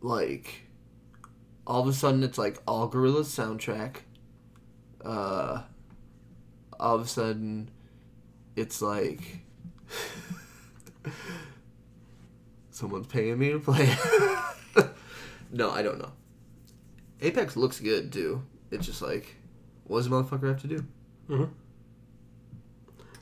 like 0.04 0.68
all 1.66 1.82
of 1.82 1.88
a 1.88 1.94
sudden 1.94 2.24
it's 2.24 2.38
like 2.38 2.62
all 2.68 2.90
Gorillaz 2.90 3.26
soundtrack 3.26 4.02
uh 5.04 5.64
all 6.80 6.96
of 6.96 7.02
a 7.02 7.08
sudden 7.08 7.72
it's 8.56 8.82
like 8.82 9.40
someone's 12.70 13.08
paying 13.08 13.40
me 13.40 13.52
to 13.52 13.60
play 13.60 13.96
no 15.52 15.72
i 15.72 15.82
don't 15.82 16.00
know 16.00 16.12
apex 17.22 17.56
looks 17.56 17.80
good 17.80 18.12
too 18.12 18.44
it's 18.72 18.86
just 18.86 19.02
like 19.02 19.36
what 19.86 19.98
does 20.00 20.08
a 20.08 20.10
motherfucker 20.10 20.48
have 20.48 20.62
to 20.62 20.68
do 20.68 20.86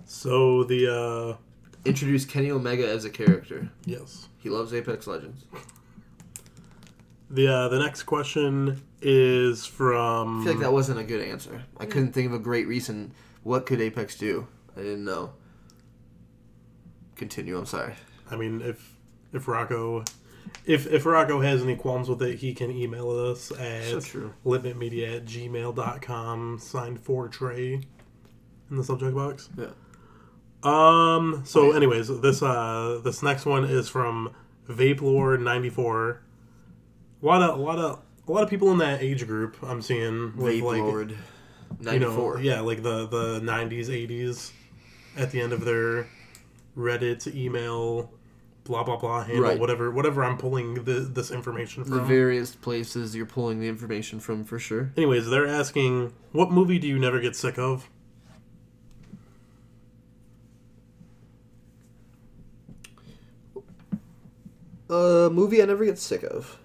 So 0.06 0.64
the 0.64 0.88
uh 0.88 1.38
introduce 1.86 2.26
kenny 2.26 2.52
omega 2.52 2.88
as 2.88 3.06
a 3.06 3.10
character 3.10 3.70
yes. 3.86 4.28
he 4.38 4.50
loves 4.50 4.74
apex 4.74 5.08
legends 5.08 5.46
The 7.30 7.48
uh 7.48 7.68
the 7.70 7.80
next 7.80 8.04
question 8.04 8.82
is 9.02 9.66
from. 9.66 10.42
I 10.42 10.44
feel 10.44 10.54
like 10.54 10.62
that 10.62 10.74
wasn't 10.74 11.00
a 11.00 11.04
good 11.04 11.22
answer. 11.22 11.64
I 11.80 11.86
couldn't 11.86 12.12
think 12.12 12.28
of 12.28 12.34
a 12.34 12.40
great 12.40 12.68
reason. 12.68 13.14
What 13.44 13.66
could 13.66 13.82
Apex 13.82 14.16
do? 14.16 14.48
I 14.78 14.82
didn't 14.82 15.06
know. 15.06 15.32
Continue. 17.16 17.58
I'm 17.58 17.66
sorry. 17.66 17.96
I 18.30 18.36
mean 18.36 18.62
if 18.62 18.96
if 19.34 19.48
Rocco 19.48 20.04
if 20.66 20.86
if 20.88 21.06
Rocco 21.06 21.42
has 21.42 21.62
any 21.64 21.76
qualms 21.76 22.08
with 22.10 22.22
it, 22.22 22.40
he 22.40 22.54
can 22.54 22.72
email 22.72 23.10
us 23.10 23.52
at 23.52 23.84
So 23.86 24.00
true. 24.00 24.34
limitmedia 24.46 25.18
at 25.18 25.26
gmail.com 25.26 26.60
signed 26.60 27.00
for 27.00 27.28
Trey 27.28 27.82
in 28.70 28.78
the 28.78 28.84
subject 28.84 29.16
box. 29.16 29.50
Yeah. 29.58 29.68
Um. 30.64 31.42
So, 31.46 31.62
Oh, 31.62 31.70
yeah. 31.72 31.78
anyways, 31.78 32.22
this 32.22 32.42
uh 32.44 33.02
this 33.04 33.24
next 33.24 33.46
one 33.46 33.64
is 33.66 33.90
from 33.90 34.34
Vape 34.70 35.02
Lord 35.02 35.42
ninety 35.42 35.70
four. 35.70 36.22
A 37.22 37.26
lot 37.26 37.42
of 37.42 37.60
a 37.60 37.62
lot 37.62 37.80
of 37.80 38.00
a 38.28 38.32
lot 38.32 38.44
of 38.44 38.50
people 38.50 38.72
in 38.72 38.78
that 38.78 39.02
age 39.02 39.26
group 39.26 39.58
I'm 39.64 39.82
seeing 39.82 40.36
with 40.38 40.54
Vape 40.56 40.62
like 40.64 40.82
Lord. 40.82 41.12
you 41.12 41.18
94. 41.80 42.36
know 42.36 42.42
yeah 42.42 42.60
like 42.60 42.84
the 42.84 43.08
the 43.08 43.40
nineties 43.42 43.90
eighties 43.90 44.52
at 45.18 45.32
the 45.32 45.42
end 45.42 45.52
of 45.54 45.66
their 45.66 46.08
Reddit 46.78 47.34
email 47.36 48.12
blah 48.64 48.84
blah 48.84 48.96
blah 48.98 49.24
handle 49.24 49.44
Right. 49.44 49.60
whatever 49.60 49.92
whatever 49.92 50.24
I'm 50.24 50.38
pulling 50.38 50.84
the, 50.84 50.94
this 51.02 51.32
information 51.32 51.84
from. 51.84 51.98
The 51.98 52.04
various 52.04 52.56
places 52.56 53.16
you're 53.16 53.26
pulling 53.26 53.60
the 53.60 53.68
information 53.68 54.20
from 54.20 54.44
for 54.44 54.60
sure. 54.60 54.92
Anyways, 54.96 55.30
they're 55.30 55.48
asking 55.48 56.14
what 56.32 56.52
movie 56.52 56.80
do 56.80 56.88
you 56.88 57.00
never 57.00 57.20
get 57.20 57.36
sick 57.36 57.58
of? 57.58 57.90
A 64.90 65.30
movie 65.32 65.62
I 65.62 65.66
never 65.66 65.86
get 65.86 65.98
sick 65.98 66.24
of. 66.24 66.58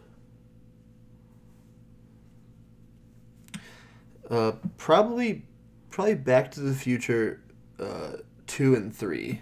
Uh, 4.28 4.53
probably, 4.76 5.44
probably 5.90 6.14
Back 6.16 6.51
to 6.53 6.61
the 6.61 6.74
Future, 6.74 7.40
uh, 7.78 8.16
two 8.49 8.74
and 8.74 8.94
three. 8.94 9.40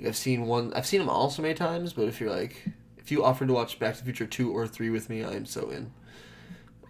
Like 0.00 0.08
I've 0.08 0.16
seen 0.16 0.46
one, 0.46 0.72
I've 0.72 0.86
seen 0.86 1.00
them 1.00 1.10
all 1.10 1.28
so 1.28 1.42
many 1.42 1.52
times. 1.52 1.92
But 1.92 2.08
if 2.08 2.20
you're 2.22 2.30
like, 2.34 2.64
if 2.96 3.10
you 3.12 3.22
offered 3.22 3.48
to 3.48 3.54
watch 3.54 3.78
Back 3.78 3.94
to 3.96 4.00
the 4.00 4.04
Future 4.06 4.26
two 4.26 4.50
or 4.56 4.66
three 4.66 4.88
with 4.88 5.10
me, 5.10 5.22
I 5.22 5.32
am 5.32 5.44
so 5.44 5.68
in. 5.68 5.92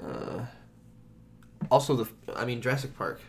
Uh, 0.01 0.47
also 1.73 1.97
the, 1.97 2.09
I 2.37 2.45
mean 2.45 2.61
Jurassic 2.61 2.97
Park. 2.97 3.21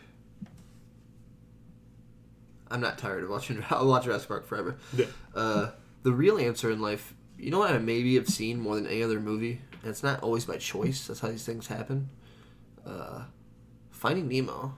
I'm 2.70 2.80
not 2.80 2.96
tired 2.96 3.24
of 3.24 3.30
watching. 3.30 3.62
I'll 3.70 3.88
watch 3.88 4.04
Jurassic 4.04 4.28
Park 4.28 4.46
forever. 4.46 4.76
Yeah. 4.96 5.06
Uh, 5.34 5.70
the 6.04 6.12
real 6.12 6.38
answer 6.38 6.70
in 6.70 6.80
life, 6.80 7.12
you 7.36 7.50
know 7.50 7.58
what 7.58 7.72
I 7.74 7.78
maybe 7.78 8.14
have 8.14 8.28
seen 8.28 8.60
more 8.60 8.76
than 8.76 8.86
any 8.86 9.02
other 9.02 9.18
movie, 9.20 9.60
and 9.82 9.90
it's 9.90 10.02
not 10.04 10.22
always 10.22 10.44
by 10.44 10.58
choice. 10.58 11.08
That's 11.08 11.18
how 11.20 11.28
these 11.28 11.44
things 11.44 11.66
happen. 11.66 12.08
Uh, 12.86 13.24
Finding 13.90 14.28
Nemo, 14.28 14.74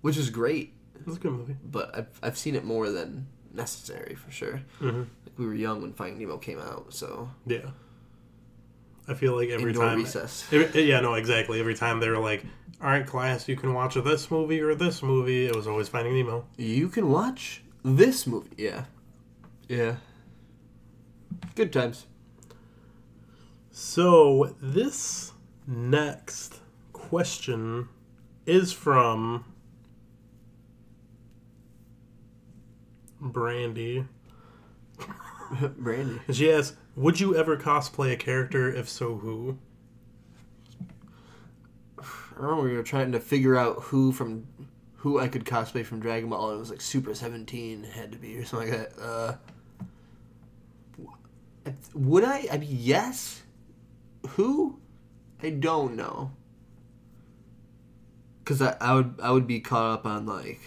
which 0.00 0.16
is 0.16 0.30
great, 0.30 0.74
It's 1.06 1.16
a 1.16 1.20
good 1.20 1.32
movie. 1.32 1.56
but 1.64 1.96
I've 1.96 2.20
I've 2.22 2.38
seen 2.38 2.54
it 2.54 2.64
more 2.64 2.88
than 2.90 3.26
necessary 3.58 4.14
for 4.14 4.30
sure. 4.30 4.62
hmm 4.78 5.00
Like 5.24 5.36
we 5.38 5.44
were 5.46 5.54
young 5.54 5.82
when 5.82 5.92
Finding 5.92 6.18
Nemo 6.20 6.38
came 6.38 6.58
out, 6.60 6.86
so 6.94 7.28
Yeah. 7.46 7.70
I 9.06 9.14
feel 9.14 9.34
like 9.36 9.48
every 9.50 9.70
indoor 9.72 9.84
time 9.86 9.98
recess. 9.98 10.46
Every- 10.52 10.82
yeah, 10.82 11.00
no, 11.00 11.14
exactly. 11.14 11.60
Every 11.60 11.74
time 11.74 11.98
they 12.00 12.08
were 12.10 12.18
like, 12.18 12.44
"All 12.82 12.88
right, 12.88 13.06
class, 13.06 13.48
you 13.48 13.56
can 13.56 13.72
watch 13.74 13.94
this 13.94 14.30
movie 14.30 14.60
or 14.60 14.74
this 14.74 15.02
movie," 15.02 15.46
it 15.46 15.54
was 15.56 15.66
always 15.66 15.88
Finding 15.88 16.14
Nemo. 16.14 16.44
You 16.58 16.88
can 16.90 17.08
watch 17.10 17.62
this 17.82 18.26
movie. 18.26 18.50
Yeah, 18.58 18.84
yeah. 19.66 19.96
Good 21.54 21.72
times. 21.72 22.06
So 23.70 24.54
this 24.60 25.32
next 25.66 26.60
question 26.92 27.88
is 28.46 28.72
from 28.72 29.44
Brandy. 33.20 34.04
Brandy. 35.76 36.20
And 36.26 36.36
she 36.36 36.50
asks, 36.50 36.76
"Would 36.96 37.20
you 37.20 37.36
ever 37.36 37.56
cosplay 37.56 38.12
a 38.12 38.16
character? 38.16 38.72
If 38.72 38.88
so, 38.88 39.16
who?" 39.16 39.58
I 41.98 42.04
remember 42.36 42.62
we 42.62 42.76
were 42.76 42.82
trying 42.82 43.12
to 43.12 43.20
figure 43.20 43.56
out 43.56 43.82
who 43.84 44.12
from 44.12 44.46
who 44.96 45.18
I 45.18 45.28
could 45.28 45.44
cosplay 45.44 45.84
from 45.84 46.00
Dragon 46.00 46.30
Ball, 46.30 46.50
and 46.50 46.56
it 46.56 46.60
was 46.60 46.70
like 46.70 46.80
Super 46.80 47.14
Seventeen 47.14 47.84
had 47.84 48.12
to 48.12 48.18
be 48.18 48.36
or 48.38 48.44
something 48.44 48.70
like 48.70 48.94
that. 48.94 49.02
Uh, 49.02 49.36
would 51.94 52.24
I? 52.24 52.46
I 52.52 52.58
mean, 52.58 52.70
yes. 52.70 53.42
Who? 54.30 54.78
I 55.42 55.50
don't 55.50 55.94
know. 55.96 56.32
Cause 58.44 58.62
I, 58.62 58.76
I 58.80 58.94
would 58.94 59.14
I 59.22 59.30
would 59.30 59.46
be 59.46 59.60
caught 59.60 59.92
up 59.92 60.06
on 60.06 60.26
like, 60.26 60.60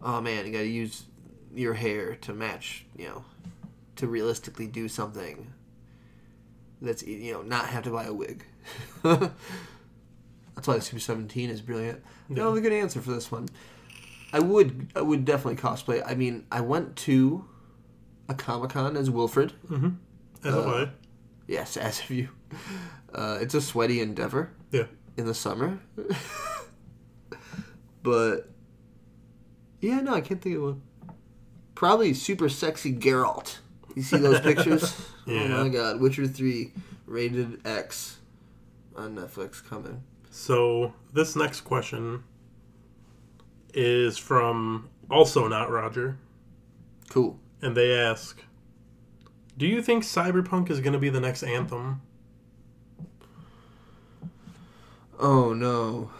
oh 0.00 0.20
man, 0.20 0.46
you 0.46 0.52
got 0.52 0.58
to 0.58 0.66
use 0.66 1.04
your 1.54 1.74
hair 1.74 2.14
to 2.16 2.32
match, 2.32 2.86
you 2.96 3.06
know, 3.06 3.24
to 3.96 4.06
realistically 4.06 4.66
do 4.66 4.88
something. 4.88 5.52
That's 6.80 7.02
you 7.02 7.32
know 7.32 7.42
not 7.42 7.66
have 7.66 7.84
to 7.84 7.90
buy 7.90 8.04
a 8.04 8.12
wig. 8.12 8.44
That's 9.02 10.68
why 10.68 10.74
the 10.76 10.80
Super 10.80 11.00
Seventeen 11.00 11.50
is 11.50 11.60
brilliant. 11.60 12.02
Yeah. 12.28 12.36
No, 12.36 12.54
a 12.54 12.60
good 12.60 12.72
answer 12.72 13.00
for 13.00 13.12
this 13.12 13.30
one. 13.30 13.48
I 14.32 14.40
would 14.40 14.92
I 14.96 15.02
would 15.02 15.24
definitely 15.24 15.60
cosplay. 15.62 16.02
I 16.04 16.14
mean, 16.14 16.46
I 16.50 16.60
went 16.60 16.96
to 16.96 17.44
a 18.28 18.34
Comic 18.34 18.70
Con 18.70 18.96
as 18.96 19.10
Wilfred. 19.10 19.52
As 20.44 20.54
Uh. 20.54 20.90
Yes, 21.46 21.76
as 21.76 22.00
of 22.00 22.10
you. 22.10 22.28
Uh, 23.14 23.38
it's 23.40 23.54
a 23.54 23.60
sweaty 23.60 24.00
endeavor 24.00 24.52
Yeah. 24.70 24.84
in 25.16 25.26
the 25.26 25.34
summer. 25.34 25.80
but 28.02 28.48
yeah, 29.80 30.00
no, 30.00 30.14
I 30.14 30.20
can't 30.20 30.40
think 30.40 30.56
of 30.56 30.62
one. 30.62 30.82
Probably 31.82 32.14
super 32.14 32.48
sexy 32.48 32.94
Geralt. 32.94 33.58
You 33.96 34.02
see 34.04 34.16
those 34.18 34.38
pictures? 34.40 34.94
Oh 35.26 35.32
yeah. 35.32 35.56
Oh 35.56 35.64
my 35.64 35.68
god, 35.68 36.00
Witcher 36.00 36.28
3 36.28 36.70
rated 37.06 37.64
X 37.66 38.18
on 38.96 39.16
Netflix 39.16 39.64
coming. 39.64 40.02
So 40.30 40.94
this 41.12 41.34
next 41.34 41.62
question 41.62 42.22
is 43.74 44.16
from 44.18 44.90
also 45.10 45.48
not 45.48 45.70
Roger, 45.72 46.18
Cool. 47.08 47.38
and 47.60 47.76
they 47.76 47.92
ask, 47.98 48.42
"Do 49.58 49.66
you 49.66 49.80
think 49.82 50.04
Cyberpunk 50.04 50.70
is 50.70 50.78
going 50.80 50.92
to 50.92 50.98
be 51.00 51.08
the 51.08 51.20
next 51.20 51.42
Anthem?" 51.42 52.00
Oh 55.18 55.52
no. 55.52 56.10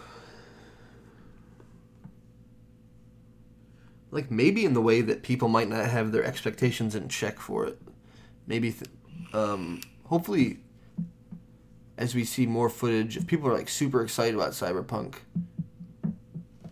Like 4.13 4.29
maybe 4.29 4.63
in 4.63 4.73
the 4.73 4.81
way 4.81 5.01
that 5.01 5.23
people 5.23 5.47
might 5.47 5.67
not 5.67 5.85
have 5.87 6.11
their 6.11 6.23
expectations 6.23 6.93
in 6.93 7.09
check 7.09 7.39
for 7.39 7.65
it. 7.65 7.81
Maybe, 8.45 8.71
th- 8.71 8.91
um, 9.33 9.81
hopefully, 10.05 10.59
as 11.97 12.13
we 12.13 12.23
see 12.23 12.45
more 12.45 12.69
footage, 12.69 13.17
if 13.17 13.25
people 13.25 13.49
are 13.49 13.57
like 13.57 13.69
super 13.69 14.03
excited 14.03 14.35
about 14.35 14.51
Cyberpunk, 14.51 15.15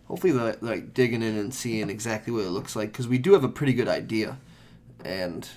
hopefully 0.04 0.32
they're 0.32 0.56
like 0.60 0.94
digging 0.94 1.22
in 1.22 1.36
and 1.36 1.52
seeing 1.52 1.90
exactly 1.90 2.32
what 2.32 2.44
it 2.44 2.50
looks 2.50 2.76
like 2.76 2.92
because 2.92 3.08
we 3.08 3.18
do 3.18 3.32
have 3.32 3.42
a 3.42 3.48
pretty 3.48 3.72
good 3.72 3.88
idea, 3.88 4.38
and 5.04 5.48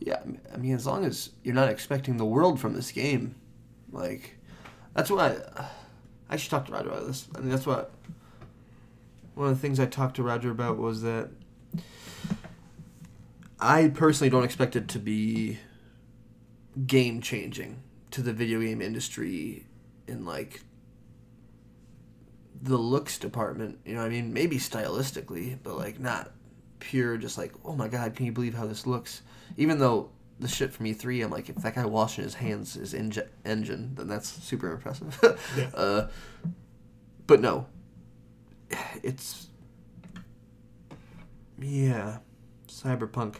yeah, 0.00 0.22
I 0.52 0.56
mean 0.56 0.74
as 0.74 0.86
long 0.86 1.04
as 1.04 1.30
you're 1.44 1.54
not 1.54 1.68
expecting 1.68 2.16
the 2.16 2.24
world 2.24 2.58
from 2.58 2.74
this 2.74 2.90
game, 2.90 3.34
like 3.92 4.38
that's 4.94 5.10
why 5.10 5.36
I, 5.56 5.66
I 6.30 6.36
should 6.36 6.50
talk 6.50 6.66
to 6.66 6.72
Roger 6.72 6.88
about 6.88 7.06
this. 7.06 7.28
I 7.36 7.40
mean, 7.40 7.50
that's 7.50 7.66
what 7.66 7.92
one 9.38 9.50
of 9.50 9.54
the 9.54 9.60
things 9.60 9.78
I 9.78 9.86
talked 9.86 10.16
to 10.16 10.24
Roger 10.24 10.50
about 10.50 10.78
was 10.78 11.02
that 11.02 11.30
I 13.60 13.86
personally 13.88 14.30
don't 14.30 14.42
expect 14.42 14.74
it 14.74 14.88
to 14.88 14.98
be 14.98 15.60
game 16.88 17.20
changing 17.20 17.80
to 18.10 18.20
the 18.20 18.32
video 18.32 18.60
game 18.60 18.82
industry 18.82 19.64
in 20.08 20.24
like 20.24 20.62
the 22.60 22.76
looks 22.76 23.16
department. 23.16 23.78
You 23.84 23.94
know, 23.94 24.02
I 24.02 24.08
mean, 24.08 24.32
maybe 24.32 24.56
stylistically, 24.58 25.56
but 25.62 25.76
like 25.76 26.00
not 26.00 26.32
pure. 26.80 27.16
Just 27.16 27.38
like, 27.38 27.54
oh 27.64 27.76
my 27.76 27.86
god, 27.86 28.16
can 28.16 28.26
you 28.26 28.32
believe 28.32 28.54
how 28.54 28.66
this 28.66 28.88
looks? 28.88 29.22
Even 29.56 29.78
though 29.78 30.10
the 30.40 30.48
shit 30.48 30.72
from 30.72 30.86
E3, 30.86 31.24
I'm 31.24 31.30
like, 31.30 31.48
if 31.48 31.54
that 31.56 31.76
guy 31.76 31.86
washing 31.86 32.24
his 32.24 32.34
hands 32.34 32.76
is 32.76 32.92
inge- 32.92 33.20
engine, 33.44 33.92
then 33.94 34.08
that's 34.08 34.28
super 34.28 34.72
impressive. 34.72 35.16
Yeah. 35.56 35.70
uh, 35.74 36.08
but 37.28 37.40
no, 37.40 37.66
it's 39.02 39.48
yeah, 41.60 42.18
cyberpunk. 42.68 43.36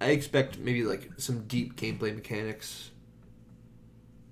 I 0.00 0.06
expect 0.06 0.58
maybe 0.58 0.84
like 0.84 1.10
some 1.16 1.46
deep 1.46 1.76
gameplay 1.76 2.14
mechanics 2.14 2.90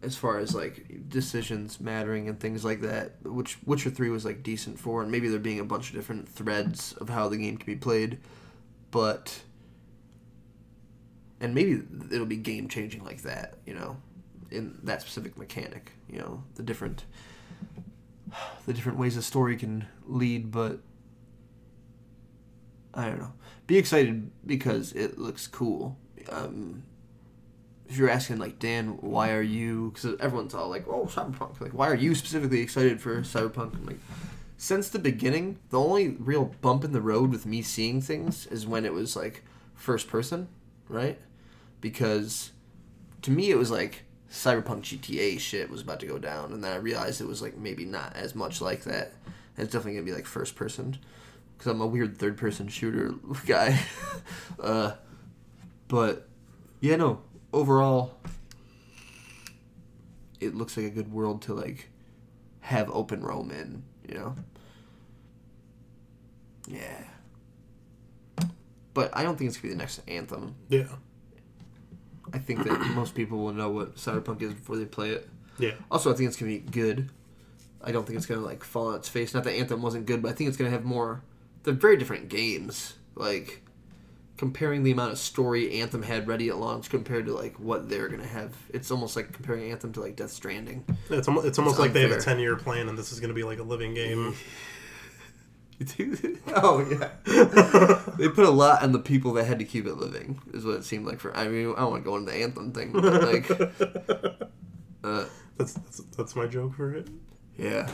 as 0.02 0.16
far 0.16 0.38
as 0.38 0.54
like 0.54 1.08
decisions 1.08 1.80
mattering 1.80 2.28
and 2.28 2.40
things 2.40 2.64
like 2.64 2.80
that, 2.80 3.12
which 3.22 3.58
Witcher 3.66 3.90
3 3.90 4.10
was 4.10 4.24
like 4.24 4.42
decent 4.42 4.78
for, 4.78 5.02
and 5.02 5.10
maybe 5.10 5.28
there 5.28 5.38
being 5.38 5.60
a 5.60 5.64
bunch 5.64 5.90
of 5.90 5.94
different 5.94 6.28
threads 6.28 6.92
of 6.94 7.08
how 7.08 7.28
the 7.28 7.36
game 7.36 7.56
can 7.56 7.66
be 7.66 7.76
played, 7.76 8.18
but 8.90 9.42
and 11.40 11.54
maybe 11.54 11.82
it'll 12.10 12.26
be 12.26 12.36
game 12.36 12.68
changing 12.68 13.04
like 13.04 13.22
that, 13.22 13.54
you 13.66 13.74
know, 13.74 13.96
in 14.50 14.78
that 14.82 15.02
specific 15.02 15.36
mechanic, 15.38 15.92
you 16.08 16.18
know, 16.18 16.42
the 16.54 16.62
different 16.62 17.04
the 18.66 18.72
different 18.72 18.98
ways 18.98 19.16
a 19.16 19.22
story 19.22 19.56
can 19.56 19.86
lead, 20.06 20.50
but 20.50 20.80
I 22.94 23.06
don't 23.06 23.18
know. 23.18 23.32
Be 23.66 23.78
excited 23.78 24.30
because 24.44 24.92
it 24.92 25.18
looks 25.18 25.46
cool. 25.46 25.96
Um, 26.28 26.82
if 27.88 27.96
you're 27.96 28.10
asking 28.10 28.38
like 28.38 28.58
Dan, 28.58 28.98
why 29.00 29.32
are 29.32 29.42
you? 29.42 29.90
Because 29.92 30.16
everyone's 30.20 30.54
all 30.54 30.68
like, 30.68 30.86
"Oh, 30.88 31.06
Cyberpunk!" 31.06 31.60
Like, 31.60 31.72
why 31.72 31.88
are 31.88 31.94
you 31.94 32.14
specifically 32.14 32.60
excited 32.60 33.00
for 33.00 33.20
Cyberpunk? 33.22 33.74
I'm 33.74 33.86
like, 33.86 33.98
since 34.56 34.88
the 34.88 34.98
beginning, 34.98 35.58
the 35.70 35.80
only 35.80 36.08
real 36.08 36.54
bump 36.60 36.84
in 36.84 36.92
the 36.92 37.00
road 37.00 37.30
with 37.30 37.46
me 37.46 37.62
seeing 37.62 38.00
things 38.00 38.46
is 38.46 38.66
when 38.66 38.84
it 38.84 38.92
was 38.92 39.16
like 39.16 39.42
first 39.74 40.06
person, 40.06 40.48
right? 40.88 41.18
Because 41.80 42.52
to 43.22 43.30
me, 43.30 43.50
it 43.50 43.56
was 43.56 43.70
like 43.70 44.04
Cyberpunk 44.30 44.82
GTA 44.82 45.40
shit 45.40 45.70
was 45.70 45.80
about 45.80 46.00
to 46.00 46.06
go 46.06 46.18
down, 46.18 46.52
and 46.52 46.62
then 46.62 46.72
I 46.72 46.76
realized 46.76 47.20
it 47.20 47.26
was 47.26 47.42
like 47.42 47.56
maybe 47.56 47.84
not 47.84 48.14
as 48.14 48.34
much 48.34 48.60
like 48.60 48.84
that. 48.84 49.12
And 49.56 49.64
it's 49.64 49.72
definitely 49.72 49.94
gonna 49.94 50.04
be 50.06 50.12
like 50.12 50.26
first 50.26 50.54
person, 50.54 50.98
because 51.56 51.70
I'm 51.70 51.80
a 51.80 51.86
weird 51.86 52.16
third 52.16 52.36
person 52.36 52.68
shooter 52.68 53.14
guy. 53.46 53.80
uh, 54.60 54.92
but 55.88 56.28
yeah, 56.80 56.96
no. 56.96 57.22
Overall, 57.52 58.14
it 60.38 60.54
looks 60.54 60.76
like 60.76 60.86
a 60.86 60.90
good 60.90 61.12
world 61.12 61.42
to 61.42 61.54
like 61.54 61.90
have 62.60 62.88
open 62.90 63.22
roam 63.22 63.50
in. 63.50 63.82
You 64.08 64.14
know. 64.14 64.34
Yeah. 66.68 67.04
But 68.94 69.10
I 69.16 69.24
don't 69.24 69.36
think 69.36 69.48
it's 69.48 69.56
gonna 69.56 69.70
be 69.70 69.74
the 69.74 69.78
next 69.78 70.00
anthem. 70.06 70.54
Yeah. 70.68 70.86
I 72.32 72.38
think 72.38 72.64
that 72.64 72.78
most 72.94 73.14
people 73.14 73.38
will 73.38 73.52
know 73.52 73.70
what 73.70 73.96
Cyberpunk 73.96 74.42
is 74.42 74.54
before 74.54 74.76
they 74.76 74.84
play 74.84 75.10
it. 75.10 75.28
Yeah. 75.58 75.72
Also, 75.90 76.12
I 76.12 76.16
think 76.16 76.28
it's 76.28 76.36
gonna 76.36 76.52
be 76.52 76.58
good. 76.58 77.10
I 77.82 77.92
don't 77.92 78.06
think 78.06 78.16
it's 78.16 78.26
gonna 78.26 78.40
like 78.40 78.64
fall 78.64 78.88
on 78.88 78.96
its 78.96 79.08
face. 79.08 79.34
Not 79.34 79.44
that 79.44 79.52
Anthem 79.52 79.82
wasn't 79.82 80.06
good, 80.06 80.22
but 80.22 80.30
I 80.30 80.32
think 80.32 80.48
it's 80.48 80.56
gonna 80.56 80.70
have 80.70 80.84
more. 80.84 81.22
They're 81.62 81.74
very 81.74 81.96
different 81.96 82.28
games. 82.28 82.94
Like 83.14 83.62
comparing 84.36 84.82
the 84.84 84.90
amount 84.90 85.12
of 85.12 85.18
story 85.18 85.80
Anthem 85.82 86.02
had 86.02 86.26
ready 86.26 86.48
at 86.48 86.56
launch 86.56 86.88
compared 86.88 87.26
to 87.26 87.34
like 87.34 87.60
what 87.60 87.90
they're 87.90 88.08
gonna 88.08 88.26
have. 88.26 88.54
It's 88.70 88.90
almost 88.90 89.14
like 89.16 89.32
comparing 89.32 89.70
Anthem 89.70 89.92
to 89.92 90.00
like 90.00 90.16
Death 90.16 90.30
Stranding. 90.30 90.84
It's 91.10 91.28
almost, 91.28 91.46
it's 91.46 91.58
almost 91.58 91.74
It's 91.74 91.80
like 91.80 91.92
they 91.92 92.02
have 92.02 92.12
a 92.12 92.20
10 92.20 92.38
year 92.38 92.56
plan 92.56 92.88
and 92.88 92.96
this 92.96 93.12
is 93.12 93.20
going 93.20 93.28
to 93.28 93.34
be 93.34 93.42
like 93.42 93.58
a 93.58 93.62
living 93.62 93.92
game. 93.92 94.34
oh 96.56 96.86
yeah. 96.90 97.10
they 98.18 98.28
put 98.28 98.44
a 98.44 98.50
lot 98.50 98.82
on 98.82 98.92
the 98.92 98.98
people 98.98 99.32
that 99.34 99.44
had 99.44 99.58
to 99.58 99.64
keep 99.64 99.86
it 99.86 99.94
living. 99.94 100.40
Is 100.52 100.64
what 100.64 100.76
it 100.76 100.84
seemed 100.84 101.06
like 101.06 101.20
for. 101.20 101.34
I 101.36 101.48
mean, 101.48 101.72
I 101.72 101.80
don't 101.80 101.90
want 101.92 102.04
to 102.04 102.10
go 102.10 102.16
into 102.16 102.30
the 102.30 102.38
Anthem 102.42 102.72
thing, 102.72 102.92
but 102.92 103.22
like, 103.22 103.50
uh, 105.04 105.24
That's, 105.56 105.72
that's, 105.74 105.98
that's 106.16 106.36
my 106.36 106.46
joke 106.46 106.74
for 106.74 106.94
it. 106.94 107.08
Yeah. 107.56 107.88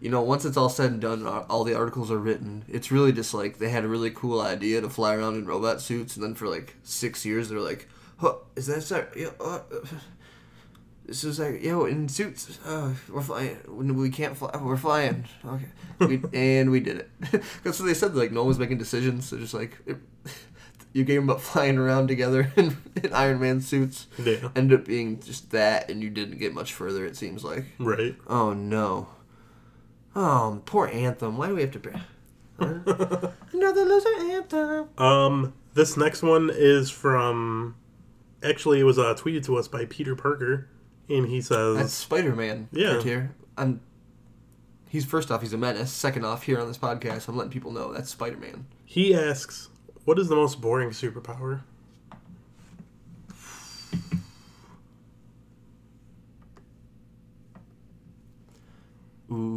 you 0.00 0.10
know, 0.10 0.22
once 0.22 0.44
it's 0.44 0.56
all 0.56 0.68
said 0.68 0.92
and 0.92 1.00
done, 1.00 1.26
uh, 1.26 1.44
all 1.48 1.64
the 1.64 1.74
articles 1.74 2.10
are 2.10 2.18
written. 2.18 2.64
It's 2.68 2.90
really 2.90 3.12
just 3.12 3.34
like 3.34 3.58
they 3.58 3.68
had 3.70 3.84
a 3.84 3.88
really 3.88 4.10
cool 4.10 4.40
idea 4.40 4.80
to 4.80 4.88
fly 4.88 5.14
around 5.14 5.36
in 5.36 5.46
robot 5.46 5.80
suits, 5.80 6.16
and 6.16 6.24
then 6.24 6.34
for 6.34 6.48
like 6.48 6.76
six 6.82 7.24
years 7.24 7.48
they're 7.48 7.60
like, 7.60 7.88
huh, 8.18 8.34
"Is 8.56 8.66
that? 8.66 9.12
Yeah, 9.16 9.30
uh, 9.40 9.60
this 11.08 11.24
is 11.24 11.40
like, 11.40 11.62
yo, 11.62 11.86
in 11.86 12.08
suits, 12.08 12.60
uh, 12.64 12.92
we're 13.10 13.22
flying. 13.22 13.58
We 13.66 14.10
can't 14.10 14.36
fly. 14.36 14.50
We're 14.62 14.76
flying. 14.76 15.24
Okay, 15.44 15.66
we, 15.98 16.22
and 16.32 16.70
we 16.70 16.78
did 16.80 16.98
it. 16.98 17.10
That's 17.64 17.80
what 17.80 17.86
they 17.86 17.94
said. 17.94 18.14
Like 18.14 18.30
no 18.30 18.42
one 18.42 18.48
was 18.48 18.58
making 18.60 18.78
decisions. 18.78 19.26
So 19.26 19.36
just 19.38 19.54
like 19.54 19.76
it, 19.86 19.96
you 20.92 21.02
gave 21.04 21.20
them 21.20 21.30
up 21.30 21.40
flying 21.40 21.76
around 21.78 22.06
together 22.08 22.52
in, 22.56 22.76
in 23.02 23.12
Iron 23.12 23.40
Man 23.40 23.60
suits 23.60 24.06
Yeah. 24.18 24.50
ended 24.54 24.80
up 24.80 24.86
being 24.86 25.18
just 25.20 25.50
that, 25.50 25.90
and 25.90 26.02
you 26.02 26.10
didn't 26.10 26.38
get 26.38 26.54
much 26.54 26.72
further. 26.72 27.04
It 27.04 27.16
seems 27.16 27.42
like. 27.42 27.64
Right. 27.78 28.14
Oh 28.28 28.52
no. 28.52 29.08
Oh, 30.14 30.62
poor 30.66 30.88
Anthem. 30.88 31.36
Why 31.36 31.48
do 31.48 31.54
we 31.54 31.62
have 31.62 31.70
to? 31.72 31.78
Br- 31.78 31.96
Another 32.60 33.84
loser 33.84 34.08
anthem. 34.32 34.88
Um, 34.98 35.54
this 35.74 35.96
next 35.96 36.22
one 36.22 36.50
is 36.52 36.90
from. 36.90 37.76
Actually, 38.42 38.80
it 38.80 38.84
was 38.84 38.98
uh, 38.98 39.14
tweeted 39.14 39.44
to 39.46 39.56
us 39.56 39.68
by 39.68 39.84
Peter 39.86 40.14
Parker, 40.14 40.68
and 41.08 41.26
he 41.26 41.40
says, 41.40 41.76
That's 41.76 41.92
Spider 41.92 42.34
Man. 42.34 42.68
Yeah. 42.72 42.94
Right 42.96 43.02
here. 43.04 43.34
I'm. 43.56 43.80
He's 44.88 45.04
first 45.04 45.30
off, 45.30 45.42
he's 45.42 45.52
a 45.52 45.58
menace. 45.58 45.92
Second 45.92 46.24
off, 46.24 46.44
here 46.44 46.58
on 46.58 46.66
this 46.68 46.78
podcast, 46.78 47.28
I'm 47.28 47.36
letting 47.36 47.52
people 47.52 47.72
know 47.72 47.92
that's 47.92 48.10
Spider 48.10 48.38
Man. 48.38 48.66
he 48.86 49.14
asks, 49.14 49.68
"What 50.04 50.18
is 50.18 50.28
the 50.28 50.34
most 50.36 50.60
boring 50.62 50.90
superpower?" 50.90 51.60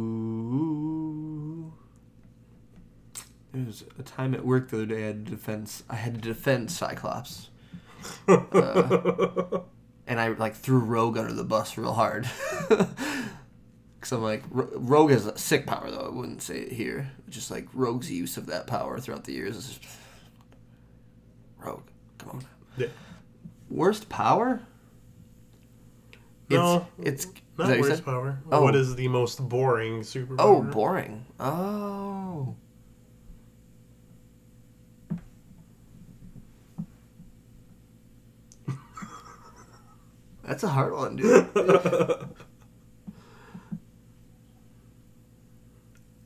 Ooh. 0.02 1.72
There 3.52 3.64
was 3.66 3.84
a 3.98 4.02
time 4.02 4.34
at 4.34 4.44
work 4.44 4.70
the 4.70 4.78
other 4.78 4.86
day 4.86 5.02
I 5.04 5.06
had 5.08 5.26
to 5.26 5.30
defend. 5.32 5.70
I 5.90 5.96
had 5.96 6.14
to 6.14 6.20
defend 6.20 6.70
Cyclops, 6.70 7.50
Uh, 8.28 9.60
and 10.06 10.20
I 10.20 10.28
like 10.28 10.54
threw 10.54 10.78
Rogue 10.78 11.18
under 11.18 11.32
the 11.32 11.44
bus 11.44 11.76
real 11.76 11.92
hard. 11.94 12.28
Because 14.02 14.16
I'm 14.16 14.22
like, 14.24 14.42
Rogue 14.50 15.12
has 15.12 15.26
a 15.26 15.38
sick 15.38 15.64
power 15.64 15.88
though. 15.88 16.06
I 16.06 16.08
wouldn't 16.08 16.42
say 16.42 16.58
it 16.58 16.72
here. 16.72 17.12
Just 17.28 17.52
like 17.52 17.68
Rogue's 17.72 18.10
use 18.10 18.36
of 18.36 18.46
that 18.46 18.66
power 18.66 18.98
throughout 18.98 19.22
the 19.22 19.32
years 19.32 19.56
is 19.56 19.78
just 19.78 19.96
Rogue. 21.64 21.84
Come 22.18 22.30
on. 22.30 22.44
yeah. 22.76 22.88
Worst 23.70 24.08
power? 24.08 24.60
No, 26.50 26.88
it's, 26.98 27.26
it's 27.26 27.34
Not 27.56 27.68
that 27.68 27.78
what 27.78 27.84
you 27.84 27.90
worst 27.90 28.04
power. 28.04 28.38
Oh. 28.50 28.62
What 28.62 28.74
is 28.74 28.96
the 28.96 29.06
most 29.06 29.48
boring 29.48 30.00
superpower? 30.00 30.36
Oh, 30.40 30.62
boring. 30.62 31.24
Oh. 31.38 32.56
That's 40.42 40.62
a 40.64 40.68
hard 40.68 40.92
one, 40.92 41.16
dude. 41.16 41.48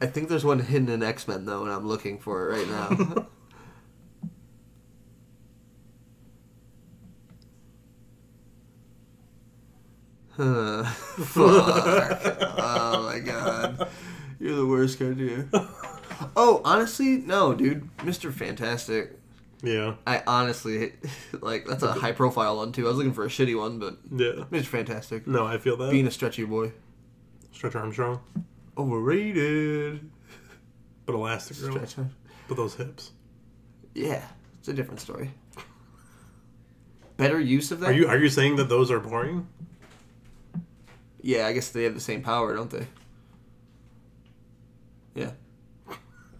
I 0.00 0.06
think 0.06 0.28
there's 0.28 0.44
one 0.44 0.58
hidden 0.60 0.88
in 0.88 1.02
X 1.02 1.26
Men 1.26 1.44
though, 1.46 1.62
and 1.64 1.72
I'm 1.72 1.86
looking 1.86 2.18
for 2.18 2.50
it 2.50 2.58
right 2.58 2.68
now. 2.68 3.26
Huh. 10.36 10.84
Fuck. 10.84 12.20
oh 12.58 13.02
my 13.10 13.18
god. 13.20 13.88
You're 14.38 14.56
the 14.56 14.66
worst 14.66 14.98
Cartier. 14.98 15.48
Oh, 16.36 16.60
honestly, 16.62 17.16
no, 17.16 17.54
dude. 17.54 17.88
Mr. 17.98 18.30
Fantastic. 18.30 19.18
Yeah, 19.62 19.94
I 20.06 20.22
honestly 20.26 20.92
like 21.40 21.66
that's 21.66 21.82
a 21.82 21.92
high 21.92 22.12
profile 22.12 22.56
one 22.58 22.72
too. 22.72 22.86
I 22.86 22.88
was 22.88 22.98
looking 22.98 23.12
for 23.12 23.24
a 23.24 23.28
shitty 23.28 23.58
one, 23.58 23.78
but 23.78 23.98
yeah. 24.10 24.44
it's 24.52 24.68
Fantastic. 24.68 25.26
No, 25.26 25.46
I 25.46 25.58
feel 25.58 25.76
that. 25.78 25.90
Being 25.90 26.06
a 26.06 26.10
stretchy 26.10 26.44
boy. 26.44 26.72
Stretch 27.52 27.74
Armstrong, 27.74 28.20
Overrated. 28.76 30.10
but 31.06 31.14
Elastic 31.14 31.58
Girl, 31.58 31.86
Stretch. 31.86 32.06
but 32.48 32.56
those 32.56 32.74
hips. 32.74 33.12
Yeah, 33.94 34.22
it's 34.58 34.68
a 34.68 34.74
different 34.74 35.00
story. 35.00 35.30
Better 37.16 37.40
use 37.40 37.72
of 37.72 37.80
that? 37.80 37.90
Are 37.90 37.92
you 37.92 38.08
are 38.08 38.18
you 38.18 38.28
saying 38.28 38.56
that 38.56 38.68
those 38.68 38.90
are 38.90 39.00
boring? 39.00 39.48
Yeah, 41.22 41.46
I 41.46 41.54
guess 41.54 41.70
they 41.70 41.84
have 41.84 41.94
the 41.94 42.00
same 42.00 42.22
power, 42.22 42.54
don't 42.54 42.70
they? 42.70 42.86
Yeah. 45.14 45.30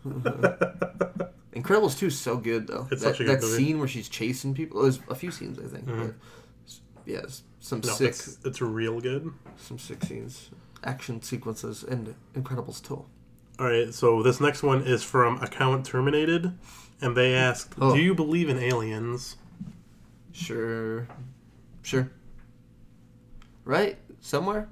Incredibles 1.56 1.98
2 1.98 2.06
is 2.06 2.18
so 2.18 2.36
good 2.36 2.66
though. 2.66 2.86
It's 2.90 3.02
that 3.02 3.10
such 3.16 3.20
a 3.20 3.24
good 3.24 3.38
that 3.40 3.42
movie. 3.42 3.56
scene 3.64 3.78
where 3.78 3.88
she's 3.88 4.08
chasing 4.08 4.54
people. 4.54 4.82
There's 4.82 5.00
a 5.08 5.14
few 5.14 5.30
scenes 5.30 5.58
I 5.58 5.66
think. 5.66 5.86
Mhm. 5.86 5.98
But 6.64 6.74
yeah, 7.06 7.20
s- 7.24 7.42
some 7.60 7.80
No, 7.84 7.92
sick, 7.92 8.10
it's 8.10 8.38
it's 8.44 8.60
real 8.60 9.00
good. 9.00 9.32
some 9.56 9.78
sick 9.78 10.02
scenes, 10.04 10.50
action 10.84 11.22
sequences, 11.22 11.82
and 11.82 12.14
Incredibles 12.34 12.82
2. 12.82 12.94
All 13.58 13.66
right, 13.66 13.92
so 13.94 14.22
this 14.22 14.38
next 14.40 14.62
one 14.62 14.82
is 14.82 15.02
from 15.02 15.40
Account 15.42 15.86
Terminated, 15.86 16.52
and 17.00 17.16
they 17.16 17.32
asked, 17.34 17.74
Oh. 17.80 17.94
"Do 17.94 18.02
you 18.02 18.14
believe 18.14 18.50
in 18.50 18.58
aliens?" 18.58 19.36
Sure, 20.32 21.08
sure. 21.82 22.10
Right 23.64 23.96
somewhere, 24.20 24.68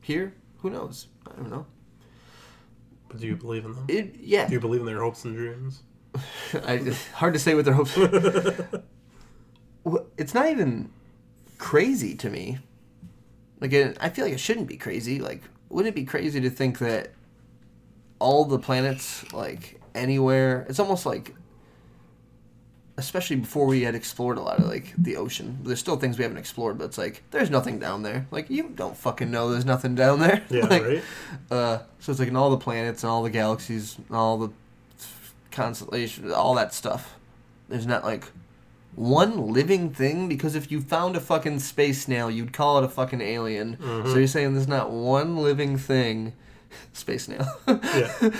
here. 0.00 0.34
Who 0.58 0.70
knows? 0.70 1.06
I 1.26 1.36
don't 1.36 1.50
know. 1.50 1.66
But 3.08 3.20
do 3.20 3.26
you 3.26 3.36
believe 3.36 3.64
in 3.64 3.74
them? 3.74 3.84
It 3.88 4.16
yeah. 4.20 4.46
Do 4.46 4.52
you 4.54 4.60
believe 4.60 4.80
in 4.80 4.86
their 4.86 5.00
hopes 5.00 5.24
and 5.24 5.36
dreams? 5.36 5.82
I, 6.54 6.96
hard 7.14 7.34
to 7.34 7.38
say 7.40 7.54
what 7.54 7.64
their 7.64 7.74
hopes. 7.74 7.96
Well, 9.84 10.06
it's 10.18 10.34
not 10.34 10.48
even 10.50 10.90
crazy 11.58 12.14
to 12.16 12.28
me. 12.30 12.58
Like, 13.60 13.72
it, 13.72 13.96
I 14.00 14.08
feel 14.10 14.24
like 14.24 14.34
it 14.34 14.40
shouldn't 14.40 14.66
be 14.68 14.76
crazy. 14.76 15.18
Like, 15.20 15.42
wouldn't 15.68 15.92
it 15.92 15.94
be 15.98 16.04
crazy 16.04 16.40
to 16.40 16.50
think 16.50 16.78
that 16.78 17.12
all 18.18 18.44
the 18.44 18.58
planets, 18.58 19.30
like 19.32 19.80
anywhere, 19.94 20.66
it's 20.68 20.78
almost 20.78 21.06
like, 21.06 21.34
especially 22.98 23.36
before 23.36 23.64
we 23.66 23.82
had 23.82 23.94
explored 23.94 24.36
a 24.36 24.42
lot 24.42 24.58
of 24.58 24.66
like 24.66 24.92
the 24.98 25.16
ocean. 25.16 25.58
There's 25.62 25.78
still 25.80 25.96
things 25.96 26.18
we 26.18 26.24
haven't 26.24 26.36
explored, 26.38 26.76
but 26.76 26.84
it's 26.84 26.98
like 26.98 27.22
there's 27.30 27.48
nothing 27.48 27.78
down 27.78 28.02
there. 28.02 28.26
Like 28.30 28.50
you 28.50 28.64
don't 28.74 28.94
fucking 28.96 29.30
know 29.30 29.50
there's 29.50 29.64
nothing 29.64 29.94
down 29.94 30.18
there. 30.20 30.42
Yeah, 30.50 30.66
Like, 30.66 30.82
right. 30.84 31.02
uh, 31.50 31.78
so 31.98 32.12
it's 32.12 32.18
like 32.18 32.28
in 32.28 32.36
all 32.36 32.50
the 32.50 32.58
planets 32.58 33.02
and 33.02 33.10
all 33.10 33.22
the 33.22 33.30
galaxies, 33.30 33.96
and 33.96 34.14
all 34.14 34.36
the 34.36 34.50
constellations, 35.50 36.32
all 36.32 36.54
that 36.54 36.74
stuff. 36.74 37.16
There's 37.68 37.86
not 37.86 38.04
like 38.04 38.24
one 38.94 39.52
living 39.52 39.90
thing 39.90 40.28
because 40.28 40.54
if 40.54 40.70
you 40.70 40.80
found 40.80 41.16
a 41.16 41.20
fucking 41.20 41.60
space 41.60 42.02
snail, 42.02 42.30
you'd 42.30 42.52
call 42.52 42.78
it 42.78 42.84
a 42.84 42.88
fucking 42.88 43.20
alien. 43.20 43.76
So 43.78 43.84
mm-hmm. 43.84 44.18
you're 44.18 44.26
saying 44.26 44.54
there's 44.54 44.68
not 44.68 44.90
one 44.90 45.36
living 45.36 45.78
thing, 45.78 46.32
space 46.92 47.24
snail. 47.24 47.46
Yeah, 47.66 48.12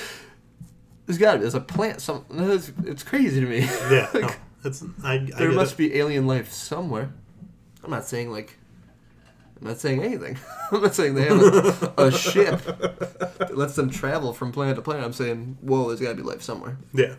there's 1.06 1.18
got 1.18 1.32
to 1.32 1.38
be. 1.38 1.42
There's 1.42 1.54
a 1.54 1.60
plant. 1.60 2.00
Some. 2.00 2.24
It's, 2.30 2.72
it's 2.84 3.02
crazy 3.02 3.40
to 3.40 3.46
me. 3.46 3.60
yeah. 3.60 4.08
Like, 4.14 4.22
No, 4.22 4.30
it's 4.64 4.84
I. 5.02 5.14
I 5.14 5.18
there 5.38 5.52
must 5.52 5.74
it. 5.74 5.78
be 5.78 5.96
alien 5.96 6.26
life 6.26 6.52
somewhere. 6.52 7.12
I'm 7.82 7.90
not 7.90 8.04
saying 8.04 8.30
like. 8.30 8.56
I'm 9.60 9.68
not 9.68 9.78
saying 9.78 10.02
anything. 10.02 10.38
I'm 10.72 10.82
not 10.82 10.94
saying 10.94 11.14
they 11.14 11.24
have 11.24 11.40
a, 11.42 11.92
a 12.06 12.10
ship 12.30 12.60
that 12.62 13.52
lets 13.56 13.74
them 13.76 13.90
travel 13.90 14.32
from 14.32 14.52
planet 14.52 14.76
to 14.76 14.82
planet. 14.82 15.04
I'm 15.04 15.12
saying, 15.12 15.58
whoa, 15.60 15.88
there's 15.88 16.00
got 16.00 16.10
to 16.10 16.14
be 16.16 16.22
life 16.22 16.42
somewhere. 16.42 16.78
Yeah, 16.94 17.16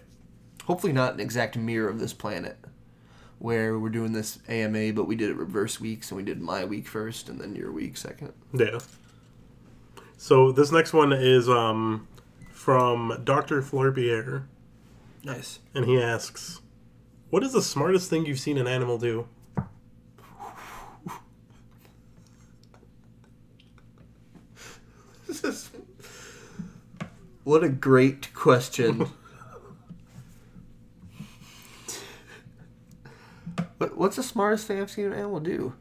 Hopefully, 0.65 0.93
not 0.93 1.13
an 1.15 1.19
exact 1.19 1.55
mirror 1.57 1.87
of 1.89 1.99
this 1.99 2.13
planet, 2.13 2.57
where 3.39 3.77
we're 3.77 3.89
doing 3.89 4.13
this 4.13 4.39
AMA, 4.47 4.93
but 4.93 5.05
we 5.05 5.15
did 5.15 5.29
it 5.29 5.35
reverse 5.35 5.79
weeks, 5.79 6.09
and 6.11 6.17
we 6.17 6.23
did 6.23 6.39
my 6.41 6.65
week 6.65 6.87
first, 6.87 7.29
and 7.29 7.39
then 7.41 7.55
your 7.55 7.71
week 7.71 7.97
second. 7.97 8.33
yeah. 8.53 8.79
So 10.17 10.51
this 10.51 10.71
next 10.71 10.93
one 10.93 11.11
is 11.13 11.49
um 11.49 12.07
from 12.51 13.21
Doctor 13.23 13.61
Florbier, 13.61 14.43
Nice. 15.23 15.59
and 15.73 15.85
he 15.85 15.99
asks, 16.01 16.61
"What 17.31 17.43
is 17.43 17.53
the 17.53 17.61
smartest 17.61 18.09
thing 18.09 18.25
you've 18.25 18.39
seen 18.39 18.57
an 18.59 18.67
animal 18.67 18.97
do?" 18.99 19.27
What 27.43 27.63
a 27.63 27.69
great 27.69 28.33
question. 28.33 29.07
But 33.79 33.97
what's 33.97 34.15
the 34.15 34.23
smartest 34.23 34.67
thing 34.67 34.79
I've 34.79 34.91
seen 34.91 35.05
an 35.07 35.13
animal 35.13 35.39
do? 35.39 35.73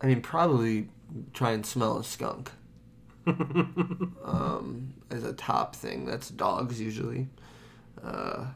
I 0.00 0.06
mean, 0.06 0.20
probably 0.20 0.88
try 1.32 1.50
and 1.50 1.66
smell 1.66 1.98
a 1.98 2.04
skunk. 2.04 2.52
um, 3.26 4.94
as 5.10 5.24
a 5.24 5.32
top 5.32 5.74
thing. 5.74 6.06
That's 6.06 6.28
dogs 6.28 6.80
usually. 6.80 7.28
Uh, 8.02 8.46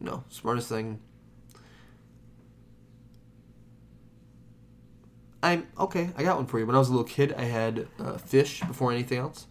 no, 0.00 0.24
smartest 0.28 0.68
thing. 0.68 0.98
I'm 5.42 5.66
okay. 5.78 6.10
I 6.16 6.22
got 6.22 6.36
one 6.36 6.46
for 6.46 6.58
you. 6.58 6.66
When 6.66 6.76
I 6.76 6.78
was 6.78 6.88
a 6.88 6.92
little 6.92 7.06
kid, 7.06 7.32
I 7.36 7.44
had 7.44 7.86
uh, 7.98 8.18
fish 8.18 8.60
before 8.62 8.92
anything 8.92 9.18
else, 9.18 9.46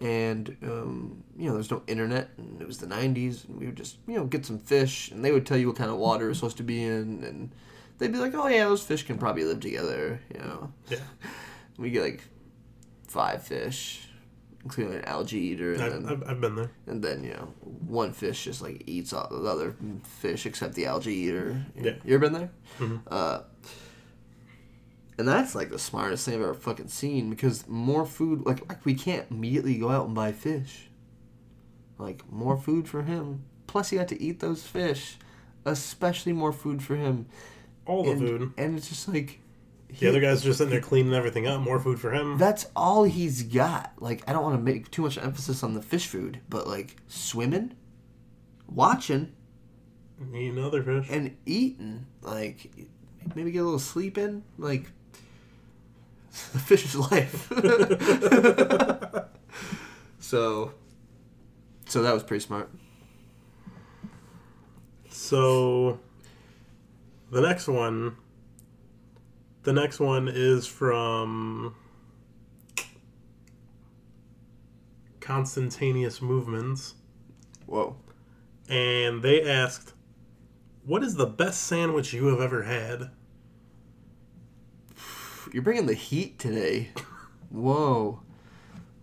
and 0.00 0.56
um, 0.62 1.24
you 1.36 1.48
know, 1.48 1.54
there's 1.54 1.70
no 1.70 1.82
internet, 1.86 2.30
and 2.36 2.60
it 2.60 2.66
was 2.66 2.78
the 2.78 2.86
'90s, 2.86 3.48
and 3.48 3.58
we 3.58 3.66
would 3.66 3.76
just 3.76 3.96
you 4.06 4.14
know 4.16 4.24
get 4.26 4.44
some 4.44 4.58
fish, 4.58 5.10
and 5.10 5.24
they 5.24 5.32
would 5.32 5.46
tell 5.46 5.56
you 5.56 5.68
what 5.68 5.76
kind 5.76 5.90
of 5.90 5.96
water 5.96 6.28
it's 6.28 6.38
supposed 6.40 6.58
to 6.58 6.62
be 6.62 6.82
in, 6.84 7.24
and 7.24 7.50
they'd 7.98 8.12
be 8.12 8.18
like, 8.18 8.34
"Oh 8.34 8.48
yeah, 8.48 8.64
those 8.64 8.82
fish 8.82 9.04
can 9.04 9.16
probably 9.18 9.44
live 9.44 9.60
together," 9.60 10.20
you 10.34 10.40
know. 10.40 10.72
Yeah, 10.90 10.98
We 11.78 11.90
get 11.90 12.02
like 12.02 12.22
five 13.08 13.42
fish, 13.42 14.06
including 14.62 14.94
an 14.98 15.04
algae 15.06 15.38
eater, 15.38 15.72
and 15.72 15.82
I've, 15.82 15.92
then 16.20 16.22
I've, 16.28 16.40
been 16.40 16.54
there. 16.56 16.70
and 16.86 17.02
then 17.02 17.24
you 17.24 17.32
know 17.32 17.54
one 17.86 18.12
fish 18.12 18.44
just 18.44 18.60
like 18.60 18.82
eats 18.86 19.12
all 19.14 19.26
the 19.30 19.48
other 19.48 19.74
fish 20.04 20.44
except 20.44 20.74
the 20.74 20.84
algae 20.86 21.14
eater. 21.14 21.64
Yeah. 21.74 21.92
You 22.04 22.14
ever 22.16 22.28
been 22.28 22.32
there? 22.34 22.50
Mhm. 22.78 23.00
Uh, 23.06 23.40
and 25.20 25.28
that's 25.28 25.54
like 25.54 25.70
the 25.70 25.78
smartest 25.78 26.24
thing 26.24 26.34
I've 26.34 26.40
ever 26.42 26.54
fucking 26.54 26.88
seen 26.88 27.30
because 27.30 27.68
more 27.68 28.04
food 28.04 28.44
like, 28.44 28.68
like 28.68 28.84
we 28.84 28.94
can't 28.94 29.30
immediately 29.30 29.76
go 29.78 29.90
out 29.90 30.06
and 30.06 30.14
buy 30.14 30.32
fish. 30.32 30.88
like 31.98 32.22
more 32.30 32.56
food 32.56 32.88
for 32.88 33.02
him. 33.02 33.44
Plus, 33.66 33.90
he 33.90 33.96
got 33.98 34.08
to 34.08 34.20
eat 34.20 34.40
those 34.40 34.64
fish, 34.66 35.16
especially 35.64 36.32
more 36.32 36.52
food 36.52 36.82
for 36.82 36.96
him. 36.96 37.26
All 37.86 38.02
the 38.04 38.10
and, 38.12 38.20
food. 38.20 38.52
and 38.58 38.76
it's 38.76 38.88
just 38.88 39.06
like 39.08 39.40
The 39.98 40.08
other 40.08 40.20
guy's 40.20 40.42
just 40.42 40.58
sitting 40.58 40.70
there 40.72 40.80
cleaning 40.80 41.14
everything 41.14 41.46
up. 41.46 41.60
More 41.60 41.78
food 41.78 42.00
for 42.00 42.12
him. 42.12 42.36
That's 42.38 42.66
all 42.74 43.04
he's 43.04 43.42
got. 43.44 43.92
Like, 43.98 44.28
I 44.28 44.32
don't 44.32 44.42
want 44.42 44.56
to 44.56 44.62
make 44.62 44.90
too 44.90 45.02
much 45.02 45.18
emphasis 45.18 45.62
on 45.62 45.74
the 45.74 45.82
fish 45.82 46.06
food, 46.08 46.40
but 46.48 46.66
like 46.66 46.96
swimming, 47.08 47.74
watching, 48.68 49.32
Eating 50.34 50.62
other 50.62 50.82
fish. 50.82 51.06
and 51.10 51.36
eating. 51.46 52.06
Like, 52.22 52.70
maybe 53.34 53.50
get 53.52 53.60
a 53.60 53.64
little 53.64 53.78
sleep 53.78 54.18
in. 54.18 54.42
Like, 54.58 54.90
the 56.52 56.58
fish's 56.58 56.96
life. 56.96 57.48
so, 60.20 60.72
so 61.86 62.02
that 62.02 62.14
was 62.14 62.22
pretty 62.22 62.44
smart. 62.44 62.70
So, 65.08 65.98
the 67.30 67.40
next 67.40 67.68
one. 67.68 68.16
The 69.62 69.72
next 69.72 70.00
one 70.00 70.28
is 70.32 70.66
from 70.66 71.74
Constantaneous 75.20 76.22
Movements. 76.22 76.94
Whoa. 77.66 77.96
And 78.68 79.22
they 79.22 79.42
asked, 79.42 79.94
What 80.84 81.02
is 81.02 81.16
the 81.16 81.26
best 81.26 81.64
sandwich 81.64 82.12
you 82.12 82.26
have 82.26 82.40
ever 82.40 82.62
had? 82.62 83.10
You're 85.52 85.62
bringing 85.62 85.86
the 85.86 85.94
heat 85.94 86.38
today. 86.38 86.90
Whoa. 87.50 88.20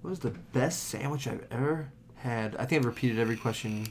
What 0.01 0.09
was 0.09 0.19
the 0.19 0.31
best 0.53 0.85
sandwich 0.85 1.27
I've 1.27 1.45
ever 1.51 1.91
had? 2.15 2.55
I 2.55 2.65
think 2.65 2.79
I've 2.81 2.85
repeated 2.85 3.19
every 3.19 3.35
question 3.35 3.87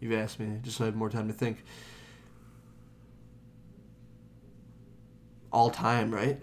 you've 0.00 0.12
asked 0.12 0.38
me, 0.38 0.58
just 0.62 0.76
so 0.76 0.84
I 0.84 0.86
have 0.86 0.94
more 0.94 1.10
time 1.10 1.26
to 1.26 1.34
think. 1.34 1.64
All 5.52 5.70
time, 5.70 6.14
right? 6.14 6.40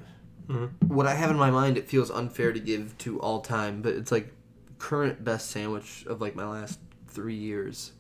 Mhm. 0.47 0.71
What 0.87 1.07
I 1.07 1.13
have 1.13 1.31
in 1.31 1.37
my 1.37 1.51
mind, 1.51 1.77
it 1.77 1.87
feels 1.87 2.11
unfair 2.11 2.51
to 2.51 2.59
give 2.59 2.97
to 2.99 3.19
all 3.21 3.41
time, 3.41 3.81
but 3.81 3.95
it's 3.95 4.11
like 4.11 4.33
current 4.77 5.23
best 5.23 5.49
sandwich 5.49 6.05
of 6.07 6.19
like 6.19 6.35
my 6.35 6.47
last 6.47 6.79
three 7.07 7.35
years. 7.35 7.93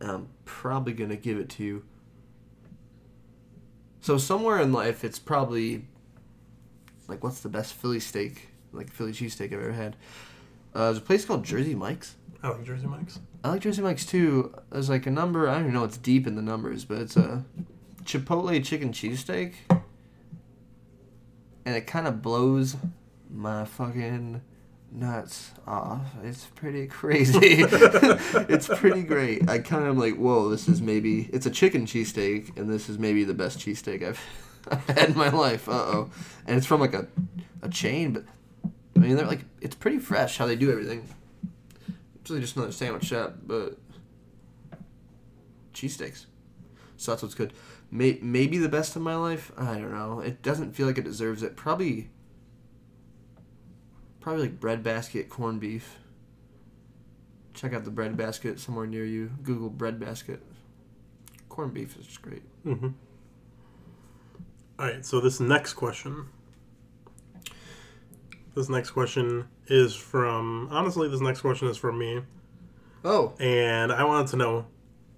And 0.00 0.10
I'm 0.10 0.28
probably 0.44 0.92
gonna 0.92 1.16
give 1.16 1.38
it 1.38 1.48
to 1.50 1.64
you. 1.64 1.84
So 4.00 4.18
somewhere 4.18 4.60
in 4.60 4.72
life, 4.72 5.02
it's 5.02 5.18
probably 5.18 5.88
like 7.08 7.22
what's 7.22 7.40
the 7.40 7.48
best 7.48 7.74
Philly 7.74 8.00
steak, 8.00 8.48
like 8.72 8.90
Philly 8.92 9.12
cheesesteak 9.12 9.46
I've 9.46 9.60
ever 9.60 9.72
had. 9.72 9.96
Uh, 10.74 10.86
there's 10.86 10.98
a 10.98 11.02
place 11.02 11.24
called 11.24 11.44
Jersey 11.44 11.74
Mike's. 11.74 12.16
I 12.42 12.48
like 12.50 12.64
Jersey 12.64 12.86
Mike's. 12.86 13.18
I 13.42 13.50
like 13.50 13.62
Jersey 13.62 13.82
Mike's 13.82 14.04
too. 14.04 14.54
There's 14.70 14.90
like 14.90 15.06
a 15.06 15.10
number. 15.10 15.48
I 15.48 15.54
don't 15.54 15.62
even 15.62 15.74
know 15.74 15.84
it's 15.84 15.96
deep 15.96 16.26
in 16.26 16.36
the 16.36 16.42
numbers, 16.42 16.84
but 16.84 16.98
it's 16.98 17.16
a 17.16 17.44
Chipotle 18.04 18.62
chicken 18.64 18.92
cheesesteak, 18.92 19.54
and 21.64 21.74
it 21.74 21.86
kind 21.86 22.06
of 22.06 22.22
blows 22.22 22.76
my 23.30 23.64
fucking 23.64 24.42
nuts 24.92 25.50
off. 25.66 26.02
It's 26.22 26.46
pretty 26.54 26.86
crazy. 26.98 27.38
it's 27.42 28.68
pretty 28.68 29.02
great. 29.02 29.48
I 29.48 29.58
kind 29.58 29.82
of 29.82 29.90
am 29.90 29.98
like, 29.98 30.16
whoa, 30.16 30.48
this 30.48 30.68
is 30.68 30.80
maybe 30.80 31.28
it's 31.32 31.46
a 31.46 31.50
chicken 31.50 31.86
cheesesteak, 31.86 32.56
and 32.56 32.68
this 32.70 32.88
is 32.88 32.98
maybe 32.98 33.24
the 33.24 33.34
best 33.34 33.58
cheesesteak 33.58 34.06
I've, 34.06 34.20
I've 34.68 34.86
had 34.98 35.10
in 35.10 35.16
my 35.16 35.30
life. 35.30 35.68
Uh 35.68 35.72
oh, 35.72 36.10
and 36.46 36.56
it's 36.56 36.66
from 36.66 36.80
like 36.80 36.94
a 36.94 37.06
a 37.62 37.68
chain, 37.68 38.12
but 38.12 38.24
I 38.94 38.98
mean 38.98 39.16
they're 39.16 39.26
like 39.26 39.44
it's 39.60 39.74
pretty 39.76 39.98
fresh 39.98 40.38
how 40.38 40.46
they 40.46 40.56
do 40.56 40.70
everything. 40.70 41.08
It's 42.20 42.30
really 42.30 42.42
just 42.42 42.56
another 42.56 42.72
sandwich 42.72 43.04
shop, 43.04 43.36
but 43.44 43.78
cheesesteaks. 45.72 46.26
So 46.96 47.12
that's 47.12 47.22
what's 47.22 47.34
good. 47.34 47.52
May, 47.90 48.18
maybe 48.20 48.58
the 48.58 48.68
best 48.68 48.96
of 48.96 49.02
my 49.02 49.14
life. 49.14 49.52
I 49.56 49.74
don't 49.74 49.92
know. 49.92 50.20
It 50.20 50.42
doesn't 50.42 50.72
feel 50.72 50.86
like 50.86 50.98
it 50.98 51.04
deserves 51.04 51.42
it. 51.42 51.56
Probably. 51.56 52.10
Probably 54.20 54.42
like 54.42 54.58
bread 54.58 54.82
basket 54.82 55.28
corned 55.28 55.60
beef. 55.60 55.98
Check 57.54 57.72
out 57.72 57.84
the 57.84 57.90
bread 57.90 58.16
basket 58.16 58.58
somewhere 58.58 58.86
near 58.86 59.04
you. 59.04 59.30
Google 59.42 59.70
bread 59.70 60.00
basket. 60.00 60.42
Corned 61.48 61.74
beef 61.74 61.96
is 61.98 62.18
great. 62.18 62.42
Mm-hmm. 62.66 62.88
All 64.78 64.86
right, 64.86 65.04
so 65.04 65.20
this 65.20 65.40
next 65.40 65.74
question. 65.74 66.26
This 68.54 68.68
next 68.68 68.90
question 68.90 69.48
is 69.68 69.94
from. 69.94 70.68
Honestly, 70.70 71.08
this 71.08 71.20
next 71.20 71.40
question 71.40 71.68
is 71.68 71.76
from 71.76 71.98
me. 71.98 72.22
Oh, 73.04 73.34
And 73.38 73.92
I 73.92 74.04
wanted 74.04 74.28
to 74.28 74.36
know 74.36 74.66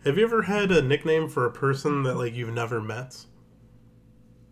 have 0.05 0.17
you 0.17 0.25
ever 0.25 0.43
had 0.43 0.71
a 0.71 0.81
nickname 0.81 1.29
for 1.29 1.45
a 1.45 1.51
person 1.51 2.03
that, 2.05 2.17
like, 2.17 2.35
you've 2.35 2.53
never 2.53 2.81
met? 2.81 3.25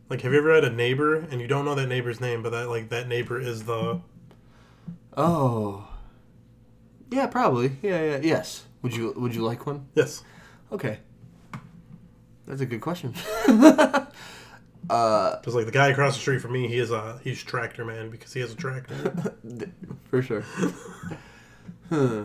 Like, 0.09 0.23
have 0.23 0.33
you 0.33 0.39
ever 0.39 0.55
had 0.55 0.65
a 0.65 0.71
neighbor 0.71 1.17
and 1.17 1.41
you 1.41 1.47
don't 1.47 1.65
know 1.65 1.75
that 1.75 1.87
neighbor's 1.87 2.21
name, 2.21 2.43
but 2.43 2.51
that, 2.51 2.69
like, 2.69 2.89
that 2.89 3.09
neighbor 3.09 3.41
is 3.41 3.65
the. 3.65 4.01
oh. 5.17 5.89
Yeah, 7.11 7.27
probably. 7.27 7.77
Yeah, 7.83 8.03
yeah, 8.03 8.19
yes. 8.21 8.65
Would 8.83 8.97
you 8.97 9.13
Would 9.17 9.35
you 9.35 9.43
like 9.43 9.67
one? 9.67 9.87
Yes. 9.95 10.25
Okay. 10.73 10.99
That's 12.47 12.61
a 12.61 12.67
good 12.67 12.81
question. 12.81 13.15
uh, 14.91 15.37
Because, 15.37 15.55
like, 15.55 15.67
the 15.67 15.73
guy 15.73 15.89
across 15.89 16.15
the 16.15 16.21
street 16.21 16.41
from 16.41 16.53
me, 16.53 16.69
he 16.69 16.79
is 16.79 16.91
a. 16.91 17.21
He's 17.23 17.43
Tractor 17.43 17.85
Man 17.85 18.11
because 18.11 18.33
he 18.33 18.41
has 18.41 18.53
a 18.53 18.57
tractor. 18.57 19.35
for 20.11 20.23
sure. 20.23 20.45
huh. 21.91 22.25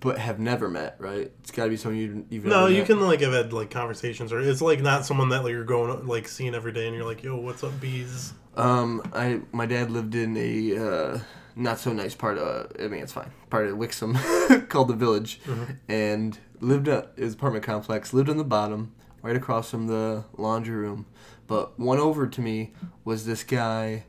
But 0.00 0.18
have 0.18 0.40
never 0.40 0.68
met, 0.68 0.96
right? 0.98 1.30
It's 1.40 1.52
got 1.52 1.64
to 1.64 1.70
be 1.70 1.76
someone 1.76 2.00
you, 2.00 2.26
you've 2.28 2.44
no, 2.44 2.66
you 2.66 2.78
met. 2.78 2.86
can, 2.88 3.00
like, 3.00 3.20
have 3.20 3.32
had, 3.32 3.52
like, 3.52 3.70
conversations, 3.70 4.32
or 4.32 4.40
it's, 4.40 4.60
like, 4.60 4.80
not 4.80 5.06
someone 5.06 5.28
that, 5.28 5.44
like, 5.44 5.52
you're 5.52 5.62
going, 5.64 6.06
like, 6.08 6.26
seeing 6.26 6.54
every 6.56 6.72
day 6.72 6.86
and 6.88 6.96
you're 6.96 7.04
like, 7.04 7.22
yo, 7.22 7.36
what's 7.36 7.62
up, 7.62 7.80
bees? 7.80 8.32
Um, 8.56 9.02
I 9.14 9.40
my 9.52 9.64
dad 9.64 9.90
lived 9.90 10.14
in 10.14 10.36
a 10.36 10.76
uh, 10.76 11.18
not 11.56 11.78
so 11.78 11.92
nice 11.92 12.14
part 12.14 12.36
of. 12.36 12.70
I 12.78 12.88
mean, 12.88 13.02
it's 13.02 13.12
fine. 13.12 13.30
Part 13.48 13.66
of 13.66 13.76
Wixom 13.76 14.68
called 14.68 14.88
the 14.88 14.94
Village, 14.94 15.40
and 15.88 16.38
lived 16.60 16.88
at 16.88 17.12
his 17.16 17.32
apartment 17.34 17.64
complex. 17.64 18.12
Lived 18.12 18.28
on 18.28 18.36
the 18.36 18.44
bottom, 18.44 18.94
right 19.22 19.36
across 19.36 19.70
from 19.70 19.86
the 19.86 20.24
laundry 20.36 20.74
room. 20.74 21.06
But 21.46 21.78
one 21.78 21.98
over 21.98 22.26
to 22.26 22.40
me 22.40 22.72
was 23.04 23.26
this 23.26 23.44
guy 23.44 24.04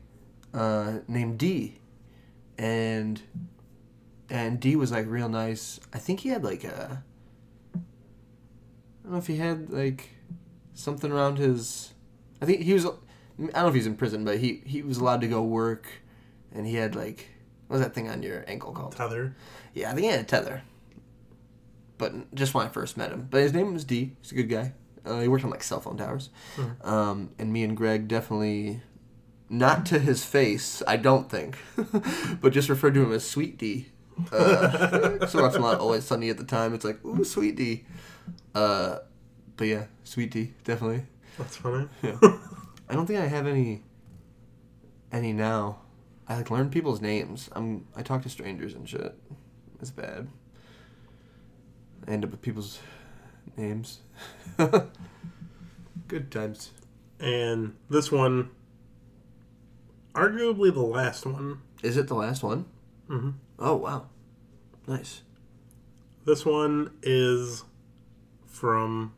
uh, 0.52 0.98
named 1.08 1.38
D, 1.38 1.80
and 2.58 3.20
and 4.30 4.60
D 4.60 4.76
was 4.76 4.92
like 4.92 5.06
real 5.06 5.28
nice. 5.28 5.80
I 5.92 5.98
think 5.98 6.20
he 6.20 6.28
had 6.30 6.44
like 6.44 6.64
a. 6.64 7.02
I 7.74 7.78
don't 9.04 9.12
know 9.12 9.18
if 9.18 9.26
he 9.26 9.36
had 9.36 9.70
like 9.70 10.10
something 10.74 11.10
around 11.12 11.38
his. 11.38 11.94
I 12.40 12.46
think 12.46 12.62
he 12.62 12.72
was. 12.72 12.86
I 12.86 12.90
don't 13.38 13.54
know 13.54 13.68
if 13.68 13.74
he's 13.74 13.86
in 13.86 13.96
prison, 13.96 14.24
but 14.24 14.38
he 14.38 14.62
he 14.64 14.82
was 14.82 14.98
allowed 14.98 15.20
to 15.22 15.28
go 15.28 15.42
work, 15.42 15.86
and 16.52 16.66
he 16.66 16.76
had 16.76 16.94
like 16.94 17.28
what 17.66 17.78
was 17.78 17.82
that 17.82 17.94
thing 17.94 18.08
on 18.08 18.22
your 18.22 18.44
ankle 18.46 18.72
called? 18.72 18.94
Tether. 18.94 19.34
Yeah, 19.72 19.90
I 19.90 19.94
think 19.94 20.04
he 20.04 20.10
had 20.10 20.20
a 20.20 20.24
tether. 20.24 20.62
But 21.96 22.34
just 22.34 22.54
when 22.54 22.66
I 22.66 22.68
first 22.68 22.96
met 22.96 23.10
him, 23.10 23.28
but 23.30 23.40
his 23.40 23.52
name 23.52 23.72
was 23.72 23.84
D. 23.84 24.12
He's 24.20 24.32
a 24.32 24.34
good 24.34 24.48
guy. 24.48 24.72
Uh, 25.04 25.20
he 25.20 25.28
worked 25.28 25.44
on 25.44 25.50
like 25.50 25.62
cell 25.62 25.80
phone 25.80 25.96
towers, 25.96 26.30
um, 26.82 27.30
and 27.38 27.52
me 27.52 27.62
and 27.62 27.76
Greg 27.76 28.08
definitely, 28.08 28.80
not 29.50 29.84
to 29.86 29.98
his 29.98 30.24
face, 30.24 30.82
I 30.86 30.96
don't 30.96 31.30
think, 31.30 31.58
but 32.40 32.52
just 32.52 32.68
referred 32.68 32.94
to 32.94 33.02
him 33.02 33.12
as 33.12 33.28
Sweet 33.28 33.58
D. 33.58 33.88
Uh, 34.32 35.26
so 35.26 35.42
watching 35.42 35.60
not 35.60 35.80
Always 35.80 36.04
Sunny 36.04 36.30
at 36.30 36.38
the 36.38 36.44
time. 36.44 36.74
It's 36.74 36.84
like 36.84 37.04
ooh, 37.04 37.24
Sweet 37.24 37.56
D. 37.56 37.84
Uh, 38.54 38.98
but 39.56 39.66
yeah, 39.66 39.84
Sweet 40.04 40.30
D 40.30 40.54
definitely. 40.64 41.04
That's 41.38 41.56
funny. 41.56 41.88
Yeah. 42.02 42.18
I 42.88 42.94
don't 42.94 43.06
think 43.06 43.20
I 43.20 43.26
have 43.26 43.46
any 43.46 43.82
any 45.12 45.32
now. 45.32 45.80
I 46.28 46.36
like 46.36 46.50
learn 46.50 46.70
people's 46.70 47.00
names. 47.00 47.48
I'm 47.52 47.86
I 47.96 48.02
talk 48.02 48.22
to 48.22 48.28
strangers 48.28 48.74
and 48.74 48.88
shit. 48.88 49.14
It's 49.80 49.90
bad. 49.90 50.28
I 52.06 52.10
end 52.10 52.24
up 52.24 52.30
with 52.30 52.42
people's 52.42 52.78
names. 53.56 54.00
Good 56.08 56.30
times. 56.30 56.70
And 57.20 57.76
this 57.88 58.10
one, 58.12 58.50
arguably 60.14 60.72
the 60.72 60.80
last 60.80 61.26
one. 61.26 61.60
Is 61.82 61.96
it 61.96 62.08
the 62.08 62.14
last 62.14 62.42
one? 62.42 62.66
hmm 63.08 63.30
Oh 63.58 63.76
wow. 63.76 64.06
Nice. 64.86 65.22
This 66.24 66.44
one 66.44 66.90
is 67.02 67.64
from 68.46 69.12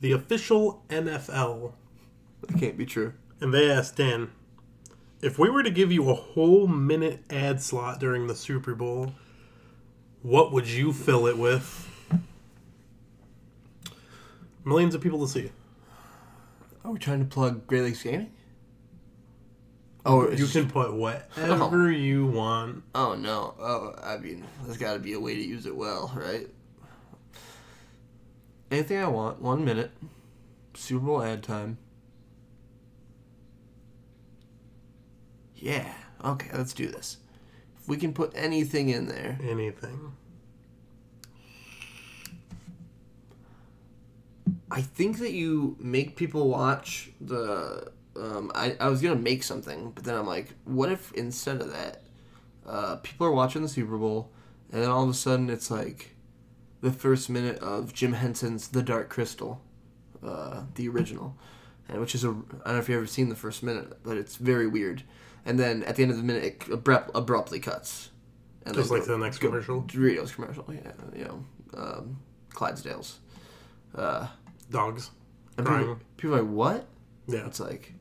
the 0.00 0.12
official 0.12 0.84
NFL. 0.88 1.72
That 2.42 2.58
can't 2.58 2.76
be 2.76 2.86
true. 2.86 3.14
And 3.40 3.52
they 3.52 3.70
asked 3.70 3.96
Dan, 3.96 4.30
if 5.20 5.38
we 5.38 5.48
were 5.48 5.62
to 5.62 5.70
give 5.70 5.92
you 5.92 6.10
a 6.10 6.14
whole 6.14 6.66
minute 6.66 7.24
ad 7.30 7.62
slot 7.62 8.00
during 8.00 8.26
the 8.26 8.34
Super 8.34 8.74
Bowl, 8.74 9.14
what 10.22 10.52
would 10.52 10.68
you 10.68 10.92
fill 10.92 11.26
it 11.26 11.38
with? 11.38 11.88
Millions 14.64 14.94
of 14.94 15.00
people 15.00 15.24
to 15.26 15.32
see. 15.32 15.50
Are 16.84 16.90
we 16.92 16.98
trying 16.98 17.20
to 17.20 17.24
plug 17.24 17.66
Great 17.66 17.82
Lakes 17.82 18.02
Gaming? 18.02 18.32
Oh, 20.04 20.30
You 20.30 20.46
can 20.46 20.68
put 20.68 20.92
whatever 20.94 21.84
oh. 21.84 21.88
you 21.88 22.26
want. 22.26 22.82
Oh 22.94 23.14
no. 23.14 23.54
Oh, 23.60 23.94
I 24.02 24.18
mean, 24.18 24.44
there's 24.64 24.76
got 24.76 24.94
to 24.94 24.98
be 24.98 25.12
a 25.12 25.20
way 25.20 25.36
to 25.36 25.42
use 25.42 25.64
it 25.64 25.76
well, 25.76 26.12
right? 26.14 26.48
Anything 28.70 28.98
I 28.98 29.06
want. 29.06 29.40
One 29.40 29.64
minute. 29.64 29.92
Super 30.74 31.06
Bowl 31.06 31.22
ad 31.22 31.42
time. 31.42 31.78
Yeah. 35.54 35.92
Okay, 36.24 36.50
let's 36.54 36.72
do 36.72 36.88
this. 36.88 37.18
If 37.80 37.88
we 37.88 37.96
can 37.96 38.12
put 38.12 38.32
anything 38.34 38.88
in 38.88 39.06
there. 39.06 39.38
Anything. 39.42 40.12
I 44.72 44.80
think 44.80 45.18
that 45.18 45.32
you 45.32 45.76
make 45.78 46.16
people 46.16 46.48
watch 46.48 47.10
the. 47.20 47.92
Um, 48.16 48.50
I, 48.54 48.76
I 48.80 48.88
was 48.88 49.00
gonna 49.00 49.16
make 49.16 49.42
something, 49.42 49.92
but 49.94 50.04
then 50.04 50.14
I'm 50.16 50.26
like, 50.26 50.48
what 50.64 50.90
if 50.90 51.12
instead 51.12 51.60
of 51.60 51.72
that, 51.72 52.02
uh, 52.66 52.96
people 52.96 53.26
are 53.26 53.32
watching 53.32 53.62
the 53.62 53.68
Super 53.68 53.96
Bowl, 53.96 54.30
and 54.70 54.82
then 54.82 54.90
all 54.90 55.04
of 55.04 55.08
a 55.10 55.14
sudden 55.14 55.48
it's 55.50 55.70
like, 55.70 56.14
the 56.80 56.92
first 56.92 57.30
minute 57.30 57.58
of 57.60 57.92
Jim 57.94 58.12
Henson's 58.14 58.68
The 58.68 58.82
Dark 58.82 59.08
Crystal, 59.08 59.60
uh, 60.26 60.62
the 60.74 60.88
original, 60.88 61.36
and 61.88 62.00
which 62.00 62.14
is 62.14 62.24
a 62.24 62.28
I 62.28 62.32
don't 62.32 62.66
know 62.66 62.78
if 62.78 62.88
you've 62.88 62.96
ever 62.98 63.06
seen 63.06 63.28
the 63.28 63.36
first 63.36 63.62
minute, 63.62 64.02
but 64.02 64.16
it's 64.16 64.36
very 64.36 64.66
weird. 64.66 65.02
And 65.44 65.58
then 65.58 65.82
at 65.84 65.96
the 65.96 66.02
end 66.02 66.12
of 66.12 66.16
the 66.18 66.22
minute, 66.22 66.44
it 66.44 66.68
abrupt, 66.72 67.10
abruptly 67.14 67.60
cuts. 67.60 68.10
And 68.64 68.74
Just 68.74 68.90
like 68.90 69.04
the 69.04 69.18
next 69.18 69.38
go- 69.38 69.48
commercial. 69.48 69.82
Doritos 69.82 70.32
commercial, 70.34 70.64
yeah, 70.72 70.92
you 71.16 71.24
know, 71.24 71.44
um, 71.76 72.18
Clydesdales. 72.50 73.14
Uh, 73.94 74.28
Dogs. 74.72 75.10
and 75.56 75.66
people, 75.66 75.82
Crying. 75.84 76.00
people 76.16 76.34
are 76.36 76.42
like, 76.42 76.50
what? 76.50 76.88
Yeah. 77.28 77.46
It's 77.46 77.60
like, 77.60 77.94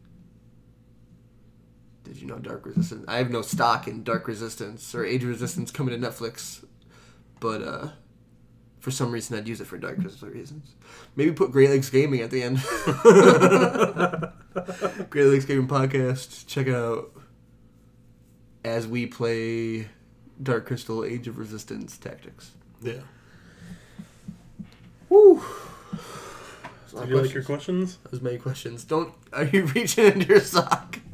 did 2.04 2.18
you 2.18 2.28
know 2.28 2.40
Dark 2.40 2.66
Resistance? 2.66 3.06
I 3.08 3.18
have 3.18 3.30
no 3.30 3.42
stock 3.42 3.88
in 3.88 4.04
Dark 4.04 4.28
Resistance 4.28 4.94
or 4.96 5.06
Age 5.06 5.24
of 5.24 5.30
Resistance 5.30 5.70
coming 5.72 6.00
to 6.00 6.08
Netflix, 6.08 6.66
but 7.40 7.62
uh, 7.62 7.90
for 8.80 8.90
some 8.92 9.12
reason 9.12 9.38
I'd 9.38 9.48
use 9.48 9.62
it 9.62 9.68
for 9.68 9.78
Dark 9.78 9.98
Resistance 9.98 10.34
reasons. 10.34 10.76
Maybe 11.16 11.32
put 11.32 11.52
Great 11.52 11.70
Lakes 11.70 11.90
Gaming 11.90 12.22
at 12.22 12.32
the 12.32 12.42
end. 12.44 12.58
Great 15.10 15.26
Lakes 15.26 15.46
Gaming 15.46 15.68
Podcast. 15.68 16.48
Check 16.48 16.68
it 16.68 16.76
out 16.76 17.12
as 18.66 18.88
we 18.88 19.06
play 19.06 19.88
Dark 20.42 20.66
Crystal 20.66 21.04
Age 21.06 21.28
of 21.28 21.38
Resistance 21.38 21.98
Tactics. 21.98 22.52
Yeah. 22.82 23.02
Did 26.92 27.10
you 27.10 27.22
like 27.22 27.34
your 27.34 27.44
questions? 27.44 27.98
As 28.12 28.22
many 28.22 28.38
questions. 28.38 28.84
Don't. 28.84 29.14
Are 29.34 29.46
you 29.46 29.66
reaching 29.76 30.06
into 30.06 30.26
your 30.28 30.40
sock? 30.42 31.00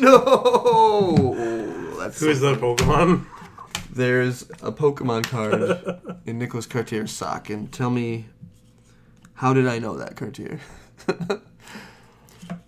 No. 0.00 1.34
That's 1.98 2.20
Who 2.20 2.28
is 2.28 2.40
that 2.40 2.58
Pokemon? 2.60 3.26
There's 3.90 4.42
a 4.62 4.70
Pokemon 4.72 5.24
card 5.24 6.18
in 6.26 6.38
Nicholas 6.38 6.66
Cartier's 6.66 7.10
sock, 7.12 7.48
and 7.50 7.72
tell 7.72 7.90
me, 7.90 8.26
how 9.34 9.52
did 9.54 9.66
I 9.66 9.78
know 9.78 9.96
that 9.96 10.16
Cartier? 10.16 10.60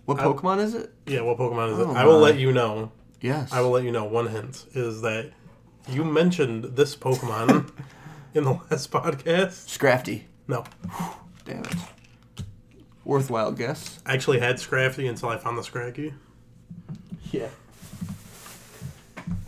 what 0.05 0.19
I- 0.19 0.23
Pokemon 0.23 0.59
is 0.59 0.73
it? 0.73 0.91
Yeah, 1.05 1.21
what 1.21 1.37
Pokemon 1.37 1.73
is 1.73 1.79
it? 1.79 1.87
Oh 1.87 1.93
I 1.95 2.05
will 2.05 2.19
my. 2.19 2.27
let 2.29 2.37
you 2.39 2.51
know. 2.51 2.91
Yes. 3.21 3.51
I 3.51 3.61
will 3.61 3.71
let 3.71 3.83
you 3.83 3.91
know. 3.91 4.05
One 4.05 4.27
hint 4.27 4.65
is 4.73 5.01
that 5.01 5.31
you 5.89 6.03
mentioned 6.03 6.63
this 6.75 6.95
Pokemon 6.95 7.71
in 8.33 8.43
the 8.43 8.53
last 8.53 8.91
podcast. 8.91 9.67
Scrafty. 9.77 10.23
No, 10.47 10.63
Damn 11.45 11.63
it. 11.63 11.75
Worthwhile 13.11 13.53
guess. 13.53 13.99
I 14.05 14.13
actually 14.15 14.39
had 14.39 14.57
Scrafty 14.57 15.09
until 15.09 15.29
I 15.29 15.37
found 15.37 15.57
the 15.57 15.63
Scraggy. 15.63 16.13
Yeah. 17.31 17.47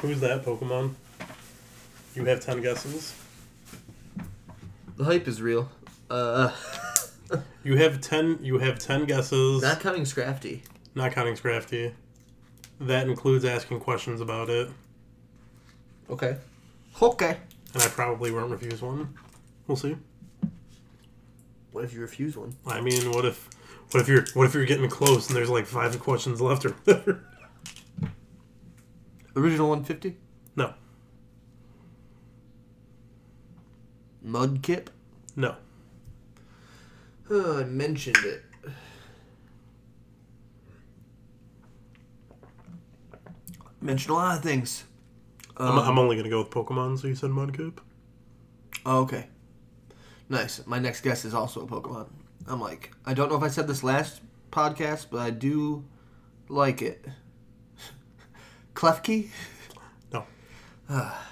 Who's 0.00 0.20
that 0.20 0.44
Pokemon? 0.44 0.94
You 2.14 2.24
have 2.26 2.38
ten 2.40 2.60
guesses. 2.62 3.12
The 4.96 5.02
hype 5.04 5.26
is 5.26 5.42
real. 5.42 5.68
Uh, 6.08 6.52
You 7.64 7.76
have 7.76 8.00
ten. 8.00 8.38
You 8.40 8.58
have 8.58 8.78
ten 8.78 9.04
guesses, 9.04 9.60
not 9.60 9.80
counting 9.80 10.04
Scrafty. 10.04 10.60
not 10.94 11.10
counting 11.12 11.34
Scrafty. 11.34 11.92
That 12.80 13.08
includes 13.08 13.44
asking 13.44 13.80
questions 13.80 14.20
about 14.20 14.48
it, 14.48 14.70
Okay. 16.08 16.36
Okay. 17.02 17.36
and 17.74 17.82
I 17.82 17.88
probably 17.88 18.30
won't 18.30 18.50
refuse 18.52 18.80
one. 18.80 19.12
We'll 19.66 19.76
see. 19.76 19.96
What 21.78 21.84
if 21.84 21.94
you 21.94 22.00
refuse 22.00 22.36
one? 22.36 22.56
I 22.66 22.80
mean, 22.80 23.12
what 23.12 23.24
if, 23.24 23.48
what 23.92 24.00
if 24.00 24.08
you're, 24.08 24.24
what 24.34 24.46
if 24.46 24.54
you're 24.54 24.64
getting 24.64 24.90
close 24.90 25.28
and 25.28 25.36
there's 25.36 25.48
like 25.48 25.64
five 25.64 25.96
questions 26.00 26.40
left 26.40 26.66
or 26.66 26.70
whatever? 26.70 27.24
Original 29.36 29.68
150? 29.68 30.16
No, 30.56 30.74
Mudkip? 34.26 34.88
no. 35.36 35.54
Oh, 37.30 37.60
I 37.60 37.64
mentioned 37.64 38.16
it. 38.24 38.42
Mentioned 43.80 44.10
a 44.10 44.14
lot 44.14 44.36
of 44.38 44.42
things. 44.42 44.82
I'm, 45.56 45.78
Um, 45.78 45.90
I'm 45.90 45.98
only 46.00 46.16
gonna 46.16 46.28
go 46.28 46.40
with 46.42 46.50
Pokemon. 46.50 46.98
So 46.98 47.06
you 47.06 47.14
said 47.14 47.30
Mudkip. 47.30 47.78
oh, 48.84 49.02
okay. 49.02 49.28
Nice. 50.28 50.66
My 50.66 50.78
next 50.78 51.00
guest 51.00 51.24
is 51.24 51.34
also 51.34 51.62
a 51.62 51.66
Pokemon. 51.66 52.08
I'm 52.46 52.60
like, 52.60 52.92
I 53.04 53.14
don't 53.14 53.28
know 53.30 53.36
if 53.36 53.42
I 53.42 53.48
said 53.48 53.66
this 53.66 53.82
last 53.82 54.20
podcast, 54.50 55.06
but 55.10 55.20
I 55.20 55.30
do 55.30 55.84
like 56.48 56.82
it. 56.82 57.06
Klefki? 58.74 59.28
No. 60.12 60.24
Uh, 60.88 61.14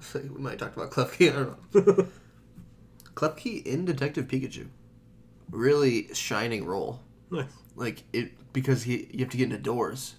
So 0.00 0.18
we 0.18 0.42
might 0.42 0.58
talk 0.58 0.76
about 0.76 0.90
Klefki. 0.90 1.30
I 1.30 1.32
don't 1.32 1.98
know. 1.98 2.08
Klefki 3.14 3.64
in 3.64 3.84
Detective 3.84 4.26
Pikachu. 4.26 4.66
Really 5.50 6.12
shining 6.12 6.66
role. 6.66 7.00
Nice. 7.30 7.46
Like 7.76 8.02
it 8.12 8.32
because 8.52 8.82
he 8.82 9.08
you 9.12 9.20
have 9.20 9.30
to 9.30 9.36
get 9.36 9.44
into 9.44 9.58
doors. 9.58 10.16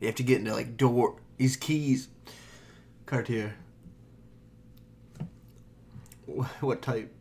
You 0.00 0.08
have 0.08 0.16
to 0.16 0.22
get 0.22 0.38
into 0.40 0.52
like 0.52 0.76
door 0.76 1.16
these 1.38 1.56
keys. 1.56 2.08
Cartier. 3.06 3.54
Wh- 6.26 6.44
What 6.62 6.82
type? 6.82 7.12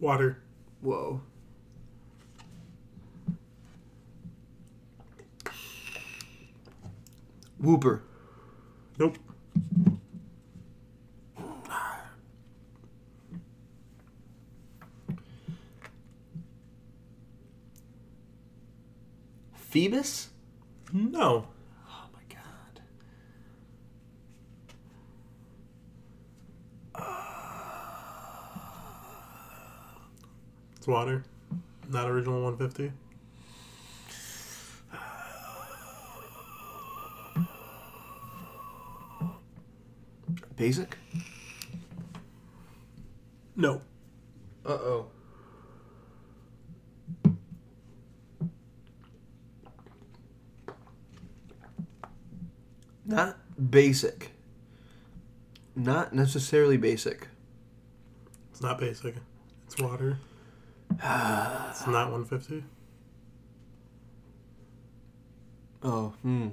Water. 0.00 0.42
Whoa. 0.80 1.20
Wooper. 7.62 8.00
Nope. 8.98 9.18
Feebas? 19.70 20.28
No. 20.92 21.46
Oh 21.88 22.08
my 22.12 22.20
god. 22.28 22.82
It's 30.82 30.88
water. 30.88 31.22
Not 31.88 32.10
original 32.10 32.42
150. 32.42 32.90
Basic? 40.56 40.98
No. 43.54 43.80
Uh 44.66 44.70
oh. 44.70 45.06
Not 53.06 53.38
basic. 53.70 54.32
Not 55.76 56.12
necessarily 56.12 56.76
basic. 56.76 57.28
It's 58.50 58.60
not 58.60 58.80
basic. 58.80 59.14
It's 59.68 59.78
water. 59.80 60.18
It's 61.02 61.86
not 61.86 62.10
150. 62.10 62.64
Oh, 65.82 66.12
hmm. 66.22 66.48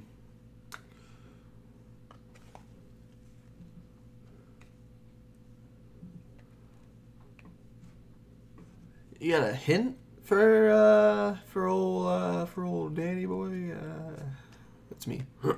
You 9.19 9.31
got 9.33 9.49
a 9.49 9.53
hint 9.53 9.97
for 10.23 10.71
uh 10.71 11.37
for 11.47 11.67
old 11.67 12.07
uh 12.07 12.45
for 12.45 12.63
old 12.63 12.95
Danny 12.95 13.25
boy? 13.25 13.73
Uh 13.73 14.23
that's 14.89 15.05
me. 15.05 15.23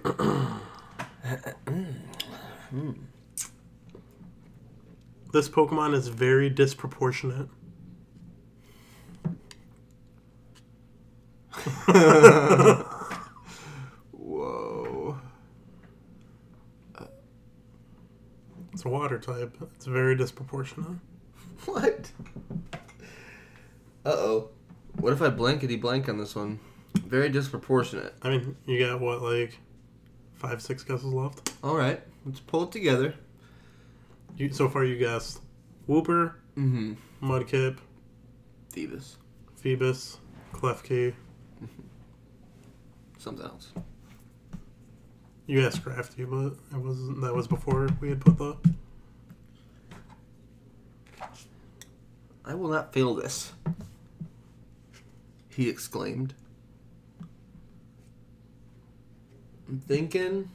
This 5.32 5.48
Pokemon 5.48 5.94
is 5.94 6.10
very 6.10 6.50
disproportionate. 6.50 7.48
Whoa. 14.12 15.18
It's 18.74 18.86
a 18.86 18.90
water 18.90 19.20
type. 19.20 19.58
It's 19.76 19.86
very 19.86 20.16
disproportionate. 20.16 20.98
What? 21.66 22.12
Uh 24.04 24.10
oh. 24.10 24.50
What 25.00 25.14
if 25.14 25.22
I 25.22 25.30
blankety 25.30 25.76
blank 25.76 26.10
on 26.10 26.18
this 26.18 26.36
one? 26.36 26.60
Very 26.96 27.30
disproportionate. 27.30 28.14
I 28.24 28.30
mean, 28.30 28.56
you 28.66 28.80
got 28.80 29.00
what, 29.00 29.22
like 29.22 29.60
five, 30.34 30.62
six 30.62 30.84
guesses 30.84 31.06
left? 31.14 31.54
All 31.64 31.76
right, 31.78 32.02
let's 32.26 32.40
pull 32.40 32.64
it 32.64 32.72
together. 32.72 33.14
You, 34.38 34.52
so 34.52 34.68
far, 34.70 34.84
you 34.84 34.98
guessed 34.98 35.42
Wooper, 35.88 36.34
Mm-hmm. 36.58 36.94
Mudkip, 37.24 37.78
Feebas. 38.74 39.16
Feebas, 39.64 40.18
Klefki. 40.54 41.14
Something 43.18 43.46
else. 43.46 43.72
You 45.46 45.66
asked 45.66 45.84
Crafty, 45.84 46.24
but 46.24 46.54
it 46.72 46.82
was 46.82 47.08
that 47.22 47.34
was 47.36 47.48
before 47.48 47.90
we 48.00 48.10
had 48.10 48.22
put 48.22 48.38
the. 48.38 48.56
I 52.44 52.56
will 52.56 52.70
not 52.70 52.94
fail 52.94 53.14
this. 53.14 53.54
He 55.50 55.70
exclaimed. 55.70 56.34
I'm 59.68 59.80
thinking. 59.80 60.50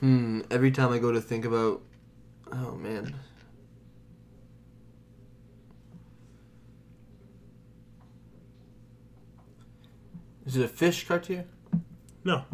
Hmm, 0.00 0.42
every 0.50 0.70
time 0.70 0.92
I 0.92 0.98
go 0.98 1.10
to 1.10 1.20
think 1.20 1.44
about. 1.44 1.80
Oh, 2.52 2.72
man. 2.76 3.14
Is 10.44 10.56
it 10.56 10.64
a 10.64 10.68
fish, 10.68 11.06
Cartier? 11.06 11.44
No, 12.24 12.44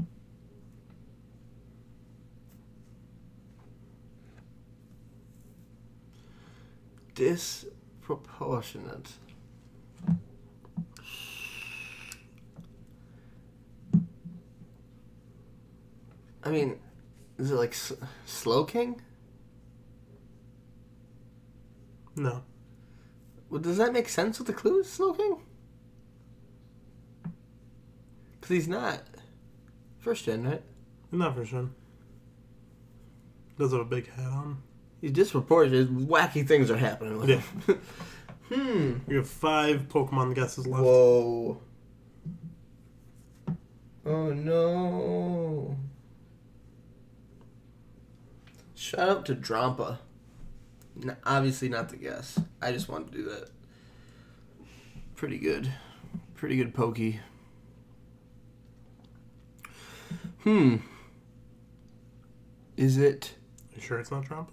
disproportionate. 7.15 9.13
I 16.45 16.51
mean, 16.51 16.81
is 17.39 17.51
it 17.51 17.55
like 17.55 17.71
S- 17.71 17.93
Slowking? 18.27 19.01
No. 22.17 22.43
Well, 23.51 23.61
does 23.61 23.77
that 23.79 23.93
make 23.93 24.09
sense 24.09 24.39
with 24.39 24.47
the 24.47 24.53
clues, 24.55 24.91
smoking? 24.91 25.37
King? 25.37 25.43
Because 28.41 28.49
he's 28.57 28.69
not 28.69 29.03
first 29.99 30.25
gen, 30.25 30.45
right? 30.47 30.63
Not 31.11 31.37
first 31.37 31.51
sure. 31.51 31.69
Does 33.59 33.73
have 33.73 33.81
a 33.83 33.85
big 33.85 34.11
hat 34.11 34.27
on. 34.27 34.63
He's 35.01 35.13
disproportionate. 35.13 35.95
Wacky 36.09 36.47
things 36.47 36.71
are 36.71 36.77
happening 36.77 37.19
with 37.19 37.29
Yeah. 37.29 37.41
him. 37.41 37.81
hmm. 39.05 39.11
You 39.11 39.19
have 39.19 39.29
five 39.29 39.89
Pokemon 39.89 40.35
guesses 40.35 40.67
left. 40.67 40.83
Whoa. 40.83 41.61
Oh 44.05 44.33
no. 44.33 45.77
Shout 48.75 49.09
out 49.09 49.27
to 49.27 49.35
Drampa. 49.37 49.99
Obviously 51.25 51.69
not 51.69 51.89
the 51.89 51.97
guess. 51.97 52.39
I 52.61 52.73
just 52.73 52.89
wanted 52.89 53.13
to 53.13 53.19
do 53.19 53.25
that. 53.25 53.49
Pretty 55.17 55.39
good. 55.39 55.73
Pretty 56.35 56.57
good 56.57 56.75
pokey. 56.75 57.21
Hmm. 60.43 60.77
Is 62.77 62.99
it 62.99 63.35
You 63.75 63.81
sure 63.83 63.99
it's 64.01 64.11
not 64.11 64.25
Trump? 64.25 64.51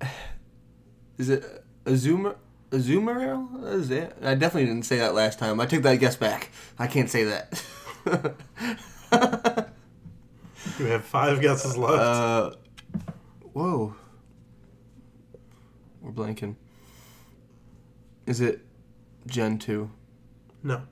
is 1.18 1.28
it 1.28 1.64
Azuma 1.84 2.36
Azumarill? 2.70 3.72
Is 3.72 3.90
it? 3.90 4.16
I 4.22 4.34
definitely 4.34 4.66
didn't 4.66 4.86
say 4.86 4.98
that 4.98 5.14
last 5.14 5.38
time. 5.38 5.60
I 5.60 5.66
take 5.66 5.82
that 5.82 5.96
guess 5.96 6.16
back. 6.16 6.50
I 6.78 6.86
can't 6.86 7.10
say 7.10 7.24
that. 7.24 7.62
You 10.78 10.86
have 10.86 11.04
five 11.04 11.40
guesses 11.40 11.76
left. 11.76 11.98
Uh, 11.98 12.50
whoa. 13.52 13.94
We're 16.00 16.12
blanking. 16.12 16.56
Is 18.26 18.40
it 18.40 18.64
Gen 19.26 19.58
2? 19.58 19.90
no. 20.62 20.82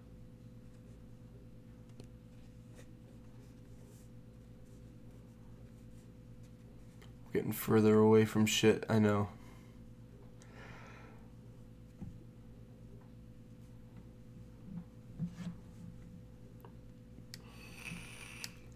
Getting 7.32 7.52
further 7.52 7.96
away 7.96 8.24
from 8.24 8.44
shit, 8.44 8.84
I 8.88 8.98
know. 8.98 9.28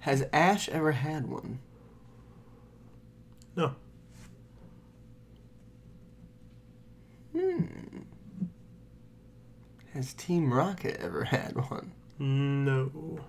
Has 0.00 0.24
Ash 0.32 0.68
ever 0.68 0.92
had 0.92 1.26
one? 1.28 1.58
No. 3.56 3.74
Hmm. 7.32 7.64
Has 9.92 10.12
Team 10.14 10.52
Rocket 10.52 10.96
ever 11.00 11.24
had 11.24 11.54
one? 11.70 11.92
No. 12.18 13.20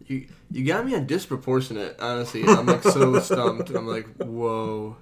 You 0.08 0.28
you 0.52 0.66
got 0.66 0.86
me 0.86 0.96
on 0.96 1.06
disproportionate, 1.08 1.96
honestly. 2.00 2.44
I'm 2.44 2.66
like 2.66 2.84
so 2.84 3.20
stumped. 3.20 3.70
I'm 3.72 3.88
like, 3.88 4.08
whoa. 4.18 4.98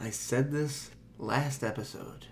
I 0.00 0.10
said 0.10 0.52
this 0.52 0.90
last 1.18 1.64
episode. 1.64 2.26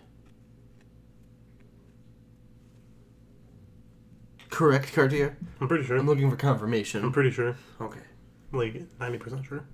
Correct, 4.51 4.93
Cartier? 4.93 5.39
I'm 5.61 5.69
pretty 5.69 5.85
sure. 5.85 5.97
I'm 5.97 6.07
looking 6.07 6.31
for 6.31 6.37
confirmation. 6.37 7.03
I'm 7.03 7.13
pretty 7.13 7.31
sure. 7.31 7.57
Okay. 7.81 8.01
Like 8.53 8.75
90% 8.99 9.47
sure. 9.47 9.65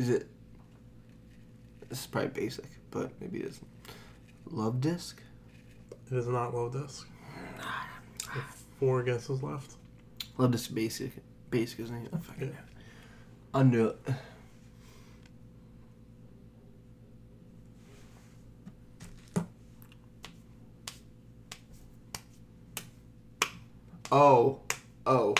Is 0.00 0.08
it? 0.08 0.28
This 1.90 2.00
is 2.00 2.06
probably 2.06 2.30
basic, 2.30 2.64
but 2.90 3.10
maybe 3.20 3.40
it 3.40 3.48
isn't. 3.48 3.68
Luvdisc. 4.50 5.16
It 6.10 6.16
is 6.16 6.26
not 6.26 6.54
Luvdisc. 6.54 7.04
Four 8.78 9.02
guesses 9.02 9.42
left. 9.42 9.74
Luvdisc 10.38 10.72
basic. 10.72 11.12
Basic 11.50 11.80
isn't 11.80 12.06
it? 12.06 12.08
Oh, 12.14 12.16
I 12.16 12.20
fucking 12.20 12.48
Yeah. 12.48 12.60
Under 13.52 13.88
it. 13.88 13.98
Oh. 24.12 24.60
Oh. 25.06 25.34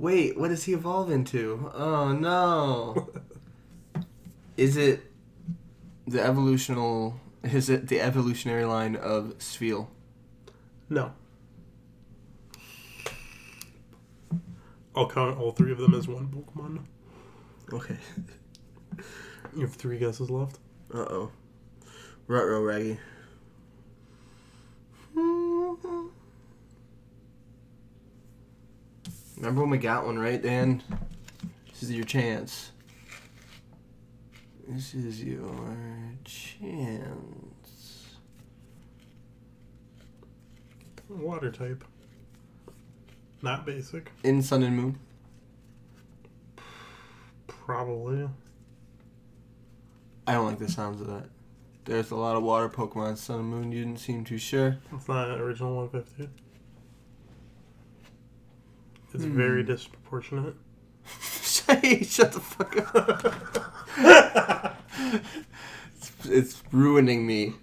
Wait, 0.00 0.38
what 0.38 0.48
does 0.48 0.64
he 0.64 0.72
evolve 0.72 1.10
into? 1.10 1.70
Oh 1.74 2.12
no. 2.12 3.10
Is 4.56 4.78
it 4.78 5.02
the 6.06 6.22
evolutional 6.22 7.20
is 7.42 7.68
it 7.68 7.88
the 7.88 8.00
evolutionary 8.00 8.64
line 8.64 8.96
of 8.96 9.36
Spheal? 9.38 9.88
No. 10.88 11.12
I'll 14.96 15.08
count 15.08 15.38
all 15.38 15.52
three 15.52 15.72
of 15.72 15.78
them 15.78 15.94
as 15.94 16.08
one 16.08 16.28
Pokemon. 16.28 16.84
Okay. 17.70 17.98
You 19.54 19.62
have 19.62 19.74
three 19.74 19.98
guesses 19.98 20.30
left. 20.30 20.58
Uh 20.92 20.98
oh. 20.98 21.30
Rutro 22.26 22.62
Raggy. 22.62 22.98
Remember 29.50 29.62
when 29.62 29.70
we 29.70 29.78
got 29.78 30.06
one, 30.06 30.16
right, 30.16 30.40
Dan? 30.40 30.80
This 31.70 31.82
is 31.82 31.90
your 31.90 32.04
chance. 32.04 32.70
This 34.68 34.94
is 34.94 35.24
your 35.24 35.66
chance. 36.24 38.14
Water 41.08 41.50
type. 41.50 41.82
Not 43.42 43.66
basic. 43.66 44.12
In 44.22 44.40
Sun 44.40 44.62
and 44.62 44.76
Moon. 44.76 45.00
Probably. 47.48 48.28
I 50.28 50.32
don't 50.34 50.46
like 50.46 50.60
the 50.60 50.70
sounds 50.70 51.00
of 51.00 51.08
that. 51.08 51.28
There's 51.86 52.12
a 52.12 52.16
lot 52.16 52.36
of 52.36 52.44
water 52.44 52.68
Pokemon. 52.68 53.18
Sun 53.18 53.40
and 53.40 53.48
Moon, 53.48 53.72
you 53.72 53.84
didn't 53.84 53.98
seem 53.98 54.24
too 54.24 54.38
sure. 54.38 54.76
It's 54.92 55.08
not 55.08 55.28
original 55.28 55.74
150. 55.74 56.32
It's 59.12 59.24
Hmm. 59.24 59.36
very 59.36 59.62
disproportionate. 59.62 60.54
Shut 61.04 62.32
the 62.32 62.40
fuck 62.40 62.76
up. 62.94 64.76
it's, 65.94 66.12
it's 66.26 66.62
ruining 66.72 67.26
me. 67.26 67.54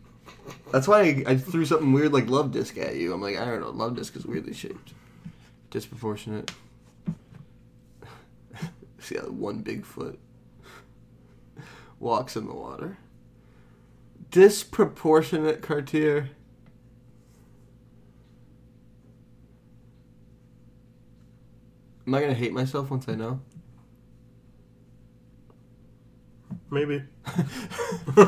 That's 0.72 0.88
why 0.88 1.02
I, 1.02 1.24
I 1.32 1.38
threw 1.38 1.66
something 1.66 1.94
weird 1.94 2.14
like 2.14 2.26
Luvdisc 2.28 2.78
at 2.78 2.96
you. 2.96 3.14
I'm 3.14 3.22
like, 3.22 3.38
I 3.38 3.46
don't 3.46 3.62
know, 3.62 3.72
Luvdisc 3.72 4.16
is 4.18 4.26
weirdly 4.26 4.54
shaped. 4.54 4.94
Disproportionate. 5.72 6.52
See 9.00 9.16
how 9.18 9.24
one 9.24 9.60
big 9.60 9.86
foot. 9.86 10.20
Walks 12.00 12.36
in 12.36 12.48
the 12.48 12.54
water. 12.54 12.98
Disproportionate 14.32 15.62
Cartier. 15.62 16.30
Am 22.08 22.16
I 22.16 22.22
gonna 22.22 22.34
hate 22.34 22.54
myself 22.54 22.90
once 22.90 23.10
I 23.10 23.16
know? 23.16 23.42
Maybe. 26.72 27.04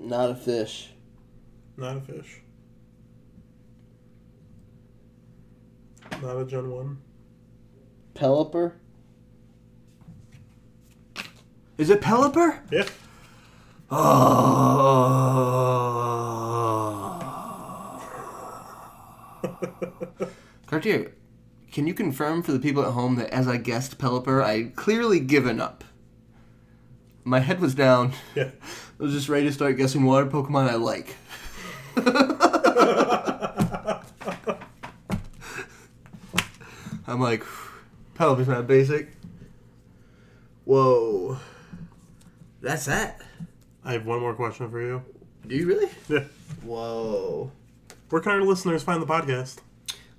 Not 0.00 0.30
a 0.30 0.34
fish. 0.34 0.90
Not 1.76 1.98
a 1.98 2.00
fish. 2.00 2.40
Not 6.20 6.36
a 6.36 6.44
Gen 6.44 6.70
1. 6.70 6.98
Pelipper? 8.14 8.72
Is 11.78 11.88
it 11.88 12.00
Pelipper? 12.00 12.58
Yeah. 12.72 12.88
Oh. 13.92 15.49
Cartier, 20.70 21.10
can 21.72 21.88
you 21.88 21.94
confirm 21.94 22.44
for 22.44 22.52
the 22.52 22.60
people 22.60 22.84
at 22.84 22.92
home 22.92 23.16
that 23.16 23.30
as 23.30 23.48
I 23.48 23.56
guessed 23.56 23.98
Pelipper, 23.98 24.40
I 24.40 24.58
had 24.58 24.76
clearly 24.76 25.18
given 25.18 25.60
up? 25.60 25.82
My 27.24 27.40
head 27.40 27.58
was 27.58 27.74
down. 27.74 28.12
Yeah. 28.36 28.50
I 28.62 29.02
was 29.02 29.12
just 29.12 29.28
ready 29.28 29.46
to 29.46 29.52
start 29.52 29.76
guessing 29.76 30.04
water 30.04 30.26
Pokemon 30.26 30.68
I 30.68 30.76
like. 30.76 31.16
I'm 37.08 37.20
like, 37.20 37.42
Pelipper's 38.14 38.46
not 38.46 38.68
basic. 38.68 39.08
Whoa. 40.66 41.36
That's 42.60 42.84
that. 42.84 43.20
I 43.84 43.94
have 43.94 44.06
one 44.06 44.20
more 44.20 44.34
question 44.34 44.70
for 44.70 44.80
you. 44.80 45.02
Do 45.48 45.56
you 45.56 45.66
really? 45.66 45.90
Yeah. 46.08 46.26
Whoa. 46.62 47.50
Where 48.10 48.22
can 48.22 48.30
our 48.30 48.42
listeners 48.42 48.84
find 48.84 49.02
the 49.02 49.06
podcast? 49.06 49.56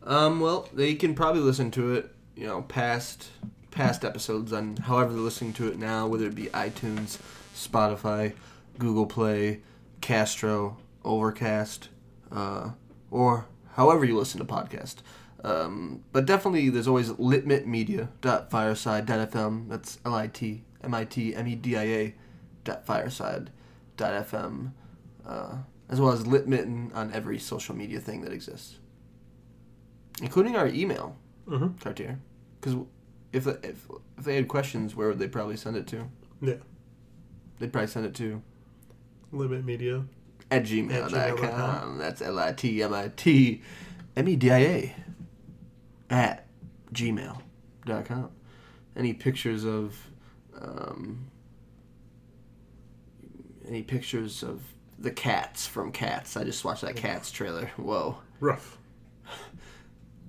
Um, 0.04 0.40
well, 0.40 0.68
they 0.74 0.96
can 0.96 1.14
probably 1.14 1.42
listen 1.42 1.70
to 1.72 1.94
it, 1.94 2.10
you 2.36 2.48
know, 2.48 2.62
past 2.64 3.28
past 3.70 4.04
episodes 4.04 4.52
on 4.52 4.76
however 4.78 5.14
they're 5.14 5.22
listening 5.22 5.54
to 5.54 5.68
it 5.68 5.78
now, 5.80 6.08
whether 6.08 6.26
it 6.28 6.36
be 6.36 6.48
iTunes, 6.48 7.20
Spotify, 7.56 8.34
Google 8.78 9.06
Play, 9.06 9.62
Castro, 10.02 10.78
Overcast, 11.06 11.88
uh, 12.32 12.72
or 13.10 13.46
however 13.76 14.04
you 14.06 14.18
listen 14.18 14.40
to 14.40 14.46
podcast. 14.46 14.96
Um, 15.44 16.04
but 16.12 16.26
definitely, 16.26 16.70
there's 16.70 16.88
always 16.88 17.10
litmitmedia.fireside.fm. 17.12 19.70
That's 19.70 20.00
L 20.06 20.14
I 20.14 20.28
T 20.28 20.64
M 20.84 20.94
I 20.94 21.06
T 21.06 21.36
M 21.36 21.48
E 21.48 21.56
D 21.56 21.78
I 21.78 21.84
A 21.84 22.14
dot 22.64 22.86
fireside 22.86 23.50
dot 23.98 24.28
fm, 24.28 24.74
uh, 25.26 25.56
as 25.90 26.00
well 26.00 26.12
as 26.12 26.28
litmitten 26.28 26.94
on 26.94 27.12
every 27.12 27.40
social 27.40 27.76
media 27.76 28.00
thing 28.00 28.22
that 28.22 28.32
exists 28.32 28.78
including 30.22 30.56
our 30.56 30.68
email, 30.68 31.18
Mm-hmm. 31.48 31.78
Cartier. 31.80 32.20
Because 32.60 32.76
if, 33.34 33.48
if 33.48 33.88
if 34.18 34.24
they 34.26 34.36
had 34.36 34.48
questions, 34.48 34.96
where 34.96 35.08
would 35.10 35.20
they 35.20 35.28
probably 35.28 35.58
send 35.58 35.76
it 35.76 35.88
to? 35.88 36.08
Yeah. 36.42 36.56
They'd 37.60 37.74
probably 37.74 37.88
send 37.88 38.06
it 38.06 38.14
to 38.16 38.42
Limit 39.32 39.66
Media. 39.66 40.04
at 40.50 40.64
gmail.com. 40.64 41.14
At 41.14 41.36
gmail.com. 41.38 41.98
That's 41.98 42.22
L 42.22 42.40
I 42.40 42.54
T 42.54 42.82
M 42.84 42.94
I 42.94 43.10
T 43.16 43.62
M 44.16 44.28
E 44.28 44.36
D 44.36 44.52
I 44.52 44.58
A 44.60 44.96
at 46.10 46.46
gmail.com. 46.94 48.30
Any 48.96 49.14
pictures 49.14 49.66
of 49.66 49.96
um, 50.60 51.26
any 53.68 53.82
pictures 53.84 54.44
of 54.44 54.62
the 55.00 55.12
cats 55.12 55.66
from 55.68 55.92
Cats? 55.92 56.38
I 56.38 56.44
just 56.44 56.64
watched 56.64 56.82
that 56.84 56.96
Cats 56.96 57.32
trailer. 57.32 57.72
Whoa. 57.78 58.18
Rough. 58.40 58.78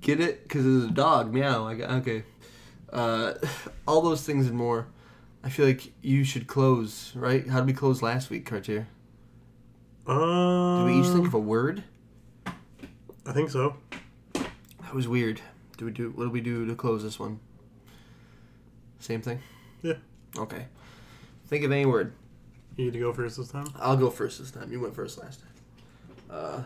Get 0.03 0.20
it? 0.20 0.43
Because 0.43 0.66
it's 0.66 0.91
a 0.91 0.95
dog. 0.95 1.33
Meow. 1.33 1.66
I 1.66 1.74
got, 1.74 1.91
okay. 1.91 2.24
Uh, 2.93 3.35
all 3.89 4.03
those 4.03 4.23
things 4.23 4.47
and 4.47 4.57
more. 4.57 4.89
I 5.45 5.49
feel 5.49 5.66
like 5.66 5.93
you 6.03 6.23
should 6.24 6.47
close, 6.47 7.12
right? 7.16 7.49
How 7.49 7.59
did 7.59 7.66
we 7.66 7.73
close 7.73 8.03
last 8.03 8.31
week, 8.31 8.47
Cartier? 8.47 8.87
Um, 10.07 10.87
Did 10.87 10.95
we 10.95 11.01
each 11.01 11.12
think 11.12 11.27
of 11.27 11.35
a 11.35 11.39
word? 11.39 11.83
I 12.47 13.33
think 13.33 13.51
so. 13.51 13.77
That 14.35 14.95
was 14.95 15.09
weird. 15.09 15.41
Do 15.79 15.85
we 15.87 15.91
do? 15.91 16.11
What 16.11 16.24
do 16.24 16.31
we 16.31 16.41
do 16.41 16.66
to 16.66 16.74
close 16.74 17.03
this 17.03 17.19
one? 17.19 17.41
Same 18.99 19.23
thing. 19.23 19.41
Yeah. 19.83 19.95
Okay. 20.37 20.66
Think 21.47 21.65
of 21.65 21.73
any 21.73 21.87
word. 21.87 22.12
You 22.77 22.87
need 22.87 22.95
to 22.95 23.01
go 23.01 23.12
first 23.12 23.37
this 23.37 23.49
time. 23.49 23.66
I'll 23.77 23.97
go 23.97 24.11
first 24.11 24.39
this 24.39 24.51
time. 24.51 24.73
You 24.73 24.81
went 24.81 24.95
first 24.95 25.19
last 25.19 25.41
time. 25.41 25.51
Uh, 26.31 26.62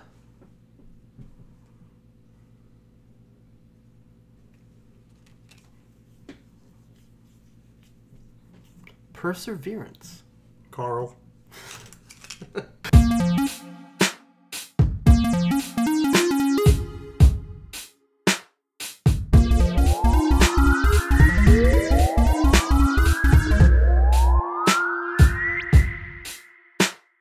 perseverance. 9.17 10.23
Carl. 10.71 11.17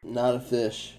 Not 0.03 0.35
a 0.35 0.39
fish. 0.39 0.93